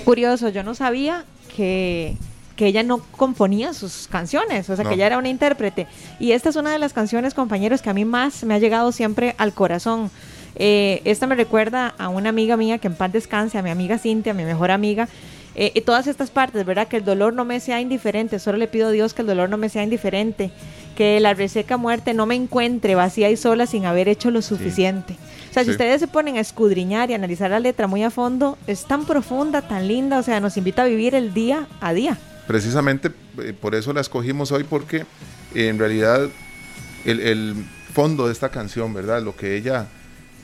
Curioso, 0.05 0.49
yo 0.51 0.63
no 0.63 0.75
sabía 0.75 1.25
que, 1.57 2.17
ella 2.59 2.83
no 2.83 2.99
componía 2.99 3.73
sus 3.73 4.09
canciones, 4.09 4.69
o 4.69 4.77
sea, 4.77 4.85
que 4.85 4.95
ella 4.95 5.07
era 5.07 5.19
una 5.19 5.29
intérprete. 5.29 5.87
Y 6.19 6.33
esta 6.33 6.49
es 6.49 6.57
una 6.57 6.73
de 6.73 6.79
las 6.79 6.93
canciones, 6.93 7.35
compañeros, 7.35 7.83
que 7.83 7.91
a 7.91 7.95
mí 7.95 8.05
más 8.05 8.43
me 8.45 8.55
ha 8.55 8.59
llegado 8.59 8.91
siempre 8.93 9.35
al 9.39 9.53
corazón. 9.53 10.11
Eh, 10.57 11.01
esta 11.05 11.27
me 11.27 11.37
recuerda 11.37 11.95
a 11.99 12.09
una 12.09 12.31
amiga 12.31 12.57
mía 12.57 12.79
que 12.79 12.89
en 12.89 12.95
paz 12.95 13.13
descanse, 13.13 13.59
a 13.59 13.63
mi 13.63 13.71
amiga 13.71 13.99
Cintia, 13.99 14.35
mi 14.35 14.45
mejor 14.45 14.73
amiga. 14.73 15.09
Eh, 15.55 15.73
y 15.75 15.81
todas 15.81 16.07
estas 16.07 16.31
partes, 16.31 16.65
¿verdad? 16.65 16.89
Que 16.89 16.99
el 16.99 17.05
dolor 17.05 17.33
no 17.33 17.45
me 17.45 17.61
sea 17.61 17.81
indiferente, 17.81 18.39
solo 18.39 18.59
le 18.59 18.69
pido 18.69 18.89
a 18.89 18.91
Dios 18.91 19.15
que 19.15 19.23
el 19.23 19.29
dolor 19.29 19.49
no 19.49 19.57
me 19.57 19.69
sea 19.69 19.83
indiferente, 19.83 20.51
que 20.97 21.19
la 21.21 21.35
reseca 21.35 21.77
muerte 21.77 22.15
no 22.15 22.27
me 22.27 22.35
encuentre 22.35 22.95
vacía 22.95 23.31
y 23.31 23.37
sola 23.37 23.67
sin 23.67 23.85
haber 23.87 24.09
hecho 24.09 24.31
lo 24.31 24.43
suficiente. 24.43 25.17
O 25.51 25.53
sea, 25.53 25.65
si 25.65 25.71
ustedes 25.71 26.01
se 26.01 26.09
ponen 26.09 26.37
a 26.37 26.41
escudriñar 26.41 27.11
y 27.11 27.15
analizar 27.15 27.51
la 27.51 27.59
letra 27.59 27.87
muy 27.87 28.05
a 28.05 28.11
fondo, 28.11 28.59
es 28.67 28.85
tan 28.85 29.05
profunda, 29.07 29.63
tan 29.63 29.89
linda, 29.89 30.19
o 30.19 30.23
sea, 30.23 30.41
nos 30.41 30.57
invita 30.57 30.83
a 30.83 30.87
vivir 30.87 31.15
el 31.15 31.35
día 31.35 31.67
a 31.81 31.93
día. 31.93 32.19
Precisamente 32.47 33.11
eh, 33.43 33.53
por 33.59 33.75
eso 33.75 33.93
la 33.93 34.01
escogimos 34.01 34.53
hoy, 34.53 34.65
porque 34.65 35.07
en 35.55 35.79
realidad 35.79 36.29
el, 37.05 37.65
fondo 37.93 38.27
de 38.27 38.33
esta 38.33 38.51
canción, 38.51 38.93
¿verdad? 38.95 39.23
Lo 39.23 39.35
que 39.35 39.57
ella 39.57 39.89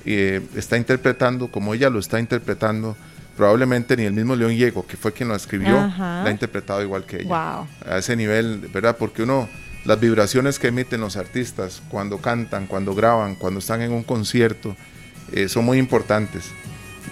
eh, 0.07 0.41
está 0.57 0.77
interpretando, 0.77 1.49
como 1.49 1.75
ella 1.75 1.91
lo 1.91 2.01
está 2.01 2.19
interpretando, 2.19 2.97
probablemente 3.37 3.97
ni 3.97 4.05
el 4.05 4.13
mismo 4.13 4.37
León 4.37 4.53
Diego, 4.53 4.87
que 4.87 4.97
fue 4.97 5.13
quien 5.13 5.29
lo 5.29 5.35
escribió, 5.35 5.73
la 5.73 6.25
ha 6.25 6.31
interpretado 6.31 6.83
igual 6.83 7.05
que 7.05 7.23
ella. 7.23 7.29
Wow. 7.29 7.93
A 7.93 7.99
ese 7.99 8.17
nivel, 8.17 8.69
¿verdad? 8.73 8.97
Porque 8.99 9.23
uno, 9.23 9.49
las 9.85 10.01
vibraciones 10.01 10.59
que 10.59 10.69
emiten 10.69 11.01
los 11.01 11.17
artistas 11.17 11.83
cuando 11.89 12.19
cantan, 12.19 12.67
cuando 12.67 12.95
graban, 12.95 13.35
cuando 13.35 13.61
están 13.61 13.83
en 13.83 13.93
un 13.93 14.03
concierto, 14.03 14.77
eh, 15.33 15.49
son 15.49 15.65
muy 15.65 15.79
importantes. 15.79 16.45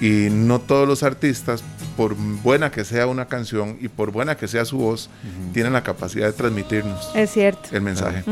Y 0.00 0.28
no 0.30 0.60
todos 0.60 0.88
los 0.88 1.02
artistas, 1.02 1.62
por 1.96 2.14
buena 2.14 2.70
que 2.70 2.84
sea 2.84 3.06
una 3.06 3.26
canción 3.26 3.78
y 3.80 3.88
por 3.88 4.10
buena 4.10 4.36
que 4.36 4.48
sea 4.48 4.64
su 4.64 4.78
voz, 4.78 5.10
tienen 5.52 5.72
la 5.72 5.82
capacidad 5.82 6.26
de 6.26 6.32
transmitirnos 6.32 7.10
es 7.14 7.30
cierto. 7.30 7.68
el 7.72 7.82
mensaje. 7.82 8.24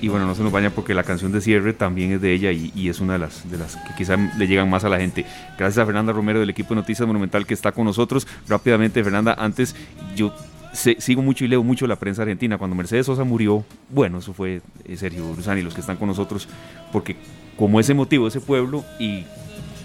Y 0.00 0.08
bueno, 0.08 0.26
no 0.26 0.34
se 0.34 0.42
nos 0.42 0.52
vaya 0.52 0.70
porque 0.70 0.94
la 0.94 1.02
canción 1.02 1.32
de 1.32 1.40
cierre 1.40 1.72
también 1.72 2.12
es 2.12 2.20
de 2.20 2.32
ella 2.32 2.52
y, 2.52 2.88
es 2.88 3.00
una 3.00 3.14
de 3.14 3.18
las, 3.18 3.50
de 3.50 3.58
las 3.58 3.76
que 3.76 3.94
quizá 3.96 4.16
le 4.16 4.46
llegan 4.46 4.70
más 4.70 4.84
a 4.84 4.88
la 4.88 4.98
gente. 4.98 5.24
Gracias 5.58 5.78
a 5.78 5.86
Fernanda 5.86 6.12
Romero 6.12 6.38
del 6.38 6.50
equipo 6.50 6.70
de 6.70 6.76
Noticias 6.76 7.06
Monumental 7.06 7.46
que 7.46 7.54
está 7.54 7.72
con 7.72 7.84
nosotros. 7.84 8.26
Rápidamente, 8.48 9.02
Fernanda, 9.02 9.34
antes 9.38 9.74
yo 10.14 10.32
sigo 10.72 11.22
mucho 11.22 11.44
y 11.44 11.48
leo 11.48 11.64
mucho 11.64 11.86
la 11.86 11.96
prensa 11.96 12.22
argentina. 12.22 12.58
Cuando 12.58 12.76
Mercedes 12.76 13.06
Sosa 13.06 13.24
murió, 13.24 13.64
bueno, 13.90 14.18
eso 14.18 14.32
fue 14.32 14.60
eh, 14.84 14.96
Sergio 14.96 15.32
Brusani, 15.32 15.62
los 15.62 15.74
que 15.74 15.80
están 15.80 15.96
con 15.96 16.08
nosotros, 16.08 16.48
porque 16.92 17.16
como 17.56 17.80
ese 17.80 17.94
motivo, 17.94 18.28
ese 18.28 18.40
pueblo 18.40 18.84
y 19.00 19.24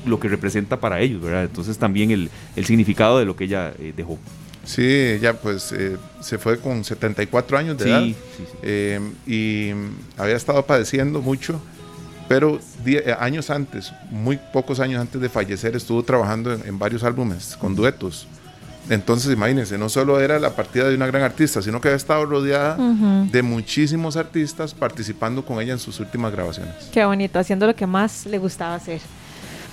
lo 0.06 0.20
que 0.20 0.28
representa 0.28 0.80
para 0.80 1.00
ellos, 1.00 1.22
¿verdad? 1.22 1.44
Entonces 1.44 1.78
también 1.78 2.12
el, 2.12 2.30
significado 2.66 3.20
de 3.20 3.26
lo 3.26 3.36
que 3.36 3.46
ella 3.46 3.74
eh, 3.80 3.94
dejó. 3.96 4.20
Sí, 4.64 4.86
ella 4.86 5.34
pues 5.34 5.72
eh, 5.74 5.98
se 6.22 6.38
fue 6.38 6.60
con 6.60 6.84
74 6.84 7.58
años 7.58 7.78
de 7.78 7.90
edad 7.90 8.04
eh, 8.62 9.00
y 9.28 9.72
había 10.18 10.36
estado 10.36 10.66
padeciendo 10.66 11.22
mucho, 11.22 11.60
pero 12.30 12.60
años 13.20 13.50
antes, 13.50 13.92
muy 14.10 14.40
pocos 14.54 14.80
años 14.80 15.02
antes 15.02 15.22
de 15.22 15.28
fallecer, 15.28 15.76
estuvo 15.76 16.02
trabajando 16.04 16.54
en 16.54 16.80
varios 16.80 17.04
álbumes 17.04 17.58
con 17.58 17.76
duetos. 17.76 18.28
Entonces, 18.90 19.32
imagínense, 19.32 19.78
no 19.78 19.88
solo 19.88 20.20
era 20.20 20.40
la 20.40 20.56
partida 20.56 20.90
de 20.90 20.96
una 20.96 21.08
gran 21.08 21.24
artista, 21.24 21.62
sino 21.62 21.80
que 21.80 21.88
había 21.88 21.98
estado 21.98 22.26
rodeada 22.26 22.78
de 23.32 23.42
muchísimos 23.42 24.18
artistas 24.18 24.74
participando 24.74 25.46
con 25.46 25.62
ella 25.62 25.74
en 25.74 25.80
sus 25.80 26.00
últimas 26.00 26.32
grabaciones. 26.32 26.76
Qué 26.92 27.06
bonito, 27.06 27.40
haciendo 27.40 27.66
lo 27.66 27.76
que 27.76 27.88
más 27.88 28.26
le 28.26 28.38
gustaba 28.38 28.76
hacer. 28.76 29.00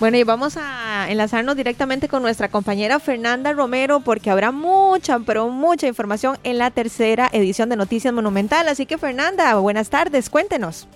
Bueno, 0.01 0.17
y 0.17 0.25
vamos 0.25 0.57
a 0.57 1.11
enlazarnos 1.11 1.57
directamente 1.57 2.09
con 2.09 2.23
nuestra 2.23 2.49
compañera 2.49 3.01
Fernanda 3.01 3.53
Romero 3.53 4.01
porque 4.01 4.31
habrá 4.31 4.51
mucha, 4.51 5.19
pero 5.19 5.51
mucha 5.51 5.89
información 5.89 6.39
en 6.43 6.57
la 6.57 6.71
tercera 6.71 7.29
edición 7.33 7.69
de 7.69 7.77
Noticias 7.77 8.15
Monumental. 8.15 8.67
Así 8.69 8.87
que 8.87 8.97
Fernanda, 8.97 9.55
buenas 9.57 9.91
tardes, 9.91 10.31
cuéntenos. 10.31 10.89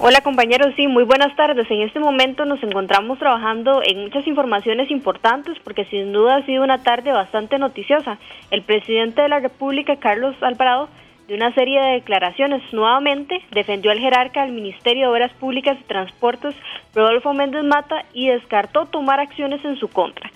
Hola 0.00 0.22
compañeros, 0.22 0.72
sí, 0.74 0.86
muy 0.86 1.04
buenas 1.04 1.36
tardes. 1.36 1.70
En 1.70 1.82
este 1.82 2.00
momento 2.00 2.46
nos 2.46 2.62
encontramos 2.62 3.18
trabajando 3.18 3.82
en 3.84 4.04
muchas 4.04 4.26
informaciones 4.26 4.90
importantes 4.90 5.58
porque 5.62 5.84
sin 5.84 6.10
duda 6.14 6.36
ha 6.36 6.46
sido 6.46 6.64
una 6.64 6.82
tarde 6.82 7.12
bastante 7.12 7.58
noticiosa. 7.58 8.16
El 8.50 8.62
presidente 8.62 9.20
de 9.20 9.28
la 9.28 9.40
República, 9.40 9.96
Carlos 9.96 10.34
Alvarado, 10.40 10.88
de 11.28 11.34
una 11.34 11.54
serie 11.54 11.80
de 11.80 11.92
declaraciones 11.92 12.62
nuevamente 12.72 13.40
defendió 13.50 13.90
al 13.90 13.98
jerarca 13.98 14.42
del 14.42 14.52
Ministerio 14.52 15.02
de 15.02 15.12
Obras 15.12 15.32
Públicas 15.34 15.78
y 15.80 15.84
Transportes, 15.84 16.54
Rodolfo 16.94 17.32
Méndez 17.32 17.64
Mata, 17.64 18.04
y 18.12 18.28
descartó 18.28 18.86
tomar 18.86 19.20
acciones 19.20 19.64
en 19.64 19.76
su 19.76 19.88
contra. 19.88 20.30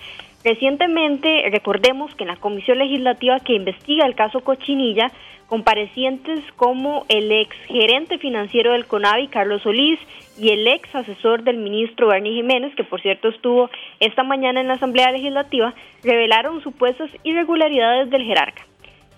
Recientemente, 0.44 1.44
recordemos 1.50 2.14
que 2.14 2.24
en 2.24 2.28
la 2.28 2.36
comisión 2.36 2.78
legislativa 2.78 3.40
que 3.40 3.54
investiga 3.54 4.06
el 4.06 4.14
caso 4.14 4.40
Cochinilla, 4.40 5.10
comparecientes 5.46 6.40
como 6.56 7.04
el 7.08 7.32
ex 7.32 7.56
gerente 7.66 8.18
financiero 8.18 8.72
del 8.72 8.86
CONAVI, 8.86 9.28
Carlos 9.28 9.62
Solís, 9.62 9.98
y 10.38 10.50
el 10.50 10.66
ex 10.68 10.94
asesor 10.94 11.42
del 11.42 11.56
ministro 11.56 12.08
Bernie 12.08 12.34
Jiménez, 12.34 12.74
que 12.76 12.84
por 12.84 13.00
cierto 13.00 13.28
estuvo 13.28 13.68
esta 13.98 14.22
mañana 14.22 14.60
en 14.60 14.68
la 14.68 14.74
Asamblea 14.74 15.10
Legislativa, 15.10 15.74
revelaron 16.04 16.62
supuestas 16.62 17.10
irregularidades 17.24 18.08
del 18.08 18.24
jerarca. 18.24 18.67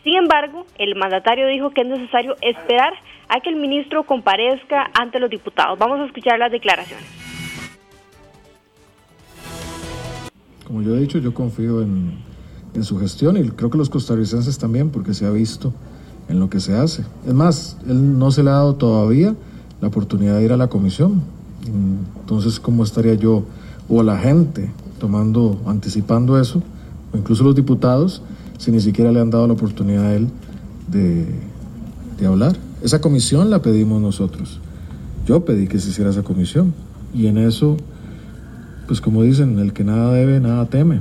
Sin 0.02 0.14
embargo, 0.14 0.64
el 0.78 0.96
mandatario 0.96 1.46
dijo 1.48 1.70
que 1.70 1.82
es 1.82 1.86
necesario 1.86 2.34
esperar 2.40 2.92
a 3.28 3.40
que 3.40 3.50
el 3.50 3.56
ministro 3.56 4.04
comparezca 4.04 4.90
ante 4.98 5.20
los 5.20 5.28
diputados. 5.28 5.78
Vamos 5.78 6.00
a 6.00 6.06
escuchar 6.06 6.38
las 6.38 6.50
declaraciones. 6.50 7.06
Como 10.66 10.82
yo 10.82 10.96
he 10.96 11.00
dicho, 11.00 11.18
yo 11.18 11.34
confío 11.34 11.82
en, 11.82 12.30
su 12.82 12.98
gestión 12.98 13.36
y 13.36 13.50
creo 13.50 13.68
que 13.68 13.76
los 13.76 13.90
costarricenses 13.90 14.56
también, 14.56 14.90
porque 14.90 15.12
se 15.12 15.26
ha 15.26 15.30
visto 15.30 15.74
en 16.28 16.40
lo 16.40 16.48
que 16.48 16.60
se 16.60 16.74
hace. 16.74 17.04
Es 17.26 17.34
más, 17.34 17.78
él 17.86 18.18
no 18.18 18.30
se 18.30 18.42
le 18.42 18.50
ha 18.50 18.54
dado 18.54 18.76
todavía 18.76 19.34
la 19.80 19.88
oportunidad 19.88 20.36
de 20.36 20.44
ir 20.44 20.52
a 20.52 20.56
la 20.56 20.68
comisión. 20.68 21.22
Entonces, 22.20 22.58
¿cómo 22.58 22.84
estaría 22.84 23.14
yo 23.14 23.44
o 23.88 24.02
la 24.02 24.16
gente 24.18 24.70
tomando, 24.98 25.60
anticipando 25.66 26.40
eso, 26.40 26.62
o 27.12 27.18
incluso 27.18 27.42
los 27.42 27.56
diputados, 27.56 28.22
si 28.60 28.70
ni 28.70 28.80
siquiera 28.80 29.10
le 29.10 29.20
han 29.20 29.30
dado 29.30 29.46
la 29.46 29.54
oportunidad 29.54 30.04
a 30.04 30.14
él 30.14 30.28
de, 30.86 31.24
de 32.18 32.26
hablar? 32.26 32.52
Esa 32.84 33.00
comisión 33.00 33.48
la 33.48 33.62
pedimos 33.62 34.02
nosotros. 34.02 34.60
Yo 35.24 35.46
pedí 35.46 35.66
que 35.66 35.78
se 35.78 35.88
hiciera 35.88 36.10
esa 36.10 36.22
comisión. 36.22 36.74
Y 37.14 37.26
en 37.26 37.38
eso, 37.38 37.78
pues 38.86 39.00
como 39.00 39.22
dicen, 39.22 39.58
el 39.58 39.72
que 39.72 39.82
nada 39.82 40.12
debe, 40.12 40.40
nada 40.40 40.66
teme. 40.66 41.00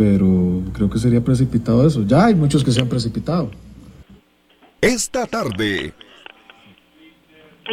pero 0.00 0.62
creo 0.72 0.88
que 0.88 0.98
sería 0.98 1.20
precipitado 1.22 1.86
eso. 1.86 2.04
Ya 2.06 2.24
hay 2.24 2.34
muchos 2.34 2.64
que 2.64 2.70
se 2.70 2.80
han 2.80 2.88
precipitado. 2.88 3.50
Esta 4.80 5.26
tarde. 5.26 5.92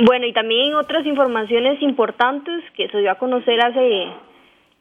Bueno, 0.05 0.27
y 0.27 0.33
también 0.33 0.75
otras 0.75 1.05
informaciones 1.05 1.81
importantes 1.81 2.63
que 2.75 2.89
se 2.89 2.97
dio 2.97 3.11
a 3.11 3.15
conocer 3.15 3.59
hace, 3.61 4.07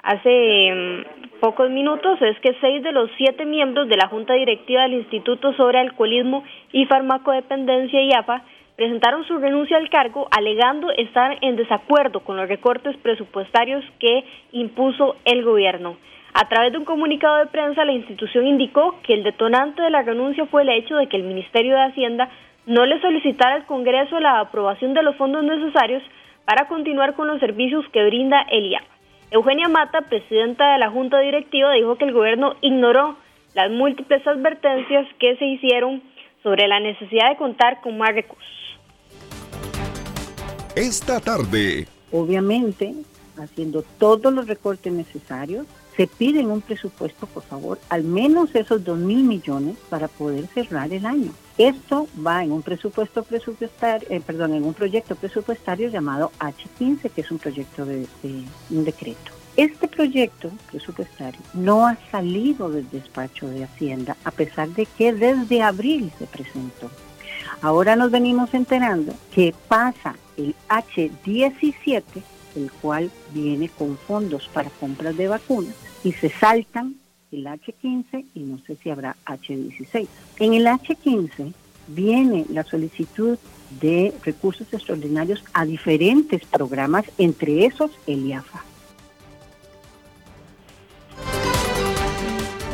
hace 0.07 0.73
mm, 0.73 1.41
pocos 1.41 1.69
minutos 1.69 2.23
es 2.23 2.39
que 2.39 2.57
seis 2.61 2.83
de 2.83 2.93
los 2.93 3.11
siete 3.17 3.45
miembros 3.45 3.89
de 3.89 3.97
la 3.97 4.09
Junta 4.09 4.35
Directiva 4.35 4.83
del 4.83 4.95
Instituto 4.95 5.53
sobre 5.55 5.81
Alcoholismo 5.81 6.45
y 6.73 6.87
Farmacodependencia 6.87 8.01
IAFA 8.01 8.43
presentaron 8.77 9.25
su 9.25 9.39
renuncia 9.39 9.77
al 9.77 9.91
cargo 9.91 10.29
alegando 10.31 10.91
estar 10.93 11.37
en 11.41 11.57
desacuerdo 11.57 12.21
con 12.21 12.37
los 12.37 12.49
recortes 12.49 12.97
presupuestarios 12.99 13.85
que 13.99 14.25
impuso 14.53 15.17
el 15.25 15.43
gobierno. 15.43 15.97
A 16.35 16.49
través 16.49 16.71
de 16.71 16.79
un 16.79 16.85
comunicado 16.85 17.39
de 17.39 17.47
prensa, 17.47 17.85
la 17.85 17.93
institución 17.93 18.47
indicó 18.47 18.97
que 19.03 19.15
el 19.15 19.25
detonante 19.25 19.83
de 19.83 19.91
la 19.91 20.03
renuncia 20.03 20.47
fue 20.47 20.63
el 20.63 20.69
hecho 20.69 20.97
de 20.97 21.09
que 21.09 21.17
el 21.17 21.25
Ministerio 21.25 21.75
de 21.75 21.83
Hacienda 21.83 22.29
no 22.67 22.85
le 22.87 23.01
solicitara 23.01 23.57
al 23.57 23.67
Congreso 23.67 24.21
la 24.21 24.39
aprobación 24.41 24.95
de 24.95 25.03
los 25.03 25.17
fondos 25.17 25.43
necesarios 25.43 26.03
para 26.45 26.69
continuar 26.69 27.15
con 27.15 27.27
los 27.27 27.41
servicios 27.41 27.85
que 27.93 28.05
brinda 28.05 28.47
el 28.51 28.67
IAP. 28.67 28.96
Eugenia 29.31 29.69
Mata, 29.69 30.03
presidenta 30.03 30.73
de 30.73 30.79
la 30.79 30.91
Junta 30.91 31.19
Directiva, 31.19 31.73
dijo 31.73 31.97
que 31.97 32.05
el 32.05 32.13
gobierno 32.13 32.55
ignoró 32.61 33.17
las 33.55 33.71
múltiples 33.71 34.25
advertencias 34.27 35.07
que 35.19 35.37
se 35.37 35.45
hicieron 35.47 36.03
sobre 36.45 36.69
la 36.69 36.79
necesidad 36.79 37.31
de 37.31 37.37
contar 37.37 37.81
con 37.81 37.99
más 37.99 38.15
recursos. 38.15 38.47
Esta 40.77 41.19
tarde. 41.19 41.89
Obviamente, 42.13 42.95
haciendo 43.37 43.83
todos 43.99 44.33
los 44.33 44.47
recortes 44.47 44.93
necesarios, 44.93 45.67
se 45.97 46.07
pide 46.07 46.41
en 46.41 46.53
un 46.53 46.61
presupuesto, 46.61 47.27
por 47.27 47.43
favor, 47.43 47.81
al 47.89 48.05
menos 48.05 48.55
esos 48.55 48.85
dos 48.85 48.99
mil 48.99 49.25
millones 49.25 49.77
para 49.91 50.07
poder 50.07 50.47
cerrar 50.47 50.93
el 50.93 51.05
año. 51.05 51.33
Esto 51.59 52.07
va 52.25 52.45
en 52.45 52.53
un 52.53 52.61
presupuesto 52.61 53.23
presupuestario, 53.23 54.07
eh, 54.11 54.21
perdón, 54.21 54.53
en 54.53 54.65
un 54.65 54.75
proyecto 54.75 55.17
presupuestario 55.17 55.89
llamado 55.89 56.31
H15, 56.39 57.11
que 57.11 57.23
es 57.23 57.31
un 57.31 57.39
proyecto 57.39 57.87
de, 57.87 58.07
un 58.69 58.85
decreto. 58.85 59.33
Este 59.57 59.89
proyecto 59.89 60.51
presupuestario 60.71 61.41
no 61.55 61.87
ha 61.87 61.97
salido 62.11 62.69
del 62.69 62.91
despacho 62.91 63.49
de 63.49 63.65
Hacienda, 63.65 64.19
a 64.25 64.33
pesar 64.33 64.69
de 64.69 64.85
que 64.85 65.15
desde 65.15 65.63
abril 65.63 66.13
se 66.19 66.27
presentó. 66.27 66.91
Ahora 67.63 67.97
nos 67.97 68.11
venimos 68.11 68.53
enterando 68.53 69.15
que 69.35 69.55
pasa 69.67 70.15
el 70.37 70.55
H17, 70.69 72.03
el 72.55 72.71
cual 72.71 73.11
viene 73.33 73.71
con 73.71 73.97
fondos 73.97 74.47
para 74.53 74.69
compras 74.69 75.17
de 75.17 75.29
vacunas, 75.29 75.75
y 76.05 76.13
se 76.13 76.29
saltan 76.29 76.97
el 77.37 77.47
H15 77.47 78.25
y 78.35 78.41
no 78.41 78.59
sé 78.59 78.77
si 78.77 78.91
habrá 78.91 79.17
H16. 79.27 80.09
En 80.41 80.55
el 80.55 80.67
H15 80.67 81.53
viene 81.89 82.47
la 82.51 82.65
solicitud 82.65 83.39
de 83.81 84.13
recursos 84.25 84.73
extraordinarios 84.73 85.45
a 85.53 85.65
diferentes 85.65 86.45
programas, 86.47 87.05
entre 87.19 87.67
esos 87.67 87.91
el 88.07 88.27
IAFA. 88.27 88.65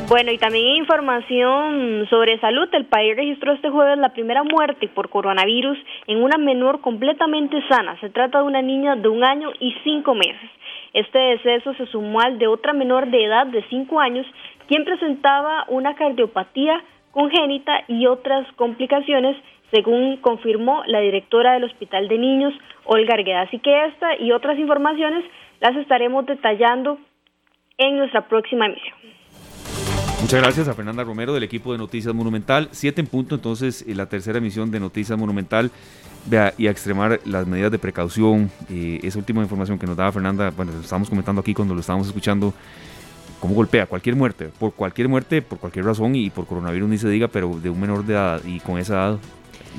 Bueno, 0.08 0.30
y 0.30 0.36
también 0.36 0.76
información 0.76 2.06
sobre 2.10 2.38
salud. 2.38 2.68
El 2.72 2.84
país 2.84 3.16
registró 3.16 3.52
este 3.52 3.70
jueves 3.70 3.96
la 3.96 4.12
primera 4.12 4.42
muerte 4.42 4.88
por 4.88 5.08
coronavirus 5.08 5.78
en 6.06 6.22
una 6.22 6.36
menor 6.36 6.82
completamente 6.82 7.56
sana. 7.66 7.98
Se 8.00 8.10
trata 8.10 8.38
de 8.38 8.44
una 8.44 8.60
niña 8.60 8.94
de 8.94 9.08
un 9.08 9.24
año 9.24 9.48
y 9.58 9.74
cinco 9.82 10.14
meses. 10.14 10.50
Este 10.92 11.18
deceso 11.18 11.72
se 11.74 11.86
sumó 11.86 12.20
al 12.20 12.38
de 12.38 12.46
otra 12.46 12.74
menor 12.74 13.10
de 13.10 13.24
edad 13.24 13.46
de 13.46 13.64
5 13.70 13.98
años, 13.98 14.26
quien 14.68 14.84
presentaba 14.84 15.64
una 15.68 15.94
cardiopatía 15.94 16.82
congénita 17.10 17.84
y 17.88 18.06
otras 18.06 18.46
complicaciones, 18.56 19.36
según 19.70 20.16
confirmó 20.18 20.82
la 20.86 21.00
directora 21.00 21.54
del 21.54 21.64
Hospital 21.64 22.08
de 22.08 22.18
Niños, 22.18 22.54
Olga 22.84 23.14
Argueda. 23.14 23.42
Así 23.42 23.58
que 23.58 23.86
esta 23.86 24.16
y 24.18 24.32
otras 24.32 24.58
informaciones 24.58 25.24
las 25.60 25.76
estaremos 25.76 26.26
detallando 26.26 26.98
en 27.78 27.98
nuestra 27.98 28.28
próxima 28.28 28.66
emisión. 28.66 28.96
Muchas 30.22 30.40
gracias 30.40 30.68
a 30.68 30.74
Fernanda 30.74 31.02
Romero 31.02 31.34
del 31.34 31.42
equipo 31.42 31.72
de 31.72 31.78
Noticias 31.78 32.14
Monumental. 32.14 32.68
Siete 32.70 33.00
en 33.00 33.08
punto, 33.08 33.34
entonces, 33.34 33.84
la 33.88 34.06
tercera 34.08 34.38
emisión 34.38 34.70
de 34.70 34.78
Noticias 34.78 35.18
Monumental. 35.18 35.72
Vea, 36.26 36.54
y 36.56 36.68
a 36.68 36.70
extremar 36.70 37.18
las 37.24 37.44
medidas 37.48 37.72
de 37.72 37.80
precaución. 37.80 38.48
Eh, 38.70 39.00
esa 39.02 39.18
última 39.18 39.42
información 39.42 39.80
que 39.80 39.86
nos 39.86 39.96
daba 39.96 40.12
Fernanda, 40.12 40.52
bueno, 40.56 40.70
lo 40.70 40.80
estábamos 40.80 41.10
comentando 41.10 41.40
aquí 41.40 41.52
cuando 41.52 41.74
lo 41.74 41.80
estábamos 41.80 42.06
escuchando, 42.06 42.54
cómo 43.42 43.56
golpea 43.56 43.86
cualquier 43.86 44.14
muerte, 44.14 44.50
por 44.56 44.72
cualquier 44.72 45.08
muerte, 45.08 45.42
por 45.42 45.58
cualquier 45.58 45.84
razón 45.84 46.14
y 46.14 46.30
por 46.30 46.46
coronavirus 46.46 46.88
ni 46.88 46.96
se 46.96 47.08
diga, 47.08 47.26
pero 47.26 47.58
de 47.60 47.70
un 47.70 47.80
menor 47.80 48.06
de 48.06 48.12
edad 48.12 48.40
y 48.44 48.60
con 48.60 48.78
esa 48.78 48.92
edad, 48.92 49.18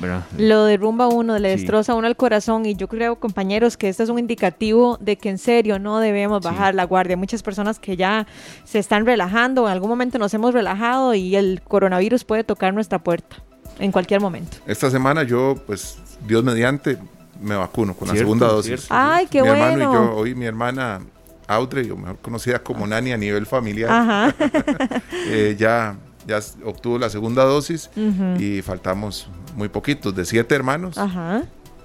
¿verdad? 0.02 0.22
Lo 0.36 0.66
derrumba 0.66 1.08
uno, 1.08 1.38
le 1.38 1.48
destroza 1.48 1.94
uno 1.94 2.06
el 2.06 2.14
corazón 2.14 2.66
y 2.66 2.74
yo 2.74 2.88
creo, 2.88 3.16
compañeros, 3.16 3.78
que 3.78 3.88
este 3.88 4.02
es 4.02 4.10
un 4.10 4.18
indicativo 4.18 4.98
de 5.00 5.16
que 5.16 5.30
en 5.30 5.38
serio 5.38 5.78
no 5.78 5.98
debemos 5.98 6.42
bajar 6.42 6.74
la 6.74 6.84
guardia. 6.84 7.16
Muchas 7.16 7.42
personas 7.42 7.78
que 7.78 7.96
ya 7.96 8.26
se 8.64 8.78
están 8.78 9.06
relajando, 9.06 9.66
en 9.66 9.72
algún 9.72 9.88
momento 9.88 10.18
nos 10.18 10.34
hemos 10.34 10.52
relajado 10.52 11.14
y 11.14 11.34
el 11.34 11.62
coronavirus 11.66 12.24
puede 12.24 12.44
tocar 12.44 12.74
nuestra 12.74 12.98
puerta 12.98 13.36
en 13.78 13.92
cualquier 13.92 14.20
momento. 14.20 14.58
Esta 14.66 14.90
semana 14.90 15.22
yo, 15.22 15.54
pues, 15.66 15.96
Dios 16.28 16.44
mediante, 16.44 16.98
me 17.40 17.56
vacuno 17.56 17.94
con 17.94 18.08
la 18.08 18.14
segunda 18.14 18.46
dosis. 18.46 18.88
Ay, 18.90 19.26
qué 19.30 19.40
mi 19.40 19.48
bueno. 19.48 19.64
hermano 19.64 19.90
y 19.90 19.94
yo, 19.94 20.16
hoy 20.16 20.34
mi 20.34 20.44
hermana 20.44 21.00
Audrey, 21.46 21.90
o 21.90 21.96
mejor 21.96 22.18
conocida 22.18 22.58
como 22.62 22.86
Nani 22.86 23.12
a 23.12 23.16
nivel 23.16 23.46
familiar, 23.46 23.90
Ajá. 23.90 24.34
eh, 25.28 25.56
ya, 25.58 25.96
ya 26.26 26.40
obtuvo 26.64 26.98
la 26.98 27.10
segunda 27.10 27.44
dosis 27.44 27.90
Ujú. 27.96 28.40
y 28.42 28.62
faltamos 28.62 29.28
muy 29.56 29.68
poquitos, 29.68 30.14
de 30.14 30.24
siete 30.24 30.54
hermanos, 30.54 30.98
Ajá. 30.98 31.42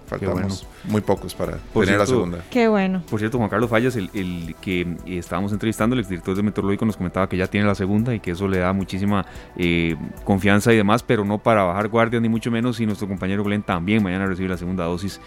faltamos 0.08 0.66
muy 0.86 1.02
pocos 1.02 1.36
para 1.36 1.58
Por 1.74 1.86
tener 1.86 2.00
la 2.00 2.06
cierto, 2.06 2.24
segunda. 2.24 2.44
Qué 2.50 2.68
bueno. 2.68 3.04
Por 3.10 3.20
cierto, 3.20 3.38
Juan 3.38 3.50
Carlos 3.50 3.70
Fallas, 3.70 3.96
el, 3.96 4.10
el 4.14 4.56
que 4.60 4.98
estábamos 5.06 5.52
entrevistando, 5.52 5.94
el 5.94 6.00
exdirector 6.00 6.36
de 6.36 6.42
Meteorológico, 6.42 6.86
nos 6.86 6.98
comentaba 6.98 7.30
que 7.30 7.38
ya 7.38 7.46
tiene 7.48 7.68
la 7.68 7.76
segunda 7.76 8.16
y 8.16 8.20
que 8.20 8.32
eso 8.32 8.48
le 8.48 8.58
da 8.60 8.74
muchísima 8.74 9.26
eh, 9.56 9.96
confianza 10.24 10.74
y 10.74 10.78
demás, 10.78 11.04
pero 11.04 11.26
no 11.26 11.38
para 11.38 11.64
bajar 11.64 11.90
guardia 11.90 12.20
ni 12.20 12.30
mucho 12.30 12.50
menos. 12.50 12.80
Y 12.80 12.86
nuestro 12.88 13.08
compañero 13.08 13.44
Glenn 13.44 13.62
también 13.62 14.02
mañana 14.02 14.26
recibe 14.26 14.50
la 14.50 14.58
segunda 14.58 14.86
dosis. 14.86 15.20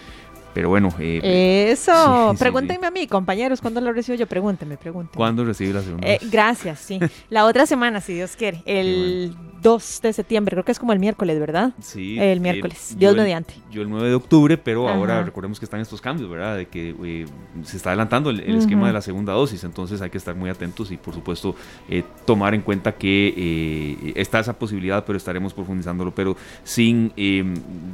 Pero 0.54 0.68
bueno, 0.68 0.92
eh, 0.98 1.70
Eso. 1.72 1.92
sí, 2.32 2.36
sí, 2.36 2.38
Pregúntenme 2.38 2.86
a 2.86 2.90
mí, 2.90 3.06
compañeros, 3.06 3.60
¿cuándo 3.60 3.80
lo 3.80 3.92
recibo 3.92 4.16
yo? 4.16 4.26
Pregúntenme, 4.26 4.76
pregúntenme. 4.76 5.16
¿cuándo 5.16 5.44
recibe 5.44 5.72
la 5.74 5.82
segunda 5.82 6.06
Eh, 6.06 6.18
gracias, 6.30 6.78
sí. 6.80 6.98
La 7.30 7.44
otra 7.46 7.66
semana, 7.66 8.00
si 8.00 8.14
Dios 8.14 8.36
quiere. 8.36 8.62
El 8.66 9.34
2 9.62 10.00
de 10.02 10.12
septiembre, 10.12 10.54
creo 10.54 10.64
que 10.64 10.72
es 10.72 10.78
como 10.78 10.92
el 10.92 10.98
miércoles, 10.98 11.38
¿verdad? 11.38 11.72
Sí, 11.80 12.18
El 12.18 12.38
eh, 12.38 12.40
miércoles, 12.40 12.90
yo 12.92 12.98
Dios 12.98 13.12
el- 13.14 13.20
mediante. 13.22 13.54
Yo 13.70 13.82
el 13.82 13.88
9 13.90 14.08
de 14.08 14.14
octubre, 14.14 14.58
pero 14.58 14.88
Ajá. 14.88 14.96
ahora 14.96 15.22
recordemos 15.22 15.58
que 15.58 15.64
están 15.64 15.80
estos 15.80 16.00
cambios, 16.00 16.28
¿verdad? 16.28 16.56
De 16.56 16.66
que 16.66 16.94
eh, 17.04 17.26
se 17.62 17.76
está 17.76 17.90
adelantando 17.90 18.30
el, 18.30 18.40
el 18.40 18.56
esquema 18.56 18.86
de 18.86 18.92
la 18.92 19.00
segunda 19.00 19.32
dosis, 19.32 19.64
entonces 19.64 20.02
hay 20.02 20.10
que 20.10 20.18
estar 20.18 20.34
muy 20.34 20.50
atentos 20.50 20.90
y 20.90 20.96
por 20.96 21.14
supuesto 21.14 21.54
eh, 21.88 22.02
tomar 22.26 22.54
en 22.54 22.62
cuenta 22.62 22.92
que 22.92 23.32
eh, 23.36 24.12
está 24.16 24.40
esa 24.40 24.58
posibilidad, 24.58 25.04
pero 25.04 25.16
estaremos 25.16 25.54
profundizándolo, 25.54 26.14
pero 26.14 26.36
sin 26.64 27.12
eh, 27.16 27.44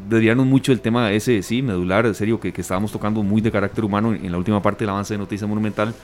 desviarnos 0.08 0.46
mucho 0.46 0.72
del 0.72 0.80
tema 0.80 1.12
ese, 1.12 1.42
sí, 1.42 1.62
medular, 1.62 2.06
en 2.06 2.14
serio, 2.14 2.40
que, 2.40 2.52
que 2.52 2.60
estábamos 2.62 2.90
tocando 2.92 3.22
muy 3.22 3.40
de 3.40 3.50
carácter 3.52 3.84
humano 3.84 4.14
en, 4.14 4.24
en 4.24 4.32
la 4.32 4.38
última 4.38 4.62
parte 4.62 4.84
del 4.84 4.90
avance 4.90 5.14
de 5.14 5.18
Noticia 5.18 5.46
Monumental. 5.46 5.94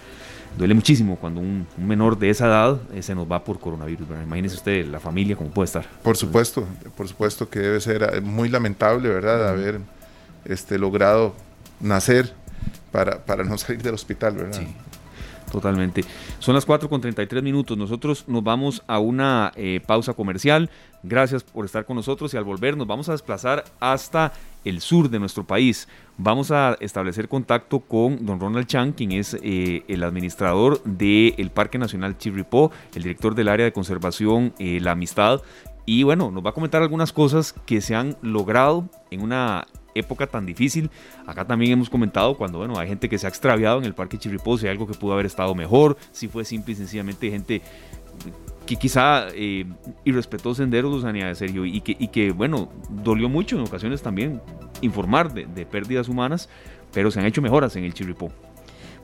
Duele 0.56 0.74
muchísimo 0.74 1.16
cuando 1.16 1.40
un, 1.40 1.66
un 1.76 1.86
menor 1.86 2.18
de 2.18 2.30
esa 2.30 2.46
edad 2.46 2.80
eh, 2.92 3.02
se 3.02 3.14
nos 3.14 3.30
va 3.30 3.42
por 3.42 3.58
coronavirus, 3.58 4.08
¿verdad? 4.08 4.24
Imagínese 4.24 4.56
usted 4.56 4.86
la 4.86 5.00
familia 5.00 5.36
cómo 5.36 5.50
puede 5.50 5.66
estar. 5.66 5.86
Por 6.02 6.16
supuesto, 6.16 6.66
por 6.96 7.08
supuesto 7.08 7.48
que 7.48 7.58
debe 7.58 7.80
ser 7.80 8.02
eh, 8.02 8.20
muy 8.20 8.48
lamentable, 8.48 9.08
¿verdad? 9.08 9.48
Haber 9.48 9.80
este, 10.44 10.78
logrado 10.78 11.34
nacer 11.80 12.32
para, 12.92 13.24
para 13.24 13.42
no 13.42 13.58
salir 13.58 13.82
del 13.82 13.94
hospital, 13.94 14.34
¿verdad? 14.34 14.60
Sí. 14.60 14.66
Totalmente. 15.54 16.04
Son 16.40 16.52
las 16.52 16.64
4 16.64 16.88
con 16.88 17.00
33 17.00 17.40
minutos. 17.40 17.78
Nosotros 17.78 18.24
nos 18.26 18.42
vamos 18.42 18.82
a 18.88 18.98
una 18.98 19.52
eh, 19.54 19.80
pausa 19.86 20.12
comercial. 20.12 20.68
Gracias 21.04 21.44
por 21.44 21.64
estar 21.64 21.86
con 21.86 21.94
nosotros 21.94 22.34
y 22.34 22.36
al 22.36 22.42
volver 22.42 22.76
nos 22.76 22.88
vamos 22.88 23.08
a 23.08 23.12
desplazar 23.12 23.62
hasta 23.78 24.32
el 24.64 24.80
sur 24.80 25.08
de 25.08 25.20
nuestro 25.20 25.44
país. 25.44 25.86
Vamos 26.18 26.50
a 26.50 26.76
establecer 26.80 27.28
contacto 27.28 27.78
con 27.78 28.26
don 28.26 28.40
Ronald 28.40 28.66
Chan, 28.66 28.94
quien 28.94 29.12
es 29.12 29.36
eh, 29.44 29.84
el 29.86 30.02
administrador 30.02 30.82
del 30.82 31.52
Parque 31.54 31.78
Nacional 31.78 32.18
Chirripó, 32.18 32.72
el 32.92 33.04
director 33.04 33.36
del 33.36 33.46
área 33.46 33.64
de 33.64 33.72
conservación 33.72 34.54
eh, 34.58 34.80
La 34.80 34.90
Amistad. 34.90 35.40
Y 35.86 36.02
bueno, 36.02 36.32
nos 36.32 36.44
va 36.44 36.50
a 36.50 36.54
comentar 36.54 36.82
algunas 36.82 37.12
cosas 37.12 37.54
que 37.64 37.80
se 37.80 37.94
han 37.94 38.16
logrado 38.22 38.88
en 39.12 39.22
una 39.22 39.68
época 39.94 40.26
tan 40.26 40.46
difícil. 40.46 40.90
Acá 41.26 41.44
también 41.44 41.72
hemos 41.72 41.90
comentado 41.90 42.36
cuando, 42.36 42.58
bueno, 42.58 42.78
hay 42.78 42.88
gente 42.88 43.08
que 43.08 43.18
se 43.18 43.26
ha 43.26 43.28
extraviado 43.28 43.78
en 43.78 43.84
el 43.84 43.94
Parque 43.94 44.18
Chirripó, 44.18 44.58
si 44.58 44.66
hay 44.66 44.72
algo 44.72 44.86
que 44.86 44.94
pudo 44.94 45.12
haber 45.12 45.26
estado 45.26 45.54
mejor, 45.54 45.96
si 46.12 46.28
fue 46.28 46.44
simple 46.44 46.72
y 46.72 46.76
sencillamente 46.76 47.30
gente 47.30 47.62
que 48.66 48.76
quizá 48.76 49.26
eh, 49.34 49.66
irrespetó 50.04 50.54
senderos, 50.54 50.92
Luzania, 50.92 51.26
de 51.26 51.34
serio, 51.34 51.66
y 51.66 51.80
que, 51.80 51.96
y 51.98 52.08
que, 52.08 52.32
bueno, 52.32 52.70
dolió 52.88 53.28
mucho 53.28 53.56
en 53.56 53.62
ocasiones 53.62 54.02
también 54.02 54.40
informar 54.80 55.32
de, 55.34 55.46
de 55.46 55.66
pérdidas 55.66 56.08
humanas, 56.08 56.48
pero 56.92 57.10
se 57.10 57.20
han 57.20 57.26
hecho 57.26 57.42
mejoras 57.42 57.76
en 57.76 57.84
el 57.84 57.92
Chirripó. 57.92 58.32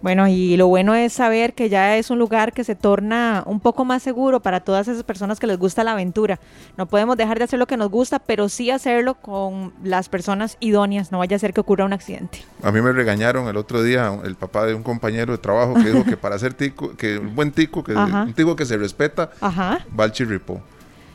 Bueno, 0.03 0.29
y 0.29 0.57
lo 0.57 0.67
bueno 0.67 0.95
es 0.95 1.13
saber 1.13 1.53
que 1.53 1.69
ya 1.69 1.97
es 1.97 2.11
un 2.11 2.19
lugar 2.19 2.53
que 2.53 2.65
se 2.65 2.75
torna 2.75 3.43
un 3.47 3.61
poco 3.61 3.85
más 3.85 4.03
seguro 4.03 4.41
para 4.41 4.61
todas 4.61 4.89
esas 4.89 5.03
personas 5.03 5.39
que 5.39 5.47
les 5.47 5.59
gusta 5.59 5.85
la 5.85 5.93
aventura. 5.93 6.41
No 6.77 6.87
podemos 6.87 7.17
dejar 7.17 7.39
de 7.39 7.45
hacer 7.45 7.59
lo 7.59 7.67
que 7.67 7.77
nos 7.77 7.91
gusta, 7.91 8.19
pero 8.19 8.49
sí 8.49 8.71
hacerlo 8.71 9.15
con 9.15 9.73
las 9.85 10.09
personas 10.09 10.57
idóneas, 10.61 11.13
no 11.13 11.19
vaya 11.19 11.37
a 11.37 11.39
ser 11.39 11.53
que 11.53 11.61
ocurra 11.61 11.85
un 11.85 11.93
accidente. 11.93 12.43
A 12.63 12.73
mí 12.73 12.81
me 12.81 12.93
regañaron 12.93 13.49
el 13.49 13.57
otro 13.57 13.83
día 13.83 14.19
el 14.25 14.37
papá 14.37 14.65
de 14.67 14.75
un 14.75 14.83
compañero 14.83 15.33
de 15.33 15.39
trabajo 15.39 15.75
que 15.75 15.91
dijo 15.91 16.05
que 16.05 16.17
para 16.17 16.39
ser 16.39 16.55
tico, 16.55 16.97
que 16.97 17.19
un 17.19 17.35
buen 17.35 17.53
tico, 17.53 17.85
que 17.85 17.95
un 17.95 18.33
tico 18.33 18.57
que 18.57 18.65
se 18.65 18.77
respeta, 18.77 19.31
Ajá. 19.41 19.85
va 19.99 20.05
al. 20.05 20.13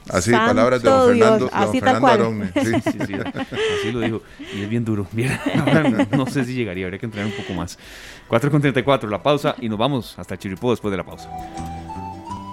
Así, 0.10 0.32
palabras 0.32 0.82
de 0.82 0.90
don 0.90 1.10
Fernando, 1.10 1.50
así 1.52 1.80
don 1.80 2.02
Fernando 2.02 2.46
Sí. 2.64 2.92
Sí, 2.92 3.00
sí, 3.06 3.14
así 3.14 3.92
lo 3.92 4.00
dijo. 4.02 4.22
Y 4.56 4.64
es 4.64 4.70
bien 4.70 4.86
duro. 4.86 5.08
Bien, 5.14 5.38
no, 6.12 6.26
sé 6.28 6.46
si 6.46 6.54
llegaría, 6.54 6.86
habría 6.86 7.00
que 7.00 7.06
entrenar 7.06 7.32
un 7.32 7.38
poco 7.38 7.54
más. 7.54 7.78
4 8.28 8.52
con 8.52 8.62
34, 8.62 9.10
la 9.10 9.22
pausa 9.24 9.56
y 9.60 9.70
nos 9.70 9.78
vamos 9.78 10.18
hasta 10.18 10.38
Chiripó 10.38 10.72
después 10.72 10.92
de 10.92 10.98
la 10.98 11.06
pausa. 11.06 11.30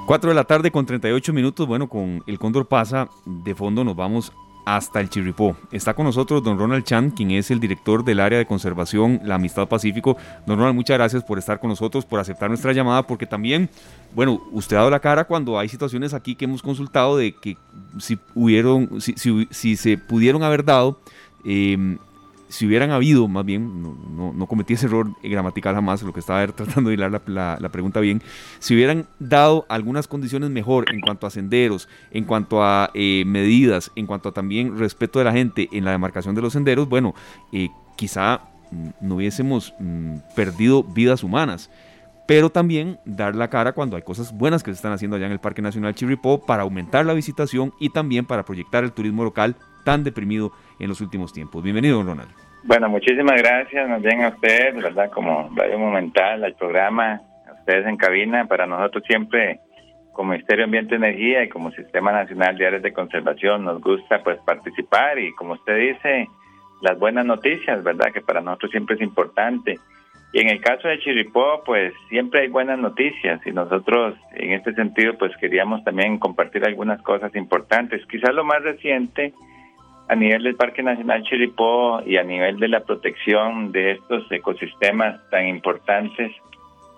4 0.07 0.31
de 0.31 0.35
la 0.35 0.45
tarde 0.45 0.71
con 0.71 0.87
38 0.87 1.33
minutos. 1.33 1.67
Bueno, 1.67 1.89
con 1.89 2.23
el 2.27 2.39
Cóndor 2.39 2.67
pasa 2.67 3.09
de 3.25 3.55
fondo, 3.55 3.85
nos 3.85 3.97
vamos 3.97 4.33
hasta 4.65 5.01
el 5.01 5.09
Chirripó. 5.09 5.57
Está 5.71 5.95
con 5.95 6.07
nosotros 6.07 6.43
don 6.43 6.59
Ronald 6.59 6.85
Chan, 6.85 7.11
quien 7.11 7.31
es 7.33 7.51
el 7.51 7.61
director 7.61 8.05
del 8.05 8.21
área 8.21 8.39
de 8.39 8.47
conservación 8.47 9.21
La 9.25 9.37
Amistad 9.37 9.69
Pacífico. 9.69 10.17
Don 10.47 10.59
Ronald, 10.59 10.75
muchas 10.75 10.97
gracias 10.97 11.25
por 11.25 11.39
estar 11.39 11.61
con 11.61 11.71
nosotros, 11.71 12.05
por 12.05 12.21
aceptar 12.21 12.49
nuestra 12.49 12.73
llamada, 12.73 13.07
porque 13.07 13.27
también, 13.27 13.69
bueno, 14.15 14.43
usted 14.53 14.77
ha 14.77 14.81
dado 14.81 14.91
la 14.91 15.01
cara 15.01 15.25
cuando 15.25 15.59
hay 15.59 15.69
situaciones 15.69 16.15
aquí 16.15 16.35
que 16.35 16.45
hemos 16.45 16.63
consultado 16.63 17.17
de 17.17 17.33
que 17.33 17.57
si 17.99 18.19
hubieron, 18.35 19.01
si, 19.01 19.15
si, 19.51 19.77
se 19.77 19.99
pudieron 19.99 20.43
haber 20.43 20.65
dado 20.65 21.01
eh, 21.45 21.97
si 22.53 22.67
hubieran 22.67 22.91
habido, 22.91 23.29
más 23.29 23.47
bien, 23.47 23.83
no, 23.83 24.35
no, 24.35 24.47
cometí 24.47 24.75
ese 24.75 24.85
error 24.85 25.09
gramatical 25.23 25.75
jamás, 25.75 26.03
lo 26.03 26.13
que 26.13 26.21
estaba 26.21 26.47
tratando 26.49 26.91
de 26.91 26.95
hilar 26.95 27.23
la, 27.27 27.69
pregunta 27.71 27.99
bien, 27.99 28.23
si 28.59 28.75
hubieran 28.75 29.07
dado 29.19 29.65
algunas 29.71 30.07
condiciones 30.07 30.51
mejor 30.51 30.85
en 30.93 31.01
cuanto 31.01 31.27
a 31.27 31.31
senderos, 31.31 31.89
en 32.11 32.25
cuanto 32.25 32.63
a 32.63 32.91
eh, 32.93 33.25
medidas, 33.27 33.91
en 33.97 34.07
cuanto 34.07 34.29
a 34.29 34.33
también 34.33 34.79
respeto 34.79 35.19
de 35.19 35.25
la 35.25 35.33
gente 35.33 35.71
en 35.73 35.87
la 35.87 35.93
demarcación 35.93 36.35
de 36.35 36.43
los 36.43 36.53
senderos, 36.53 36.91
bueno, 36.91 37.15
eh, 37.53 37.71
quizá 37.97 38.43
no 39.01 39.17
hubiésemos 39.17 39.73
mm, 39.79 40.17
perdido 40.37 40.83
vidas 40.83 41.25
humanas 41.25 41.71
pero 42.27 42.51
también 42.51 42.99
dar 43.05 43.35
la 43.35 43.51
cara 43.51 43.73
cuando 43.73 43.97
hay 43.97 44.03
cosas 44.03 44.33
buenas 44.33 44.63
que 44.63 44.71
se 44.71 44.77
están 44.77 44.93
haciendo 44.93 45.17
allá 45.17 45.27
en 45.27 45.33
el 45.33 45.41
Parque 45.41 45.61
Nacional 45.61 45.95
Chirripó 45.95 46.47
para 46.47 46.63
aumentar 46.63 47.05
la 47.05 47.15
visitación 47.15 47.75
y 47.81 47.91
también 47.91 48.25
para 48.25 48.45
proyectar 48.45 48.85
el 48.85 48.93
turismo 48.93 49.25
local 49.25 49.57
tan 49.85 50.05
deprimido 50.05 50.53
en 50.79 50.89
los 50.89 51.01
últimos 51.01 51.33
tiempos. 51.33 51.63
Bienvenido, 51.63 52.03
Ronald. 52.03 52.42
Bueno, 52.65 52.89
muchísimas 52.89 53.43
gracias, 53.43 53.89
nos 53.89 54.03
bien 54.03 54.23
a 54.23 54.29
ustedes, 54.29 54.81
¿verdad? 54.81 55.11
Como 55.11 55.51
Radio 55.57 55.79
Momental, 55.81 56.45
al 56.45 56.55
programa, 56.55 57.21
a 57.49 57.53
ustedes 57.55 57.87
en 57.89 57.97
cabina, 57.97 58.47
para 58.47 58.67
nosotros 58.67 59.03
siempre 59.05 59.59
como 60.13 60.31
Ministerio 60.31 60.59
de 60.59 60.65
Ambiente 60.65 60.95
y 60.95 60.99
Energía 60.99 61.43
y 61.43 61.49
como 61.49 61.73
Sistema 61.73 62.13
Nacional 62.13 62.57
de 62.57 62.67
Áreas 62.67 62.83
de 62.83 62.93
Conservación 62.93 63.65
nos 63.65 63.81
gusta 63.81 64.23
pues 64.23 64.39
participar 64.47 65.19
y 65.19 65.33
como 65.33 65.55
usted 65.55 65.77
dice, 65.77 66.29
las 66.83 66.99
buenas 67.01 67.27
noticias, 67.27 67.83
¿verdad? 67.83 68.13
Que 68.13 68.21
para 68.21 68.41
nosotros 68.41 68.71
siempre 68.71 68.95
es 68.95 69.03
importante. 69.03 69.81
Y 70.33 70.41
en 70.41 70.49
el 70.49 70.61
caso 70.61 70.87
de 70.87 71.01
Chiripó, 71.01 71.63
pues 71.65 71.93
siempre 72.09 72.43
hay 72.43 72.49
buenas 72.49 72.79
noticias 72.79 73.41
y 73.45 73.51
nosotros 73.51 74.15
en 74.35 74.53
este 74.53 74.73
sentido 74.75 75.19
pues 75.19 75.33
queríamos 75.39 75.83
también 75.83 76.19
compartir 76.19 76.65
algunas 76.65 77.03
cosas 77.03 77.35
importantes. 77.35 78.07
Quizás 78.07 78.33
lo 78.33 78.45
más 78.45 78.63
reciente 78.63 79.35
a 80.13 80.15
nivel 80.15 80.43
del 80.43 80.57
Parque 80.57 80.83
Nacional 80.83 81.23
Chiripó 81.23 82.03
y 82.05 82.19
a 82.19 82.23
nivel 82.23 82.59
de 82.59 82.69
la 82.69 82.81
protección 82.81 83.73
de 83.73 83.93
estos 83.93 84.31
ecosistemas 84.31 85.19
tan 85.31 85.49
importantes 85.49 86.31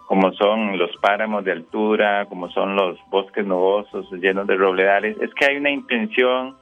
como 0.06 0.32
son 0.32 0.76
los 0.78 0.90
páramos 0.96 1.44
de 1.44 1.52
altura, 1.52 2.26
como 2.26 2.50
son 2.50 2.74
los 2.74 2.98
bosques 3.10 3.46
nubosos 3.46 4.10
llenos 4.10 4.48
de 4.48 4.56
robledales, 4.56 5.16
es 5.20 5.32
que 5.34 5.46
hay 5.46 5.58
una 5.58 5.70
intención 5.70 6.56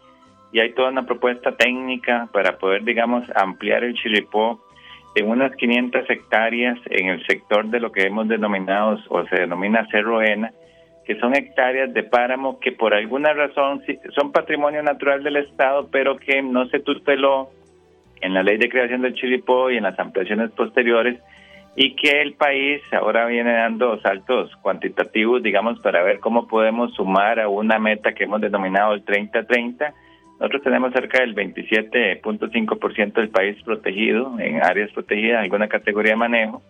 y 0.53 0.61
hay 0.61 0.74
toda 0.74 0.90
una 0.90 1.07
propuesta 1.07 1.57
técnica 1.57 2.28
para 2.34 2.59
poder, 2.59 2.84
digamos, 2.84 3.24
ampliar 3.34 3.82
el 3.82 3.94
Chiripó 3.94 4.61
en 5.14 5.30
unas 5.30 5.57
500 5.57 6.09
hectáreas 6.11 6.78
en 6.90 7.09
el 7.09 7.26
sector 7.26 7.64
de 7.68 7.80
lo 7.80 7.90
que 7.92 8.03
hemos 8.03 8.28
denominado 8.28 8.98
o 9.09 9.24
se 9.24 9.36
denomina 9.36 9.88
Cerro 9.90 10.20
Ena, 10.20 10.53
que 11.05 11.18
son 11.18 11.34
hectáreas 11.34 11.92
de 11.92 12.03
páramo 12.05 12.61
que 12.61 12.72
por 12.72 12.94
alguna 12.94 13.32
razón 13.32 13.82
son 14.14 14.32
patrimonio 14.32 14.82
natural 14.82 15.22
del 15.22 15.36
Estado, 15.36 15.88
pero 15.90 16.16
que 16.16 16.42
no 16.42 16.66
se 16.66 16.80
tuteló 16.80 17.50
en 18.20 18.34
la 18.34 18.42
ley 18.42 18.57
de 18.57 18.68
creación 18.68 19.03
del 19.03 19.14
Chiripó 19.14 19.70
y 19.70 19.76
en 19.76 19.82
las 19.82 19.98
ampliaciones 19.98 20.50
posteriores, 20.53 21.18
y 21.74 21.96
que 21.96 22.20
el 22.20 22.34
país 22.34 22.80
ahora 22.92 23.26
viene 23.26 23.53
dando 23.53 23.98
saltos 24.00 24.55
cuantitativos, 24.57 25.42
digamos, 25.42 25.80
para 25.80 26.03
ver 26.03 26.20
cómo 26.20 26.46
podemos 26.46 26.94
sumar 26.94 27.40
a 27.40 27.48
una 27.48 27.78
meta 27.78 28.12
que 28.12 28.24
hemos 28.24 28.40
denominado 28.40 28.92
el 28.92 29.05
30-30. 29.05 29.92
Nosotros 30.38 30.62
tenemos 30.62 30.92
cerca 30.92 31.20
del 31.20 31.34
27.5% 31.34 33.12
del 33.14 33.30
país 33.30 33.57
protegido, 33.64 34.38
en 34.38 34.62
áreas 34.62 34.92
protegidas, 34.92 35.42
alguna 35.42 35.68
categoría 35.68 36.12
de 36.12 36.16
manejo 36.16 36.62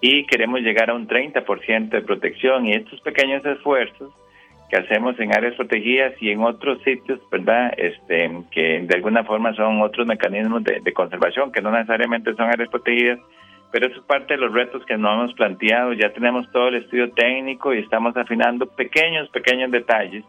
y 0.00 0.24
queremos 0.24 0.60
llegar 0.60 0.90
a 0.90 0.94
un 0.94 1.06
30% 1.06 1.90
de 1.90 2.02
protección 2.02 2.66
y 2.66 2.72
estos 2.72 3.00
pequeños 3.00 3.44
esfuerzos 3.44 4.12
que 4.70 4.76
hacemos 4.76 5.18
en 5.18 5.34
áreas 5.34 5.56
protegidas 5.56 6.14
y 6.20 6.30
en 6.30 6.42
otros 6.42 6.80
sitios, 6.82 7.20
¿verdad? 7.30 7.74
Este, 7.76 8.30
que 8.52 8.80
de 8.86 8.94
alguna 8.94 9.24
forma 9.24 9.52
son 9.54 9.82
otros 9.82 10.06
mecanismos 10.06 10.62
de, 10.62 10.92
conservación 10.92 11.50
que 11.50 11.60
no 11.60 11.72
necesariamente 11.72 12.34
son 12.34 12.46
áreas 12.46 12.70
protegidas, 12.70 13.18
pero 13.72 13.88
eso 13.88 14.00
es 14.00 14.06
parte 14.06 14.34
de 14.34 14.40
los 14.40 14.52
retos 14.52 14.84
que 14.86 14.96
nos 14.96 15.12
hemos 15.12 15.34
planteado. 15.34 15.92
Ya 15.92 16.12
tenemos 16.12 16.50
todo 16.52 16.68
el 16.68 16.76
estudio 16.76 17.10
técnico 17.10 17.74
y 17.74 17.80
estamos 17.80 18.16
afinando 18.16 18.66
pequeños, 18.66 19.28
pequeños 19.30 19.72
detalles, 19.72 20.24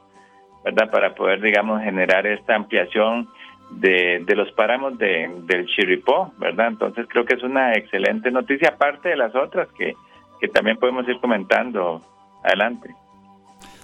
¿verdad? 0.65 0.89
Para 0.89 1.13
poder, 1.13 1.39
digamos, 1.39 1.81
generar 1.83 2.25
esta 2.25 2.55
ampliación 2.55 3.27
de, 3.71 4.23
de 4.25 4.35
los 4.35 4.51
páramos 4.51 4.97
de, 4.97 5.29
del 5.43 5.65
Chiripó, 5.67 6.33
¿verdad? 6.37 6.67
Entonces 6.67 7.05
creo 7.09 7.25
que 7.25 7.35
es 7.35 7.43
una 7.43 7.73
excelente 7.73 8.31
noticia, 8.31 8.69
aparte 8.69 9.09
de 9.09 9.17
las 9.17 9.33
otras 9.35 9.67
que, 9.77 9.95
que 10.39 10.47
también 10.47 10.77
podemos 10.77 11.07
ir 11.07 11.19
comentando 11.19 12.01
adelante. 12.43 12.89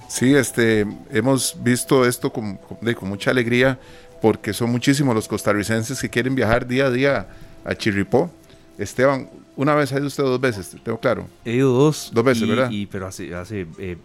Sí, 0.07 0.35
este, 0.35 0.85
hemos 1.11 1.61
visto 1.63 2.05
esto 2.05 2.31
con, 2.31 2.57
con, 2.57 3.09
mucha 3.09 3.31
alegría 3.31 3.77
porque 4.21 4.53
son 4.53 4.71
muchísimos 4.71 5.13
los 5.13 5.27
costarricenses 5.27 6.01
que 6.01 6.09
quieren 6.09 6.33
viajar 6.33 6.65
día 6.65 6.85
a 6.85 6.91
día 6.91 7.27
a 7.65 7.75
Chirripó. 7.75 8.31
Esteban, 8.77 9.29
una 9.55 9.75
vez 9.75 9.91
ha 9.91 9.97
ido 9.97 10.07
usted 10.07 10.23
dos 10.23 10.39
veces, 10.39 10.77
tengo 10.83 10.99
claro. 10.99 11.27
He 11.43 11.53
ido 11.53 11.71
dos. 11.71 12.11
Dos 12.13 12.23
veces, 12.23 12.47
¿verdad? 12.47 12.69
Y, 12.71 12.85
pero 12.85 13.07
hace, 13.07 13.33
hace, 13.35 13.67
eh, 13.79 13.97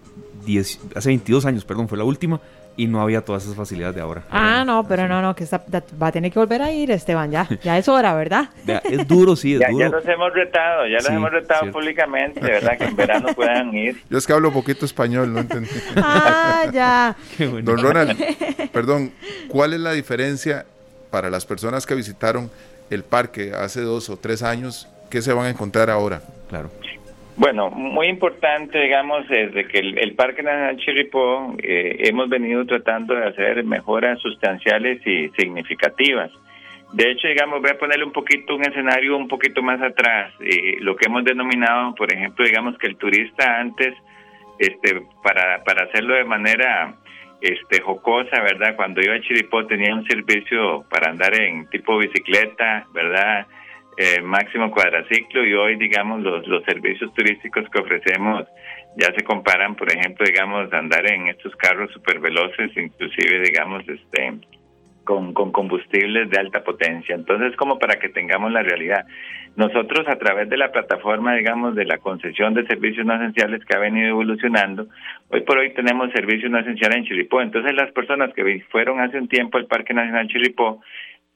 hace 0.95 1.09
22 1.09 1.47
años, 1.47 1.65
perdón, 1.65 1.89
fue 1.89 1.99
la 1.99 2.05
última 2.05 2.41
y 2.77 2.87
no 2.87 3.01
había 3.01 3.23
todas 3.25 3.45
esas 3.45 3.57
facilidades 3.57 3.95
de 3.95 4.01
ahora. 4.01 4.23
Ah, 4.31 4.65
no, 4.65 4.87
pero 4.87 5.09
no, 5.09 5.21
no, 5.21 5.35
que 5.35 5.47
va 6.01 6.07
a 6.07 6.13
tener 6.13 6.33
que 6.33 6.39
volver 6.39 6.63
a 6.63 6.71
ir, 6.71 6.91
Esteban, 6.91 7.31
ya, 7.31 7.47
ya 7.63 7.79
es 7.79 7.89
hora, 7.89 8.15
¿verdad? 8.15 8.51
es 8.85 9.07
duro, 9.07 9.37
sí, 9.37 9.55
es 9.55 9.61
ya, 9.63 9.69
duro. 9.71 9.85
Ya 9.85 9.97
los 9.97 10.07
hemos 10.07 10.33
retado, 10.33 10.87
ya 10.87 10.97
los 10.97 11.11
hemos 11.11 11.31
retado 11.31 11.71
públicamente, 11.71 12.41
¿verdad? 12.41 12.79
Que 12.79 12.85
en 12.85 12.97
verano 12.97 13.29
puedan 13.35 13.75
ir. 13.75 14.03
Yo 14.09 14.19
es 14.19 14.27
que 14.27 14.33
hablo 14.33 14.53
poquito 14.53 14.85
español, 14.85 15.33
no 15.33 15.41
entendí. 15.41 15.71
Ah, 15.97 16.65
ya. 16.73 17.17
Don 17.39 17.79
Ronald, 17.79 18.19
perdón, 18.73 19.13
¿cuál 19.49 19.75
es 19.75 19.81
la 19.81 19.93
diferencia 19.93 20.67
para 21.11 21.31
las 21.31 21.45
personas 21.45 21.87
que 21.87 21.95
visitaron 21.95 22.51
el 22.91 23.05
parque 23.05 23.53
hace 23.55 23.81
dos 23.83 24.09
o 24.09 24.17
tres 24.17 24.43
años? 24.43 24.89
¿Qué 25.11 25.21
se 25.21 25.33
van 25.33 25.47
a 25.47 25.51
encontrar 25.51 25.91
ahora? 25.91 26.23
Claro. 26.49 26.71
Bueno, 27.37 27.71
muy 27.71 28.09
importante, 28.09 28.79
digamos, 28.79 29.27
desde 29.27 29.67
que 29.67 29.79
el, 29.79 30.15
Parque 30.15 30.43
Nacional 30.43 30.77
Chirripó 30.77 31.55
eh, 31.63 31.97
hemos 32.01 32.29
venido 32.29 32.65
tratando 32.67 33.15
de 33.15 33.27
hacer 33.27 33.65
mejoras 33.65 34.21
sustanciales 34.21 35.05
y 35.07 35.31
significativas. 35.31 36.31
De 36.93 37.11
hecho, 37.11 37.29
digamos, 37.29 37.63
voy 37.63 37.71
a 37.71 37.79
ponerle 37.79 38.05
un 38.05 38.13
poquito 38.13 38.55
un 38.55 38.63
escenario 38.67 39.17
un 39.17 39.29
poquito 39.29 39.63
más 39.63 39.81
atrás. 39.81 40.35
Eh, 40.41 40.77
lo 40.81 40.95
que 40.95 41.07
hemos 41.07 41.25
denominado, 41.25 41.95
por 41.95 42.13
ejemplo, 42.13 42.45
digamos 42.45 42.77
que 42.77 42.87
el 42.87 42.97
turista 42.97 43.61
antes, 43.61 43.95
este, 44.59 45.01
para, 45.23 45.65
para 45.65 45.85
hacerlo 45.85 46.15
de 46.15 46.25
manera 46.25 46.95
este, 47.41 47.81
jocosa, 47.81 48.43
¿verdad? 48.43 48.77
Cuando 48.77 49.01
iba 49.01 49.15
a 49.15 49.21
Chiripó 49.23 49.67
tenía 49.67 49.95
un 49.95 50.07
servicio 50.07 50.85
para 50.91 51.11
andar 51.11 51.35
en 51.35 51.67
tipo 51.71 51.97
bicicleta, 51.97 52.87
¿verdad? 52.93 53.47
Eh, 53.99 54.23
máximo 54.23 54.71
cuadraciclo 54.71 55.45
y 55.45 55.53
hoy 55.53 55.77
digamos 55.77 56.23
los, 56.23 56.47
los 56.47 56.65
servicios 56.65 57.13
turísticos 57.13 57.69
que 57.69 57.79
ofrecemos 57.79 58.49
ya 58.97 59.13
se 59.15 59.23
comparan 59.23 59.75
por 59.75 59.93
ejemplo 59.93 60.25
digamos 60.25 60.73
andar 60.73 61.05
en 61.13 61.29
estos 61.29 61.55
carros 61.57 61.93
super 61.93 62.19
veloces 62.19 62.75
inclusive 62.75 63.41
digamos 63.41 63.87
este 63.87 64.33
con, 65.05 65.35
con 65.35 65.53
combustibles 65.53 66.31
de 66.31 66.39
alta 66.39 66.65
potencia. 66.65 67.15
Entonces 67.15 67.55
como 67.57 67.79
para 67.79 67.97
que 67.97 68.09
tengamos 68.09 68.51
la 68.51 68.63
realidad 68.63 69.05
nosotros 69.57 70.09
a 70.09 70.17
través 70.17 70.49
de 70.49 70.57
la 70.57 70.73
plataforma 70.73 71.35
digamos 71.35 71.75
de 71.75 71.85
la 71.85 71.99
concesión 71.99 72.55
de 72.55 72.67
servicios 72.67 73.05
no 73.05 73.17
esenciales 73.17 73.63
que 73.67 73.77
ha 73.77 73.79
venido 73.79 74.09
evolucionando 74.09 74.87
hoy 75.29 75.43
por 75.43 75.59
hoy 75.59 75.75
tenemos 75.75 76.11
servicios 76.13 76.51
no 76.51 76.61
esenciales 76.61 76.97
en 76.97 77.05
Chiripó. 77.05 77.43
Entonces 77.43 77.75
las 77.75 77.93
personas 77.93 78.33
que 78.33 78.65
fueron 78.71 79.01
hace 79.01 79.19
un 79.19 79.29
tiempo 79.29 79.59
al 79.59 79.67
Parque 79.67 79.93
Nacional 79.93 80.29
Chiripó 80.29 80.81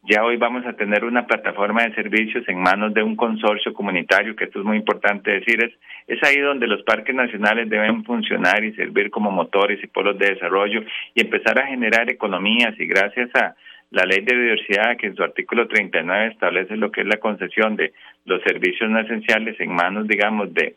Ya 0.08 0.22
hoy 0.22 0.36
vamos 0.36 0.64
a 0.66 0.74
tener 0.74 1.04
una 1.04 1.26
plataforma 1.26 1.82
de 1.82 1.94
servicios 1.96 2.48
en 2.48 2.60
manos 2.60 2.94
de 2.94 3.02
un 3.02 3.16
consorcio 3.16 3.72
comunitario, 3.72 4.36
que 4.36 4.44
esto 4.44 4.60
es 4.60 4.64
muy 4.64 4.76
importante 4.76 5.32
decir, 5.32 5.64
es, 5.64 5.72
es 6.06 6.22
ahí 6.22 6.38
donde 6.38 6.68
los 6.68 6.82
parques 6.84 7.12
nacionales 7.12 7.68
deben 7.68 8.04
funcionar 8.04 8.62
y 8.62 8.72
servir 8.74 9.10
como 9.10 9.32
motores 9.32 9.82
y 9.82 9.88
polos 9.88 10.16
de 10.16 10.34
desarrollo 10.34 10.82
y 11.12 11.22
empezar 11.22 11.58
a 11.58 11.66
generar 11.66 12.08
economías. 12.08 12.78
Y 12.78 12.86
gracias 12.86 13.34
a 13.34 13.56
la 13.90 14.04
ley 14.04 14.20
de 14.20 14.36
diversidad 14.36 14.96
que 14.96 15.08
en 15.08 15.16
su 15.16 15.24
artículo 15.24 15.66
39 15.66 16.28
establece 16.28 16.76
lo 16.76 16.92
que 16.92 17.00
es 17.00 17.06
la 17.08 17.18
concesión 17.18 17.74
de 17.74 17.92
los 18.26 18.40
servicios 18.42 18.88
no 18.88 19.00
esenciales 19.00 19.58
en 19.58 19.72
manos, 19.72 20.06
digamos, 20.06 20.54
de 20.54 20.76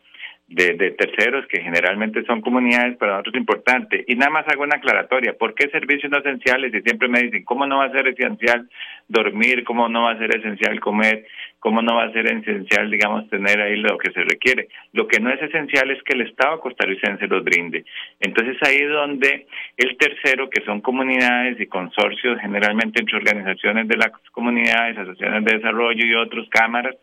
de, 0.50 0.90
terceros 0.98 1.46
que 1.46 1.62
generalmente 1.62 2.24
son 2.24 2.40
comunidades, 2.40 2.96
para 2.96 3.12
nosotros 3.12 3.34
es 3.34 3.40
importante. 3.40 4.04
Y 4.08 4.16
nada 4.16 4.30
más 4.32 4.48
hago 4.48 4.64
una 4.64 4.76
aclaratoria, 4.76 5.34
¿por 5.38 5.54
qué 5.54 5.68
servicios 5.68 6.10
no 6.10 6.18
esenciales? 6.18 6.74
Y 6.74 6.82
siempre 6.82 7.08
me 7.08 7.20
dicen, 7.20 7.44
¿cómo 7.44 7.66
no 7.66 7.78
va 7.78 7.84
a 7.84 7.92
ser 7.92 8.08
esencial 8.08 8.68
dormir? 9.06 9.62
¿Cómo 9.62 9.88
no 9.88 10.02
va 10.02 10.12
a 10.12 10.18
ser 10.18 10.36
esencial 10.36 10.80
comer? 10.80 11.24
¿Cómo 11.60 11.82
no 11.82 11.94
va 11.94 12.04
a 12.04 12.12
ser 12.12 12.26
esencial, 12.26 12.90
digamos, 12.90 13.28
tener 13.30 13.60
ahí 13.60 13.76
lo 13.76 13.96
que 13.96 14.10
se 14.10 14.22
requiere? 14.22 14.68
Lo 14.92 15.06
que 15.06 15.20
no 15.20 15.30
es 15.30 15.40
esencial 15.40 15.88
es 15.92 16.02
que 16.02 16.14
el 16.14 16.22
Estado 16.22 16.58
costarricense 16.58 17.28
los 17.28 17.44
brinde. 17.44 17.84
Entonces 18.18 18.56
ahí 18.62 18.78
es 18.78 18.90
donde 18.90 19.46
el 19.76 19.96
tercero, 19.98 20.50
que 20.50 20.64
son 20.64 20.80
comunidades 20.80 21.60
y 21.60 21.66
consorcios, 21.66 22.40
generalmente 22.40 23.00
entre 23.00 23.18
organizaciones 23.18 23.86
de 23.86 23.96
las 23.96 24.10
comunidades, 24.32 24.98
asociaciones 24.98 25.44
de 25.44 25.58
desarrollo 25.58 26.04
y 26.04 26.14
otras 26.14 26.48
cámaras, 26.48 26.96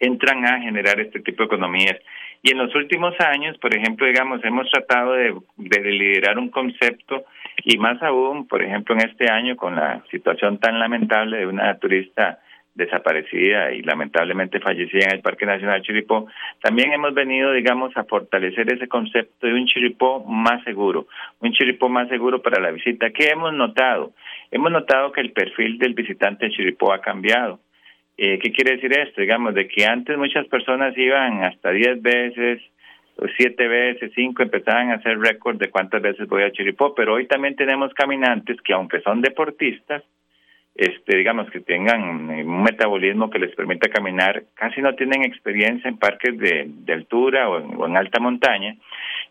entran 0.00 0.44
a 0.46 0.60
generar 0.60 0.98
este 1.00 1.20
tipo 1.20 1.42
de 1.42 1.46
economías. 1.46 1.98
Y 2.46 2.50
en 2.50 2.58
los 2.58 2.74
últimos 2.74 3.14
años, 3.20 3.56
por 3.56 3.74
ejemplo, 3.74 4.06
digamos, 4.06 4.44
hemos 4.44 4.70
tratado 4.70 5.14
de, 5.14 5.34
liderar 5.56 6.38
un 6.38 6.50
concepto 6.50 7.24
y 7.64 7.78
más 7.78 8.02
aún, 8.02 8.46
por 8.46 8.62
ejemplo, 8.62 8.94
en 8.94 9.08
este 9.08 9.32
año 9.32 9.56
con 9.56 9.74
la 9.74 10.04
situación 10.10 10.58
tan 10.58 10.78
lamentable 10.78 11.38
de 11.38 11.46
una 11.46 11.74
turista 11.78 12.40
desaparecida 12.74 13.72
y 13.72 13.80
lamentablemente 13.80 14.60
fallecida 14.60 15.06
en 15.06 15.14
el 15.14 15.22
Parque 15.22 15.46
Nacional 15.46 15.80
Chiripó, 15.80 16.26
también 16.60 16.92
hemos 16.92 17.14
venido, 17.14 17.50
digamos, 17.50 17.96
a 17.96 18.04
fortalecer 18.04 18.70
ese 18.70 18.88
concepto 18.88 19.46
de 19.46 19.54
un 19.54 19.64
Chiripó 19.64 20.22
más 20.24 20.62
seguro, 20.64 21.06
un 21.40 21.50
Chiripó 21.52 21.88
más 21.88 22.10
seguro 22.10 22.42
para 22.42 22.60
la 22.60 22.72
visita. 22.72 23.08
¿Qué 23.08 23.28
hemos 23.28 23.54
notado? 23.54 24.12
Hemos 24.50 24.70
notado 24.70 25.12
que 25.12 25.22
el 25.22 25.32
perfil 25.32 25.78
del 25.78 25.94
visitante 25.94 26.44
de 26.44 26.52
Chiripó 26.52 26.92
ha 26.92 27.00
cambiado. 27.00 27.58
Eh, 28.16 28.38
¿Qué 28.38 28.52
quiere 28.52 28.76
decir 28.76 28.96
esto? 28.96 29.20
Digamos, 29.20 29.54
de 29.54 29.66
que 29.66 29.84
antes 29.84 30.16
muchas 30.16 30.46
personas 30.46 30.96
iban 30.96 31.42
hasta 31.44 31.70
10 31.70 32.00
veces, 32.00 32.62
o 33.16 33.26
7 33.36 33.68
veces, 33.68 34.12
5, 34.14 34.42
empezaban 34.42 34.90
a 34.90 34.94
hacer 34.94 35.18
récord 35.18 35.56
de 35.56 35.70
cuántas 35.70 36.02
veces 36.02 36.28
voy 36.28 36.42
a 36.42 36.52
Chiripó, 36.52 36.94
pero 36.94 37.14
hoy 37.14 37.26
también 37.26 37.56
tenemos 37.56 37.92
caminantes 37.94 38.60
que 38.62 38.72
aunque 38.72 39.00
son 39.00 39.20
deportistas, 39.20 40.02
este, 40.74 41.16
digamos 41.16 41.48
que 41.50 41.60
tengan 41.60 42.02
un 42.02 42.62
metabolismo 42.64 43.30
que 43.30 43.38
les 43.38 43.54
permita 43.54 43.88
caminar, 43.88 44.42
casi 44.54 44.82
no 44.82 44.94
tienen 44.94 45.22
experiencia 45.22 45.88
en 45.88 45.98
parques 45.98 46.36
de, 46.36 46.92
altura 46.92 47.48
o 47.48 47.86
en, 47.86 47.96
alta 47.96 48.18
montaña. 48.20 48.74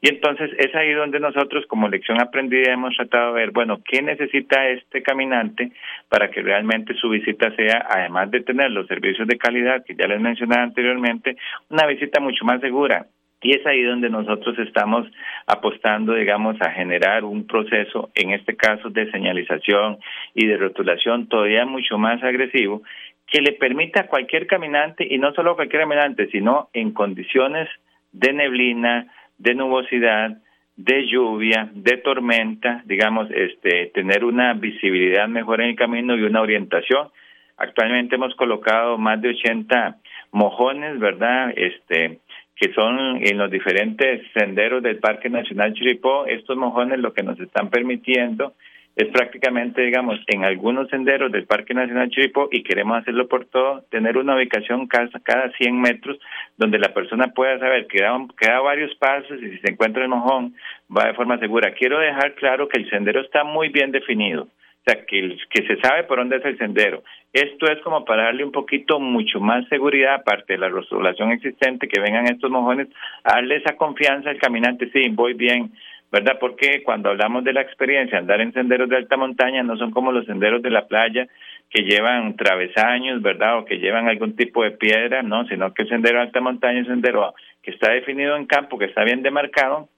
Y 0.01 0.09
entonces 0.09 0.51
es 0.57 0.73
ahí 0.75 0.91
donde 0.93 1.19
nosotros 1.19 1.65
como 1.67 1.87
lección 1.87 2.21
aprendida 2.21 2.73
hemos 2.73 2.95
tratado 2.95 3.33
de 3.33 3.41
ver, 3.41 3.51
bueno, 3.51 3.79
¿qué 3.83 4.01
necesita 4.01 4.67
este 4.69 5.01
caminante 5.01 5.71
para 6.09 6.29
que 6.29 6.41
realmente 6.41 6.93
su 6.95 7.09
visita 7.09 7.55
sea, 7.55 7.85
además 7.89 8.31
de 8.31 8.41
tener 8.41 8.71
los 8.71 8.87
servicios 8.87 9.27
de 9.27 9.37
calidad 9.37 9.83
que 9.85 9.95
ya 9.95 10.07
les 10.07 10.19
mencioné 10.19 10.55
anteriormente, 10.57 11.37
una 11.69 11.87
visita 11.87 12.19
mucho 12.19 12.45
más 12.45 12.59
segura? 12.61 13.05
Y 13.43 13.51
es 13.51 13.65
ahí 13.65 13.83
donde 13.83 14.09
nosotros 14.09 14.57
estamos 14.59 15.05
apostando, 15.47 16.13
digamos, 16.13 16.55
a 16.61 16.71
generar 16.71 17.25
un 17.25 17.45
proceso, 17.45 18.09
en 18.15 18.31
este 18.31 18.55
caso 18.55 18.89
de 18.89 19.11
señalización 19.11 19.97
y 20.33 20.47
de 20.47 20.55
rotulación 20.55 21.27
todavía 21.27 21.65
mucho 21.65 21.97
más 21.97 22.23
agresivo, 22.23 22.83
que 23.27 23.41
le 23.41 23.51
permita 23.51 24.01
a 24.01 24.07
cualquier 24.07 24.47
caminante, 24.47 25.05
y 25.09 25.17
no 25.17 25.33
solo 25.33 25.51
a 25.51 25.55
cualquier 25.55 25.81
caminante, 25.81 26.27
sino 26.27 26.69
en 26.71 26.93
condiciones 26.93 27.67
de 28.13 28.31
neblina, 28.31 29.07
de 29.43 29.55
nubosidad, 29.55 30.37
de 30.77 31.05
lluvia, 31.05 31.69
de 31.73 31.97
tormenta, 31.97 32.81
digamos, 32.85 33.29
este, 33.29 33.91
tener 33.93 34.23
una 34.23 34.53
visibilidad 34.53 35.27
mejor 35.27 35.61
en 35.61 35.71
el 35.71 35.75
camino 35.75 36.15
y 36.15 36.23
una 36.23 36.41
orientación. 36.41 37.09
Actualmente 37.57 38.15
hemos 38.15 38.33
colocado 38.35 38.97
más 38.97 39.21
de 39.21 39.29
80 39.29 39.97
mojones, 40.31 40.97
¿verdad? 40.97 41.53
Este, 41.55 42.19
que 42.55 42.73
son 42.73 43.17
en 43.21 43.37
los 43.37 43.51
diferentes 43.51 44.21
senderos 44.33 44.81
del 44.81 44.99
Parque 44.99 45.29
Nacional 45.29 45.73
Chiripó. 45.73 46.25
Estos 46.25 46.55
mojones 46.55 46.99
lo 46.99 47.13
que 47.13 47.23
nos 47.23 47.37
están 47.39 47.69
permitiendo 47.69 48.53
es 48.95 49.07
prácticamente, 49.09 49.81
digamos, 49.81 50.19
en 50.27 50.43
algunos 50.43 50.87
senderos 50.89 51.31
del 51.31 51.45
Parque 51.45 51.73
Nacional 51.73 52.09
Chiripó, 52.09 52.47
y 52.51 52.63
queremos 52.63 52.99
hacerlo 52.99 53.27
por 53.27 53.45
todo, 53.45 53.83
tener 53.89 54.17
una 54.17 54.35
ubicación 54.35 54.87
cada, 54.87 55.09
cada 55.23 55.51
100 55.51 55.81
metros 55.81 56.19
donde 56.57 56.77
la 56.77 56.93
persona 56.93 57.27
pueda 57.29 57.57
saber 57.57 57.87
que 57.87 58.03
da, 58.03 58.59
varios 58.61 58.93
pasos 58.95 59.41
y 59.41 59.49
si 59.49 59.57
se 59.59 59.71
encuentra 59.71 60.03
el 60.03 60.09
mojón 60.09 60.53
va 60.95 61.07
de 61.07 61.13
forma 61.13 61.39
segura. 61.39 61.73
Quiero 61.73 61.99
dejar 61.99 62.35
claro 62.35 62.67
que 62.67 62.79
el 62.79 62.89
sendero 62.89 63.21
está 63.21 63.43
muy 63.43 63.69
bien 63.69 63.91
definido 63.91 64.47
o 64.85 64.91
sea, 64.91 65.05
que, 65.05 65.37
que 65.49 65.65
se 65.65 65.79
sabe 65.79 66.03
por 66.03 66.17
dónde 66.17 66.37
es 66.37 66.45
el 66.45 66.57
sendero. 66.57 67.03
Esto 67.31 67.67
es 67.71 67.81
como 67.83 68.03
para 68.03 68.23
darle 68.23 68.43
un 68.43 68.51
poquito 68.51 68.99
mucho 68.99 69.39
más 69.39 69.65
seguridad, 69.69 70.15
aparte 70.15 70.53
de 70.53 70.59
la 70.59 70.67
resolución 70.67 71.31
existente, 71.31 71.87
que 71.87 72.01
vengan 72.01 72.25
estos 72.25 72.51
mojones, 72.51 72.89
darle 73.23 73.55
esa 73.55 73.77
confianza 73.77 74.29
al 74.29 74.37
caminante, 74.39 74.89
sí, 74.91 75.07
voy 75.09 75.35
bien, 75.35 75.71
¿verdad? 76.13 76.37
Porque 76.39 76.83
cuando 76.83 77.09
hablamos 77.09 77.43
de 77.43 77.53
la 77.53 77.61
experiencia, 77.61 78.19
andar 78.19 78.39
en 78.39 78.53
senderos 78.53 78.87
de 78.87 78.97
alta 78.97 79.17
montaña 79.17 79.63
no 79.63 79.75
son 79.77 79.89
como 79.89 80.11
los 80.11 80.27
senderos 80.27 80.61
de 80.61 80.69
la 80.69 80.85
playa 80.85 81.27
que 81.71 81.81
llevan 81.81 82.35
travesaños, 82.35 83.19
¿verdad? 83.23 83.57
O 83.57 83.65
que 83.65 83.79
llevan 83.79 84.07
algún 84.07 84.35
tipo 84.35 84.63
de 84.63 84.69
piedra, 84.69 85.23
no, 85.23 85.47
sino 85.47 85.73
que 85.73 85.81
el 85.81 85.89
sendero 85.89 86.19
de 86.19 86.25
alta 86.25 86.39
montaña 86.39 86.81
es 86.81 86.87
sendero 86.87 87.33
que 87.63 87.71
está 87.71 87.91
definido 87.91 88.35
en 88.35 88.45
campo, 88.45 88.77
que 88.77 88.85
está 88.85 89.03
bien 89.03 89.23
demarcado, 89.23 89.89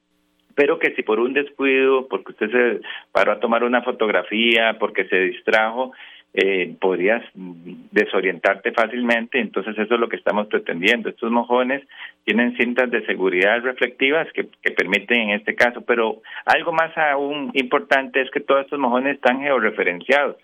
pero 0.56 0.80
que 0.80 0.96
si 0.96 1.04
por 1.04 1.20
un 1.20 1.34
descuido, 1.34 2.08
porque 2.08 2.32
usted 2.32 2.50
se 2.50 2.82
paró 3.12 3.34
a 3.34 3.42
tomar 3.42 3.66
una 3.66 3.82
fotografía, 3.82 4.78
porque 4.80 5.10
se 5.10 5.20
distrajo, 5.20 5.92
eh, 6.38 6.76
podrías 6.82 7.24
desorientarte 7.34 8.74
fácilmente, 8.74 9.40
entonces 9.40 9.78
eso 9.78 9.94
es 9.94 10.00
lo 10.00 10.10
que 10.10 10.18
estamos 10.18 10.48
pretendiendo. 10.48 11.08
Estos 11.08 11.32
mojones 11.32 11.82
tienen 12.26 12.58
cintas 12.58 12.92
de 12.92 13.06
seguridad 13.06 13.62
reflectivas 13.62 14.28
que, 14.34 14.44
permiten 14.72 15.30
en 15.30 15.30
este 15.30 15.56
caso, 15.56 15.82
pero 15.88 16.22
algo 16.46 16.74
más 16.74 16.92
aún 16.98 17.52
importante 17.54 18.22
es 18.22 18.30
que 18.32 18.42
todos 18.42 18.66
estos 18.66 18.80
mojones 18.80 19.16
están 19.16 19.40
georreferenciados. 19.40 20.36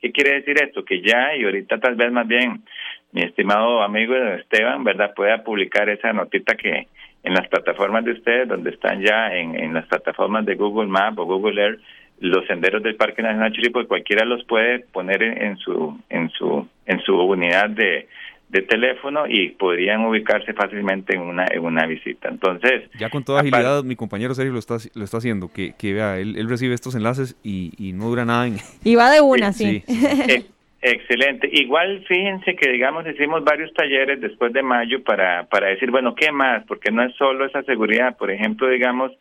¿Qué 0.00 0.12
quiere 0.12 0.34
decir 0.34 0.56
esto? 0.62 0.84
Que 0.84 1.02
ya, 1.02 1.34
y 1.34 1.42
ahorita 1.42 1.80
tal 1.80 1.96
vez 1.96 2.12
más 2.12 2.28
bien 2.28 2.62
mi 3.10 3.22
estimado 3.22 3.82
amigo 3.82 4.14
Esteban, 4.14 4.84
¿verdad?, 4.84 5.14
pueda 5.16 5.42
publicar 5.42 5.88
esa 5.88 6.12
notita 6.12 6.54
que, 6.54 6.86
en 7.24 7.34
las 7.34 7.48
plataformas 7.48 8.04
de 8.04 8.12
ustedes, 8.12 8.46
donde 8.46 8.70
están 8.70 9.02
ya 9.02 9.34
en 9.34 9.74
las 9.74 9.86
plataformas 9.86 10.46
de 10.46 10.54
Google 10.54 10.86
Maps 10.86 11.18
o 11.18 11.24
Google 11.24 11.60
Earth, 11.60 11.80
los 12.20 12.46
senderos 12.46 12.82
del 12.82 12.96
Parque 12.96 13.22
Nacional 13.22 13.52
Chiripo, 13.52 13.84
cualquiera 13.86 14.24
los 14.24 14.44
puede 14.44 14.80
poner 14.80 15.22
en, 15.22 15.56
su 15.56 15.98
en 16.08 16.30
su 16.30 16.68
en 16.86 17.00
su 17.00 17.16
unidad 17.18 17.70
de, 17.70 18.08
de 18.50 18.62
teléfono 18.62 19.26
y 19.26 19.50
podrían 19.50 20.04
ubicarse 20.04 20.52
fácilmente 20.52 21.16
en 21.16 21.22
una 21.22 21.46
en 21.50 21.64
una 21.64 21.86
visita. 21.86 22.28
Entonces, 22.28 22.90
ya 22.98 23.08
con 23.08 23.24
toda 23.24 23.40
agilidad 23.40 23.82
mi 23.84 23.96
compañero 23.96 24.34
Sergio 24.34 24.52
lo 24.52 24.58
está 24.58 24.76
lo 24.94 25.04
está 25.04 25.16
haciendo, 25.16 25.50
que, 25.52 25.74
que 25.78 25.94
vea, 25.94 26.18
él, 26.18 26.36
él 26.36 26.48
recibe 26.48 26.74
estos 26.74 26.94
enlaces 26.94 27.36
y, 27.42 27.72
y 27.78 27.92
no 27.92 28.06
dura 28.06 28.24
nada 28.24 28.46
en 28.46 28.56
Y 28.84 28.94
va 28.96 29.10
de 29.10 29.20
una, 29.20 29.52
sí. 29.52 29.82
sí. 29.86 29.94
Eh, 30.28 30.44
Excelente. 30.82 31.46
Igual 31.52 32.04
fíjense 32.08 32.56
que 32.56 32.70
digamos 32.70 33.06
hicimos 33.06 33.44
varios 33.44 33.70
talleres 33.74 34.18
después 34.18 34.50
de 34.54 34.62
mayo 34.62 35.02
para 35.04 35.44
para 35.44 35.68
decir, 35.68 35.90
bueno, 35.90 36.14
¿qué 36.14 36.32
más? 36.32 36.64
Porque 36.66 36.90
no 36.90 37.02
es 37.02 37.14
solo 37.16 37.44
esa 37.44 37.62
seguridad, 37.64 38.16
por 38.16 38.30
ejemplo, 38.30 38.66
digamos, 38.66 39.12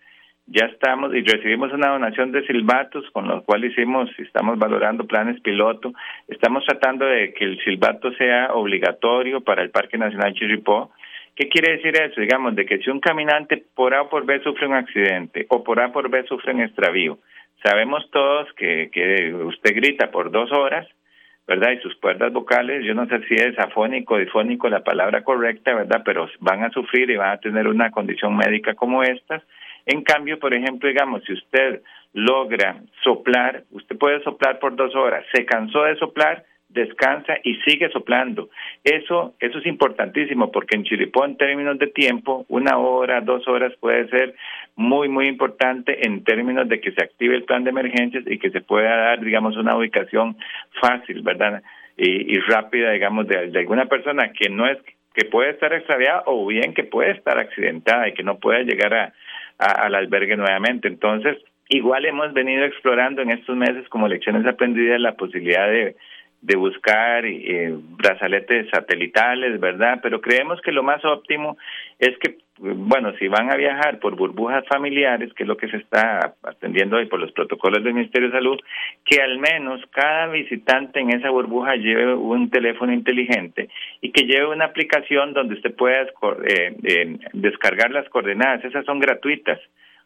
ya 0.51 0.65
estamos 0.65 1.13
y 1.13 1.21
recibimos 1.21 1.71
una 1.73 1.89
donación 1.89 2.31
de 2.31 2.45
silbatos 2.45 3.05
con 3.11 3.27
lo 3.27 3.43
cual 3.43 3.65
hicimos 3.65 4.09
estamos 4.17 4.57
valorando 4.57 5.05
planes 5.05 5.39
piloto. 5.41 5.93
Estamos 6.27 6.65
tratando 6.65 7.05
de 7.05 7.33
que 7.33 7.45
el 7.45 7.59
silbato 7.63 8.11
sea 8.13 8.53
obligatorio 8.53 9.41
para 9.41 9.61
el 9.61 9.69
Parque 9.69 9.97
Nacional 9.97 10.33
Chiripó. 10.33 10.91
¿Qué 11.35 11.47
quiere 11.47 11.77
decir 11.77 11.95
eso? 11.95 12.19
Digamos, 12.19 12.55
de 12.55 12.65
que 12.65 12.79
si 12.79 12.89
un 12.89 12.99
caminante 12.99 13.63
por 13.75 13.93
A 13.93 14.01
o 14.03 14.09
por 14.09 14.25
B 14.25 14.41
sufre 14.41 14.67
un 14.67 14.73
accidente 14.73 15.45
o 15.49 15.63
por 15.63 15.79
A 15.81 15.91
por 15.91 16.09
B 16.09 16.23
sufre 16.23 16.53
un 16.53 16.61
extravío, 16.61 17.19
sabemos 17.63 18.09
todos 18.11 18.51
que, 18.53 18.89
que 18.91 19.33
usted 19.33 19.75
grita 19.75 20.09
por 20.09 20.31
dos 20.31 20.51
horas, 20.51 20.87
¿verdad? 21.47 21.71
Y 21.71 21.79
sus 21.81 21.95
cuerdas 21.95 22.33
vocales, 22.33 22.83
yo 22.83 22.95
no 22.95 23.05
sé 23.07 23.21
si 23.27 23.35
es 23.35 23.57
afónico 23.59 24.15
o 24.15 24.17
difónico 24.17 24.67
la 24.67 24.83
palabra 24.83 25.23
correcta, 25.23 25.75
¿verdad? 25.75 26.01
Pero 26.03 26.27
van 26.39 26.63
a 26.63 26.71
sufrir 26.71 27.09
y 27.09 27.17
van 27.17 27.31
a 27.31 27.39
tener 27.39 27.67
una 27.67 27.91
condición 27.91 28.35
médica 28.35 28.73
como 28.73 29.03
estas. 29.03 29.43
En 29.89 30.03
cambio, 30.03 30.37
por 30.37 30.53
ejemplo, 30.53 30.87
digamos, 30.87 31.23
si 31.23 31.33
usted 31.33 31.81
logra 32.13 32.77
soplar, 33.03 33.63
usted 33.71 33.97
puede 33.97 34.21
soplar 34.21 34.59
por 34.59 34.75
dos 34.75 34.95
horas, 34.95 35.25
se 35.33 35.45
cansó 35.45 35.83
de 35.83 35.95
soplar, 35.95 36.45
descansa 36.69 37.33
y 37.43 37.55
sigue 37.61 37.89
soplando. 37.89 38.49
Eso, 38.83 39.33
eso 39.39 39.57
es 39.57 39.65
importantísimo 39.65 40.51
porque 40.51 40.75
en 40.75 40.83
Chiripó 40.83 41.25
en 41.25 41.37
términos 41.37 41.79
de 41.79 41.87
tiempo, 41.87 42.45
una 42.49 42.77
hora, 42.77 43.21
dos 43.21 43.47
horas 43.47 43.73
puede 43.79 44.07
ser 44.09 44.35
muy, 44.75 45.09
muy 45.09 45.25
importante 45.25 46.05
en 46.05 46.23
términos 46.23 46.69
de 46.69 46.79
que 46.79 46.91
se 46.91 47.03
active 47.03 47.35
el 47.35 47.45
plan 47.45 47.63
de 47.63 47.71
emergencias 47.71 48.23
y 48.27 48.37
que 48.37 48.51
se 48.51 48.61
pueda 48.61 48.95
dar, 48.95 49.21
digamos, 49.21 49.57
una 49.57 49.75
ubicación 49.75 50.37
fácil, 50.79 51.23
¿verdad? 51.23 51.63
y, 52.01 52.39
rápida, 52.41 52.91
digamos, 52.91 53.27
de, 53.27 53.51
alguna 53.55 53.85
persona 53.85 54.31
que 54.31 54.49
no 54.49 54.67
es 54.67 54.77
que 55.13 55.25
puede 55.25 55.49
estar 55.49 55.73
extraviada 55.73 56.23
o 56.27 56.45
bien 56.45 56.73
que 56.73 56.83
puede 56.83 57.11
estar 57.11 57.37
accidentada 57.39 58.07
y 58.07 58.13
que 58.13 58.23
no 58.23 58.37
puede 58.37 58.63
llegar 58.63 58.93
a, 58.93 59.13
al 59.59 59.95
albergue 59.95 60.35
nuevamente. 60.37 60.87
Entonces, 60.87 61.37
igual 61.69 62.05
hemos 62.05 62.33
venido 62.33 62.65
explorando 62.65 63.21
en 63.21 63.31
estos 63.31 63.55
meses 63.55 63.87
como 63.89 64.07
lecciones 64.07 64.45
aprendidas 64.45 64.99
la 64.99 65.15
posibilidad 65.15 65.67
de, 65.67 65.95
de 66.41 66.55
buscar 66.55 67.25
eh, 67.25 67.73
brazaletes 67.73 68.69
satelitales, 68.69 69.59
¿verdad? 69.59 69.99
Pero 70.01 70.21
creemos 70.21 70.61
que 70.61 70.71
lo 70.71 70.83
más 70.83 71.03
óptimo 71.03 71.57
es 71.99 72.17
que, 72.19 72.37
bueno, 72.57 73.13
si 73.19 73.27
van 73.27 73.51
a 73.51 73.57
viajar 73.57 73.99
por 73.99 74.15
burbujas 74.15 74.65
familiares, 74.67 75.33
que 75.33 75.43
es 75.43 75.49
lo 75.49 75.57
que 75.57 75.69
se 75.69 75.77
está 75.77 76.35
atendiendo 76.43 76.95
hoy 76.95 77.07
por 77.07 77.19
los 77.19 77.31
protocolos 77.33 77.83
del 77.83 77.93
Ministerio 77.93 78.29
de 78.29 78.37
Salud, 78.37 78.59
que 79.05 79.21
al 79.21 79.37
menos 79.37 79.81
cada 79.91 80.27
visitante 80.27 81.01
en 81.01 81.09
esa 81.09 81.29
burbuja 81.29 81.75
lleve 81.75 82.13
un 82.15 82.49
teléfono 82.49 82.93
inteligente 82.93 83.69
y 84.01 84.11
que 84.11 84.25
lleve 84.25 84.47
una 84.47 84.65
aplicación 84.65 85.33
donde 85.33 85.55
usted 85.55 85.75
pueda 85.75 86.03
eh, 86.03 86.75
eh, 86.83 87.17
descargar 87.33 87.91
las 87.91 88.07
coordenadas. 88.09 88.63
Esas 88.63 88.85
son 88.85 88.99
gratuitas. 88.99 89.59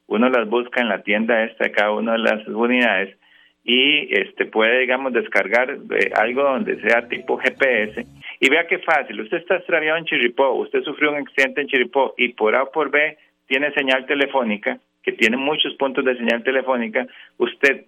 Uno 0.07 0.29
las 0.29 0.49
busca 0.49 0.81
en 0.81 0.89
la 0.89 1.03
tienda 1.03 1.43
esta 1.43 1.65
de 1.65 1.71
cada 1.71 1.91
una 1.91 2.13
de 2.13 2.19
las 2.19 2.47
unidades 2.47 3.15
y 3.64 4.14
este 4.14 4.45
puede, 4.45 4.80
digamos, 4.80 5.14
descargar 5.14 5.70
eh, 5.72 6.11
algo 6.16 6.43
donde 6.43 6.82
sea 6.82 7.07
tipo 7.07 7.38
GPS 7.38 8.05
y 8.39 8.49
vea 8.49 8.68
qué 8.68 8.80
fácil. 8.80 9.22
Usted 9.22 9.38
está 9.38 9.55
extraviado 9.55 9.97
en 9.97 10.05
Chiripó, 10.05 10.51
usted 10.51 10.84
sufrió 10.84 11.11
un 11.11 11.18
accidente 11.18 11.61
en 11.61 11.68
Chiripó 11.68 12.14
y 12.18 12.30
por 12.30 12.55
A 12.55 12.64
o 12.64 12.72
por 12.72 12.91
B 12.91 13.18
tiene 13.47 13.72
señal 13.74 14.05
telefónica, 14.05 14.80
que 15.01 15.14
tiene 15.14 15.38
muchos 15.38 15.74
puntos 15.76 16.03
de 16.03 16.18
señal 16.18 16.43
telefónica, 16.43 17.05
usted 17.38 17.86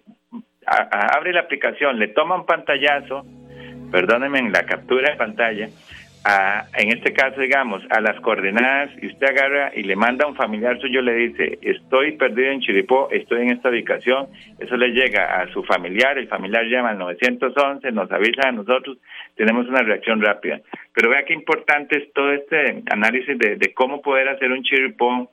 abre 0.66 1.32
la 1.32 1.40
aplicación, 1.40 1.98
le 1.98 2.08
toma 2.08 2.36
un 2.36 2.46
pantallazo, 2.46 3.24
perdónenme 3.90 4.38
en 4.38 4.52
la 4.52 4.64
captura 4.64 5.10
de 5.10 5.16
pantalla, 5.16 5.68
en 6.74 6.88
este 6.88 7.12
caso, 7.12 7.40
digamos, 7.40 7.82
a 7.90 8.00
las 8.00 8.18
coordenadas, 8.20 8.90
y 9.00 9.06
usted 9.06 9.28
agarra 9.28 9.70
y 9.74 9.82
le 9.84 9.94
manda 9.94 10.24
a 10.24 10.28
un 10.28 10.34
familiar 10.34 10.80
suyo, 10.80 11.00
le 11.00 11.14
dice, 11.14 11.58
estoy 11.62 12.12
perdido 12.12 12.50
en 12.50 12.60
Chiripó, 12.60 13.08
estoy 13.12 13.42
en 13.42 13.50
esta 13.50 13.70
ubicación, 13.70 14.28
eso 14.58 14.76
le 14.76 14.88
llega 14.88 15.40
a 15.40 15.46
su 15.52 15.62
familiar, 15.62 16.18
el 16.18 16.26
familiar 16.26 16.64
llama 16.64 16.90
al 16.90 16.98
911, 16.98 17.92
nos 17.92 18.10
avisa 18.10 18.48
a 18.48 18.52
nosotros, 18.52 18.98
tenemos 19.36 19.68
una 19.68 19.82
reacción 19.82 20.20
rápida. 20.20 20.60
Pero 20.92 21.10
vea 21.10 21.24
qué 21.24 21.34
importante 21.34 21.98
es 21.98 22.12
todo 22.12 22.32
este 22.32 22.82
análisis 22.90 23.38
de, 23.38 23.56
de 23.56 23.72
cómo 23.74 24.02
poder 24.02 24.28
hacer 24.28 24.50
un 24.50 24.62
Chiripó 24.64 25.30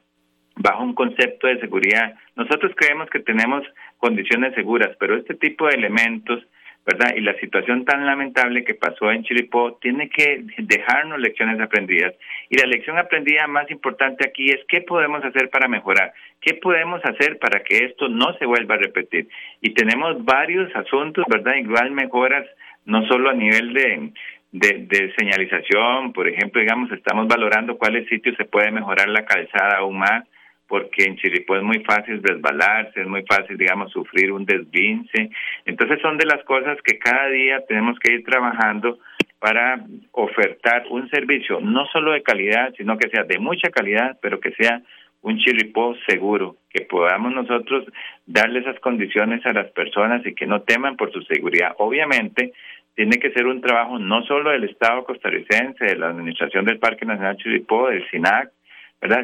bajo 0.58 0.84
un 0.84 0.94
concepto 0.94 1.48
de 1.48 1.60
seguridad. 1.60 2.14
Nosotros 2.36 2.72
creemos 2.76 3.10
que 3.10 3.20
tenemos 3.20 3.64
condiciones 3.98 4.54
seguras, 4.54 4.96
pero 5.00 5.18
este 5.18 5.34
tipo 5.34 5.68
de 5.68 5.76
elementos 5.76 6.40
¿verdad? 6.86 7.14
Y 7.16 7.22
la 7.22 7.34
situación 7.40 7.86
tan 7.86 8.06
lamentable 8.06 8.64
que 8.64 8.76
pasó 8.76 9.12
en 9.12 9.24
Chiripó 9.24 9.78
tiene 9.82 10.10
que 10.10 10.44
dejarnos 10.58 11.20
lecciones 11.20 11.60
aprendidas. 11.62 12.14
Y 12.50 12.58
la 12.58 12.68
lección 12.68 12.98
aprendida 12.98 13.48
más 13.48 13.72
importante 13.72 14.28
aquí 14.28 14.50
es 14.50 14.60
qué 14.68 14.82
podemos 14.82 15.24
hacer 15.24 15.50
para 15.50 15.68
mejorar, 15.68 16.14
qué 16.42 16.56
podemos 16.56 17.04
hacer 17.06 17.40
para 17.40 17.64
que 17.64 17.86
esto 17.86 18.10
no 18.10 18.34
se 18.38 18.46
vuelva 18.46 18.76
a 18.76 18.80
repetir. 18.80 19.28
Y 19.62 19.74
tenemos 19.74 20.24
varios 20.26 20.76
asuntos, 20.76 21.24
¿verdad? 21.30 21.56
Igual 21.56 21.92
mejoras, 21.92 22.46
no 22.86 23.08
solo 23.08 23.30
a 23.30 23.34
nivel 23.34 23.74
de, 23.74 24.12
de, 24.52 24.86
de 24.86 25.14
señalización, 25.18 26.12
por 26.12 26.28
ejemplo, 26.28 26.60
digamos, 26.60 26.92
estamos 26.92 27.28
valorando 27.28 27.78
cuáles 27.78 28.10
sitios 28.10 28.36
se 28.36 28.46
puede 28.46 28.72
mejorar 28.72 29.08
la 29.08 29.26
calzada 29.26 29.78
aún 29.78 30.00
más 30.00 30.26
porque 30.74 31.04
en 31.04 31.18
Chiripó 31.18 31.56
es 31.56 31.62
muy 31.62 31.84
fácil 31.84 32.20
resbalarse, 32.24 33.02
es 33.02 33.08
muy 33.08 33.24
fácil, 33.30 33.58
digamos, 33.58 33.92
sufrir 33.92 34.32
un 34.32 34.44
desvince. 34.44 35.30
Entonces 35.66 36.02
son 36.02 36.18
de 36.18 36.26
las 36.26 36.44
cosas 36.46 36.80
que 36.84 36.98
cada 36.98 37.28
día 37.28 37.64
tenemos 37.68 38.00
que 38.00 38.12
ir 38.12 38.24
trabajando 38.24 38.98
para 39.38 39.86
ofertar 40.14 40.86
un 40.90 41.08
servicio 41.12 41.60
no 41.62 41.86
solo 41.94 42.14
de 42.14 42.24
calidad, 42.24 42.74
sino 42.76 42.98
que 42.98 43.08
sea 43.10 43.24
de 43.24 43.38
mucha 43.38 43.70
calidad, 43.70 44.18
pero 44.20 44.40
que 44.40 44.52
sea 44.54 44.82
un 45.22 45.38
Chiripó 45.38 45.96
seguro, 46.08 46.56
que 46.72 46.86
podamos 46.86 47.32
nosotros 47.36 47.86
darle 48.26 48.62
esas 48.62 48.80
condiciones 48.80 49.46
a 49.46 49.54
las 49.54 49.70
personas 49.74 50.26
y 50.26 50.34
que 50.34 50.48
no 50.48 50.64
teman 50.64 50.98
por 50.98 51.14
su 51.14 51.22
seguridad. 51.22 51.76
Obviamente, 51.78 52.52
tiene 52.96 53.18
que 53.18 53.30
ser 53.30 53.46
un 53.46 53.62
trabajo 53.62 54.00
no 54.00 54.24
solo 54.24 54.50
del 54.50 54.64
Estado 54.64 55.04
costarricense, 55.04 55.86
de 55.86 55.98
la 55.98 56.08
Administración 56.08 56.66
del 56.66 56.80
Parque 56.80 57.06
Nacional 57.06 57.38
Chiripó, 57.38 57.90
del 57.90 58.10
SINAC, 58.10 58.50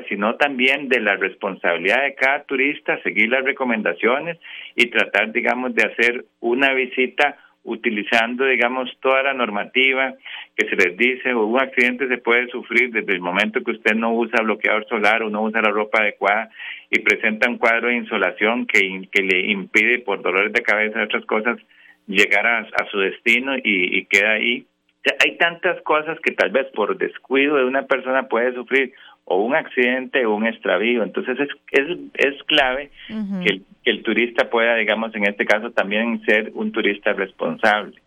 Sino 0.08 0.36
también 0.36 0.90
de 0.90 1.00
la 1.00 1.16
responsabilidad 1.16 2.04
de 2.04 2.16
cada 2.16 2.44
turista, 2.44 3.02
seguir 3.02 3.30
las 3.30 3.44
recomendaciones 3.44 4.38
y 4.76 4.88
tratar, 4.88 5.32
digamos, 5.32 5.74
de 5.74 5.84
hacer 5.84 6.26
una 6.42 6.74
visita 6.74 7.38
utilizando, 7.64 8.46
digamos, 8.46 8.90
toda 9.02 9.24
la 9.24 9.34
normativa 9.34 10.14
que 10.56 10.68
se 10.68 10.76
les 10.76 10.98
dice, 10.98 11.34
o 11.34 11.46
un 11.46 11.62
accidente 11.62 12.08
se 12.08 12.18
puede 12.18 12.48
sufrir 12.48 12.92
desde 12.92 13.14
el 13.14 13.22
momento 13.22 13.64
que 13.64 13.72
usted 13.72 13.96
no 13.96 14.14
usa 14.14 14.42
bloqueador 14.42 14.88
solar 14.88 15.24
o 15.24 15.30
no 15.30 15.44
usa 15.44 15.62
la 15.62 15.72
ropa 15.72 16.02
adecuada 16.02 16.50
y 16.90 17.00
presenta 17.00 17.50
un 17.50 17.58
cuadro 17.58 17.90
de 17.90 17.98
insolación 17.98 18.66
que, 18.66 19.08
que 19.12 19.22
le 19.22 19.52
impide 19.52 20.00
por 20.00 20.22
dolores 20.22 20.54
de 20.54 20.62
cabeza 20.62 21.00
y 21.00 21.04
otras 21.04 21.26
cosas 21.26 21.58
llegar 22.08 22.46
a, 22.48 22.66
su 22.90 22.98
destino 23.00 23.54
y 23.64 24.06
queda 24.06 24.32
ahí. 24.32 24.66
hay 25.24 25.38
tantas 25.38 25.80
cosas 25.84 26.20
que 26.22 26.32
tal 26.32 26.50
vez 26.50 26.66
por 26.74 26.98
descuido 26.98 27.58
de 27.58 27.66
una 27.66 27.84
persona 27.84 28.28
puede 28.28 28.54
sufrir 28.54 28.94
o 29.30 29.38
un 29.38 29.56
accidente 29.56 30.26
o 30.26 30.36
un 30.36 30.46
extravío. 30.46 31.04
Entonces 31.04 31.38
es, 31.40 31.50
es, 31.72 31.98
es 32.16 32.44
clave 32.44 32.92
que, 33.08 33.50
el, 33.50 33.64
que 33.84 33.92
el 33.92 34.04
turista 34.04 34.50
pueda, 34.50 34.76
digamos, 34.76 35.16
en 35.16 35.26
este 35.26 35.46
caso 35.46 35.72
también 35.72 36.22
ser 36.26 36.52
un 36.56 36.72
turista 36.72 37.14
responsable. 37.14 38.02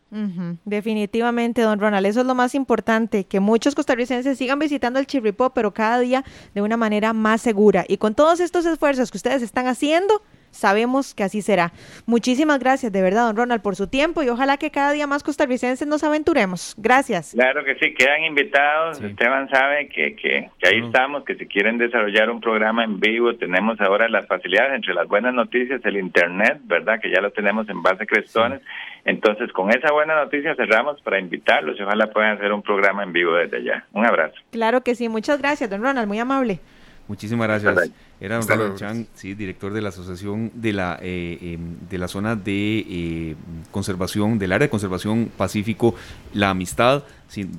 Definitivamente, 0.67 1.63
don 1.63 1.81
Ronald, 1.81 2.05
eso 2.05 2.21
es 2.21 2.27
lo 2.27 2.35
más 2.35 2.55
importante, 2.55 3.25
que 3.25 3.41
muchos 3.41 3.75
costarricenses 3.75 4.37
sigan 4.37 4.59
visitando 4.59 4.99
el 4.99 5.07
Chirripó, 5.07 5.55
pero 5.55 5.73
cada 5.73 6.01
día 6.01 6.23
de 6.55 6.61
una 6.61 6.77
manera 6.77 7.15
más 7.15 7.41
segura. 7.41 7.87
Y 7.89 7.97
con 7.97 8.15
todos 8.15 8.41
estos 8.41 8.67
esfuerzos 8.67 9.11
que 9.11 9.17
ustedes 9.17 9.41
están 9.41 9.67
haciendo, 9.67 10.21
Sabemos 10.53 11.15
que 11.15 11.25
así 11.25 11.43
será. 11.43 11.73
Muchísimas 12.07 12.61
gracias, 12.61 12.93
de 12.93 13.03
verdad, 13.03 13.27
don 13.27 13.37
Ronald, 13.37 13.63
por 13.63 13.75
su 13.75 13.89
tiempo 13.89 14.23
y 14.23 14.29
ojalá 14.29 14.59
que 14.59 14.71
cada 14.71 14.93
día 14.93 15.07
más 15.07 15.23
costarricenses 15.23 15.89
nos 15.89 16.05
aventuremos. 16.05 16.75
Gracias. 16.77 17.33
Claro 17.33 17.65
que 17.65 17.75
sí, 17.77 17.95
quedan 17.95 18.23
invitados. 18.25 19.01
Esteban 19.01 19.49
sabe 19.49 19.89
que, 19.89 20.15
que, 20.15 20.51
ahí 20.65 20.85
estamos, 20.85 21.25
que 21.25 21.35
si 21.35 21.47
quieren 21.47 21.79
desarrollar 21.79 22.31
un 22.31 22.41
programa 22.41 22.85
en 22.85 23.01
vivo, 23.01 23.35
tenemos 23.35 23.81
ahora 23.81 24.09
las 24.09 24.27
facilidades, 24.27 24.75
entre 24.75 24.95
las 24.95 25.09
buenas 25.09 25.35
noticias, 25.35 25.81
el 25.85 25.97
Internet, 25.97 26.61
¿verdad? 26.65 27.01
Que 27.01 27.11
ya 27.11 27.21
lo 27.21 27.33
tenemos 27.33 27.69
en 27.69 27.83
base 27.83 28.07
crestones. 28.07 28.61
Entonces, 29.05 29.51
con 29.53 29.71
esa 29.71 29.93
buena 29.93 30.15
noticia 30.15 30.55
cerramos 30.55 31.01
para 31.01 31.19
invitarlos 31.19 31.79
y 31.79 31.83
ojalá 31.83 32.09
puedan 32.13 32.37
hacer 32.37 32.53
un 32.53 32.63
programa 32.63 33.03
en 33.03 33.13
vivo 33.13 33.35
desde 33.35 33.57
allá. 33.57 33.87
Un 33.93 34.07
abrazo. 34.07 34.37
Claro 34.51 34.83
que 34.83 34.95
sí, 34.95 35.09
muchas 35.09 35.41
gracias, 35.41 35.71
don 35.71 35.83
Ronald, 35.83 36.07
muy 36.07 36.19
amable. 36.19 36.61
Muchísimas 37.09 37.49
gracias. 37.49 37.93
Era 38.23 38.39
don 38.39 38.47
Ronald 38.47 38.79
Chan, 38.79 39.09
sí, 39.15 39.35
director 39.35 39.73
de 39.73 39.83
la 39.83 39.89
Asociación 39.89 40.53
de 40.55 40.73
la, 40.73 40.97
eh, 41.03 41.39
em, 41.41 41.89
de 41.91 41.99
la 41.99 42.07
Zona 42.07 42.37
de 42.37 42.87
eh, 42.89 43.35
Conservación, 43.73 44.39
del 44.39 44.53
Área 44.53 44.67
de 44.67 44.71
Conservación 44.71 45.29
Pacífico, 45.37 45.97
La 46.33 46.51
Amistad 46.51 47.03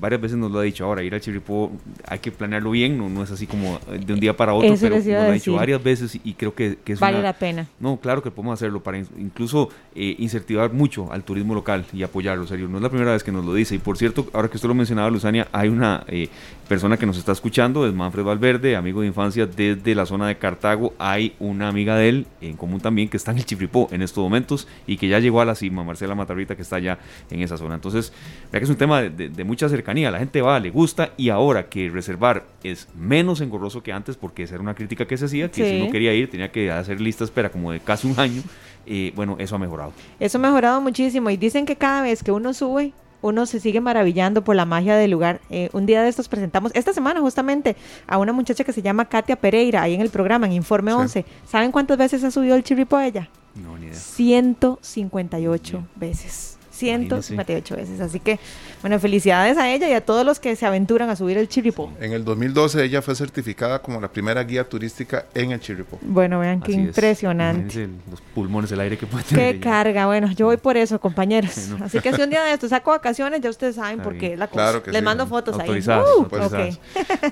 varias 0.00 0.20
veces 0.20 0.38
nos 0.38 0.50
lo 0.50 0.58
ha 0.60 0.62
dicho, 0.62 0.84
ahora 0.84 1.02
ir 1.02 1.14
al 1.14 1.20
Chirripó 1.20 1.72
hay 2.06 2.18
que 2.18 2.30
planearlo 2.30 2.70
bien, 2.70 2.96
no, 2.96 3.08
no 3.08 3.22
es 3.22 3.30
así 3.30 3.46
como 3.46 3.78
de 3.88 4.12
un 4.12 4.20
día 4.20 4.36
para 4.36 4.54
otro, 4.54 4.74
pero 4.80 4.96
nos 4.96 5.06
lo 5.06 5.18
ha 5.18 5.32
dicho 5.32 5.54
varias 5.54 5.82
veces 5.82 6.18
y 6.22 6.34
creo 6.34 6.54
que, 6.54 6.78
es 6.86 7.00
Vale 7.00 7.20
la 7.22 7.32
pena. 7.32 7.66
No, 7.80 7.96
claro 7.96 8.22
que 8.22 8.30
podemos 8.30 8.54
hacerlo 8.54 8.82
para 8.82 8.98
incluso 8.98 9.70
eh, 9.94 10.14
incentivar 10.18 10.72
mucho 10.72 11.10
al 11.10 11.24
turismo 11.24 11.54
local 11.54 11.84
y 11.92 12.02
apoyarlo, 12.02 12.46
serio. 12.46 12.68
No 12.68 12.76
es 12.76 12.82
la 12.82 12.88
primera 12.88 13.12
vez 13.12 13.24
que 13.24 13.32
nos 13.32 13.44
lo 13.44 13.54
dice. 13.54 13.74
Y 13.74 13.78
por 13.78 13.96
cierto, 13.96 14.28
ahora 14.32 14.48
que 14.48 14.56
usted 14.56 14.68
lo 14.68 14.74
mencionaba, 14.74 15.10
Luzania, 15.10 15.48
hay 15.52 15.68
una 15.68 16.04
eh, 16.06 16.28
persona 16.68 16.96
que 16.96 17.06
nos 17.06 17.18
está 17.18 17.32
escuchando, 17.32 17.86
es 17.86 17.92
Manfred 17.92 18.24
Valverde, 18.24 18.76
amigo 18.76 19.00
de 19.00 19.08
infancia 19.08 19.46
desde 19.46 19.94
la 19.94 20.06
zona 20.06 20.28
de 20.28 20.36
Cartago. 20.54 20.94
Hay 20.98 21.34
una 21.38 21.68
amiga 21.68 21.96
de 21.96 22.08
él 22.08 22.26
en 22.40 22.56
común 22.56 22.80
también 22.80 23.08
que 23.08 23.16
está 23.16 23.32
en 23.32 23.38
el 23.38 23.44
Chirripó 23.44 23.88
en 23.90 24.02
estos 24.02 24.22
momentos 24.22 24.68
y 24.86 24.96
que 24.96 25.08
ya 25.08 25.18
llegó 25.18 25.40
a 25.40 25.44
la 25.44 25.54
cima, 25.54 25.84
Marcela 25.84 26.14
Matarrita, 26.14 26.56
que 26.56 26.62
está 26.62 26.76
allá 26.76 26.98
en 27.30 27.42
esa 27.42 27.56
zona. 27.56 27.74
Entonces, 27.74 28.12
vea 28.52 28.60
que 28.60 28.64
es 28.64 28.70
un 28.70 28.76
tema 28.76 29.02
de, 29.02 29.28
de 29.28 29.44
mucha 29.44 29.68
cercanía, 29.68 30.10
la 30.10 30.18
gente 30.18 30.40
va, 30.42 30.58
le 30.60 30.70
gusta 30.70 31.12
y 31.16 31.28
ahora 31.28 31.68
que 31.68 31.90
reservar 31.90 32.44
es 32.62 32.88
menos 32.94 33.40
engorroso 33.40 33.82
que 33.82 33.92
antes, 33.92 34.16
porque 34.16 34.44
esa 34.44 34.54
era 34.54 34.62
una 34.62 34.74
crítica 34.74 35.06
que 35.06 35.16
se 35.16 35.26
hacía, 35.26 35.50
que 35.50 35.68
si 35.68 35.84
no 35.84 35.90
quería 35.90 36.14
ir 36.14 36.30
tenía 36.30 36.50
que 36.50 36.70
hacer 36.70 37.00
lista 37.00 37.24
espera 37.24 37.50
como 37.50 37.72
de 37.72 37.80
casi 37.80 38.06
un 38.06 38.18
año, 38.18 38.42
eh, 38.86 39.12
bueno, 39.14 39.36
eso 39.38 39.56
ha 39.56 39.58
mejorado. 39.58 39.92
Eso 40.20 40.38
ha 40.38 40.40
mejorado 40.40 40.80
muchísimo 40.80 41.30
y 41.30 41.36
dicen 41.36 41.66
que 41.66 41.76
cada 41.76 42.02
vez 42.02 42.22
que 42.22 42.32
uno 42.32 42.52
sube, 42.54 42.92
uno 43.24 43.46
se 43.46 43.58
sigue 43.58 43.80
maravillando 43.80 44.44
por 44.44 44.54
la 44.54 44.66
magia 44.66 44.96
del 44.96 45.10
lugar. 45.10 45.40
Eh, 45.48 45.70
un 45.72 45.86
día 45.86 46.02
de 46.02 46.10
estos 46.10 46.28
presentamos, 46.28 46.72
esta 46.74 46.92
semana 46.92 47.22
justamente, 47.22 47.74
a 48.06 48.18
una 48.18 48.34
muchacha 48.34 48.64
que 48.64 48.72
se 48.74 48.82
llama 48.82 49.06
Katia 49.06 49.36
Pereira, 49.36 49.80
ahí 49.80 49.94
en 49.94 50.02
el 50.02 50.10
programa, 50.10 50.44
en 50.44 50.52
Informe 50.52 50.92
11. 50.92 51.24
¿Saben 51.46 51.72
cuántas 51.72 51.96
veces 51.96 52.22
ha 52.22 52.30
subido 52.30 52.54
el 52.54 52.62
chirripo 52.62 52.96
a 52.96 53.06
ella? 53.06 53.30
No, 53.54 53.78
ni 53.78 53.86
idea. 53.86 53.94
158 53.98 55.86
veces. 55.96 56.58
158 56.70 57.76
veces. 57.76 58.00
Así 58.00 58.20
que, 58.20 58.38
bueno, 58.84 59.00
felicidades 59.00 59.56
a 59.56 59.70
ella 59.72 59.88
y 59.88 59.94
a 59.94 60.02
todos 60.02 60.26
los 60.26 60.38
que 60.38 60.54
se 60.56 60.66
aventuran 60.66 61.08
a 61.08 61.16
subir 61.16 61.38
el 61.38 61.48
Chirripó. 61.48 61.90
En 62.02 62.12
el 62.12 62.22
2012 62.22 62.84
ella 62.84 63.00
fue 63.00 63.14
certificada 63.14 63.80
como 63.80 63.98
la 63.98 64.08
primera 64.12 64.44
guía 64.44 64.68
turística 64.68 65.24
en 65.32 65.52
el 65.52 65.60
Chirripó. 65.60 65.98
Bueno, 66.02 66.38
vean 66.38 66.60
qué 66.60 66.72
impresionante. 66.72 67.88
los 68.10 68.20
pulmones, 68.34 68.70
el 68.72 68.80
aire 68.80 68.98
que 68.98 69.06
puede 69.06 69.24
tener. 69.24 69.54
Qué 69.54 69.60
carga. 69.60 70.04
Bueno, 70.04 70.30
yo 70.32 70.44
voy 70.44 70.58
por 70.58 70.76
eso, 70.76 71.00
compañeros. 71.00 71.70
Así 71.82 71.98
que 72.00 72.12
si 72.12 72.20
un 72.20 72.28
día 72.28 72.44
de 72.44 72.52
esto 72.52 72.68
saco 72.68 72.90
vacaciones, 72.90 73.40
ya 73.40 73.48
ustedes 73.48 73.76
saben 73.76 74.00
por 74.00 74.18
qué 74.18 74.36
la 74.36 74.48
cosa. 74.48 74.64
Claro 74.64 74.82
que 74.82 74.92
Les 74.92 75.02
mando 75.02 75.26
fotos 75.26 75.58
ahí. 75.58 75.70
Uh, 75.70 76.28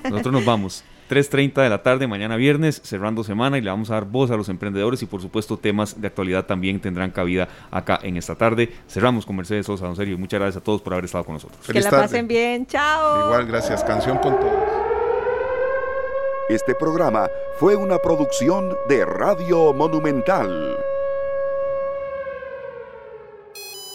Nosotros 0.09 0.33
nos 0.33 0.45
vamos. 0.45 0.83
3.30 1.09 1.61
de 1.61 1.69
la 1.69 1.83
tarde, 1.83 2.07
mañana 2.07 2.35
viernes, 2.35 2.81
cerrando 2.83 3.23
semana 3.23 3.57
y 3.57 3.61
le 3.61 3.69
vamos 3.69 3.89
a 3.89 3.95
dar 3.95 4.05
voz 4.05 4.31
a 4.31 4.37
los 4.37 4.49
emprendedores 4.49 5.01
y 5.01 5.05
por 5.05 5.21
supuesto 5.21 5.57
temas 5.57 5.99
de 5.99 6.07
actualidad 6.07 6.45
también 6.45 6.79
tendrán 6.79 7.11
cabida 7.11 7.47
acá 7.71 7.99
en 8.03 8.17
esta 8.17 8.35
tarde. 8.35 8.71
Cerramos 8.87 9.25
con 9.25 9.35
Mercedes 9.35 9.65
Sosa, 9.65 9.85
don 9.85 9.95
Sergio. 9.95 10.17
Muchas 10.17 10.39
gracias 10.39 10.61
a 10.61 10.63
todos 10.63 10.81
por 10.81 10.93
haber 10.93 11.05
estado 11.05 11.23
con 11.23 11.33
nosotros. 11.33 11.59
que 11.65 11.79
la 11.79 11.89
pasen 11.89 12.27
bien, 12.27 12.65
chao. 12.65 13.27
Igual, 13.27 13.45
gracias. 13.47 13.83
Canción 13.83 14.17
con 14.17 14.39
todos. 14.39 14.83
Este 16.49 16.75
programa 16.75 17.29
fue 17.57 17.75
una 17.75 17.97
producción 17.99 18.75
de 18.89 19.05
Radio 19.05 19.73
Monumental. 19.73 20.77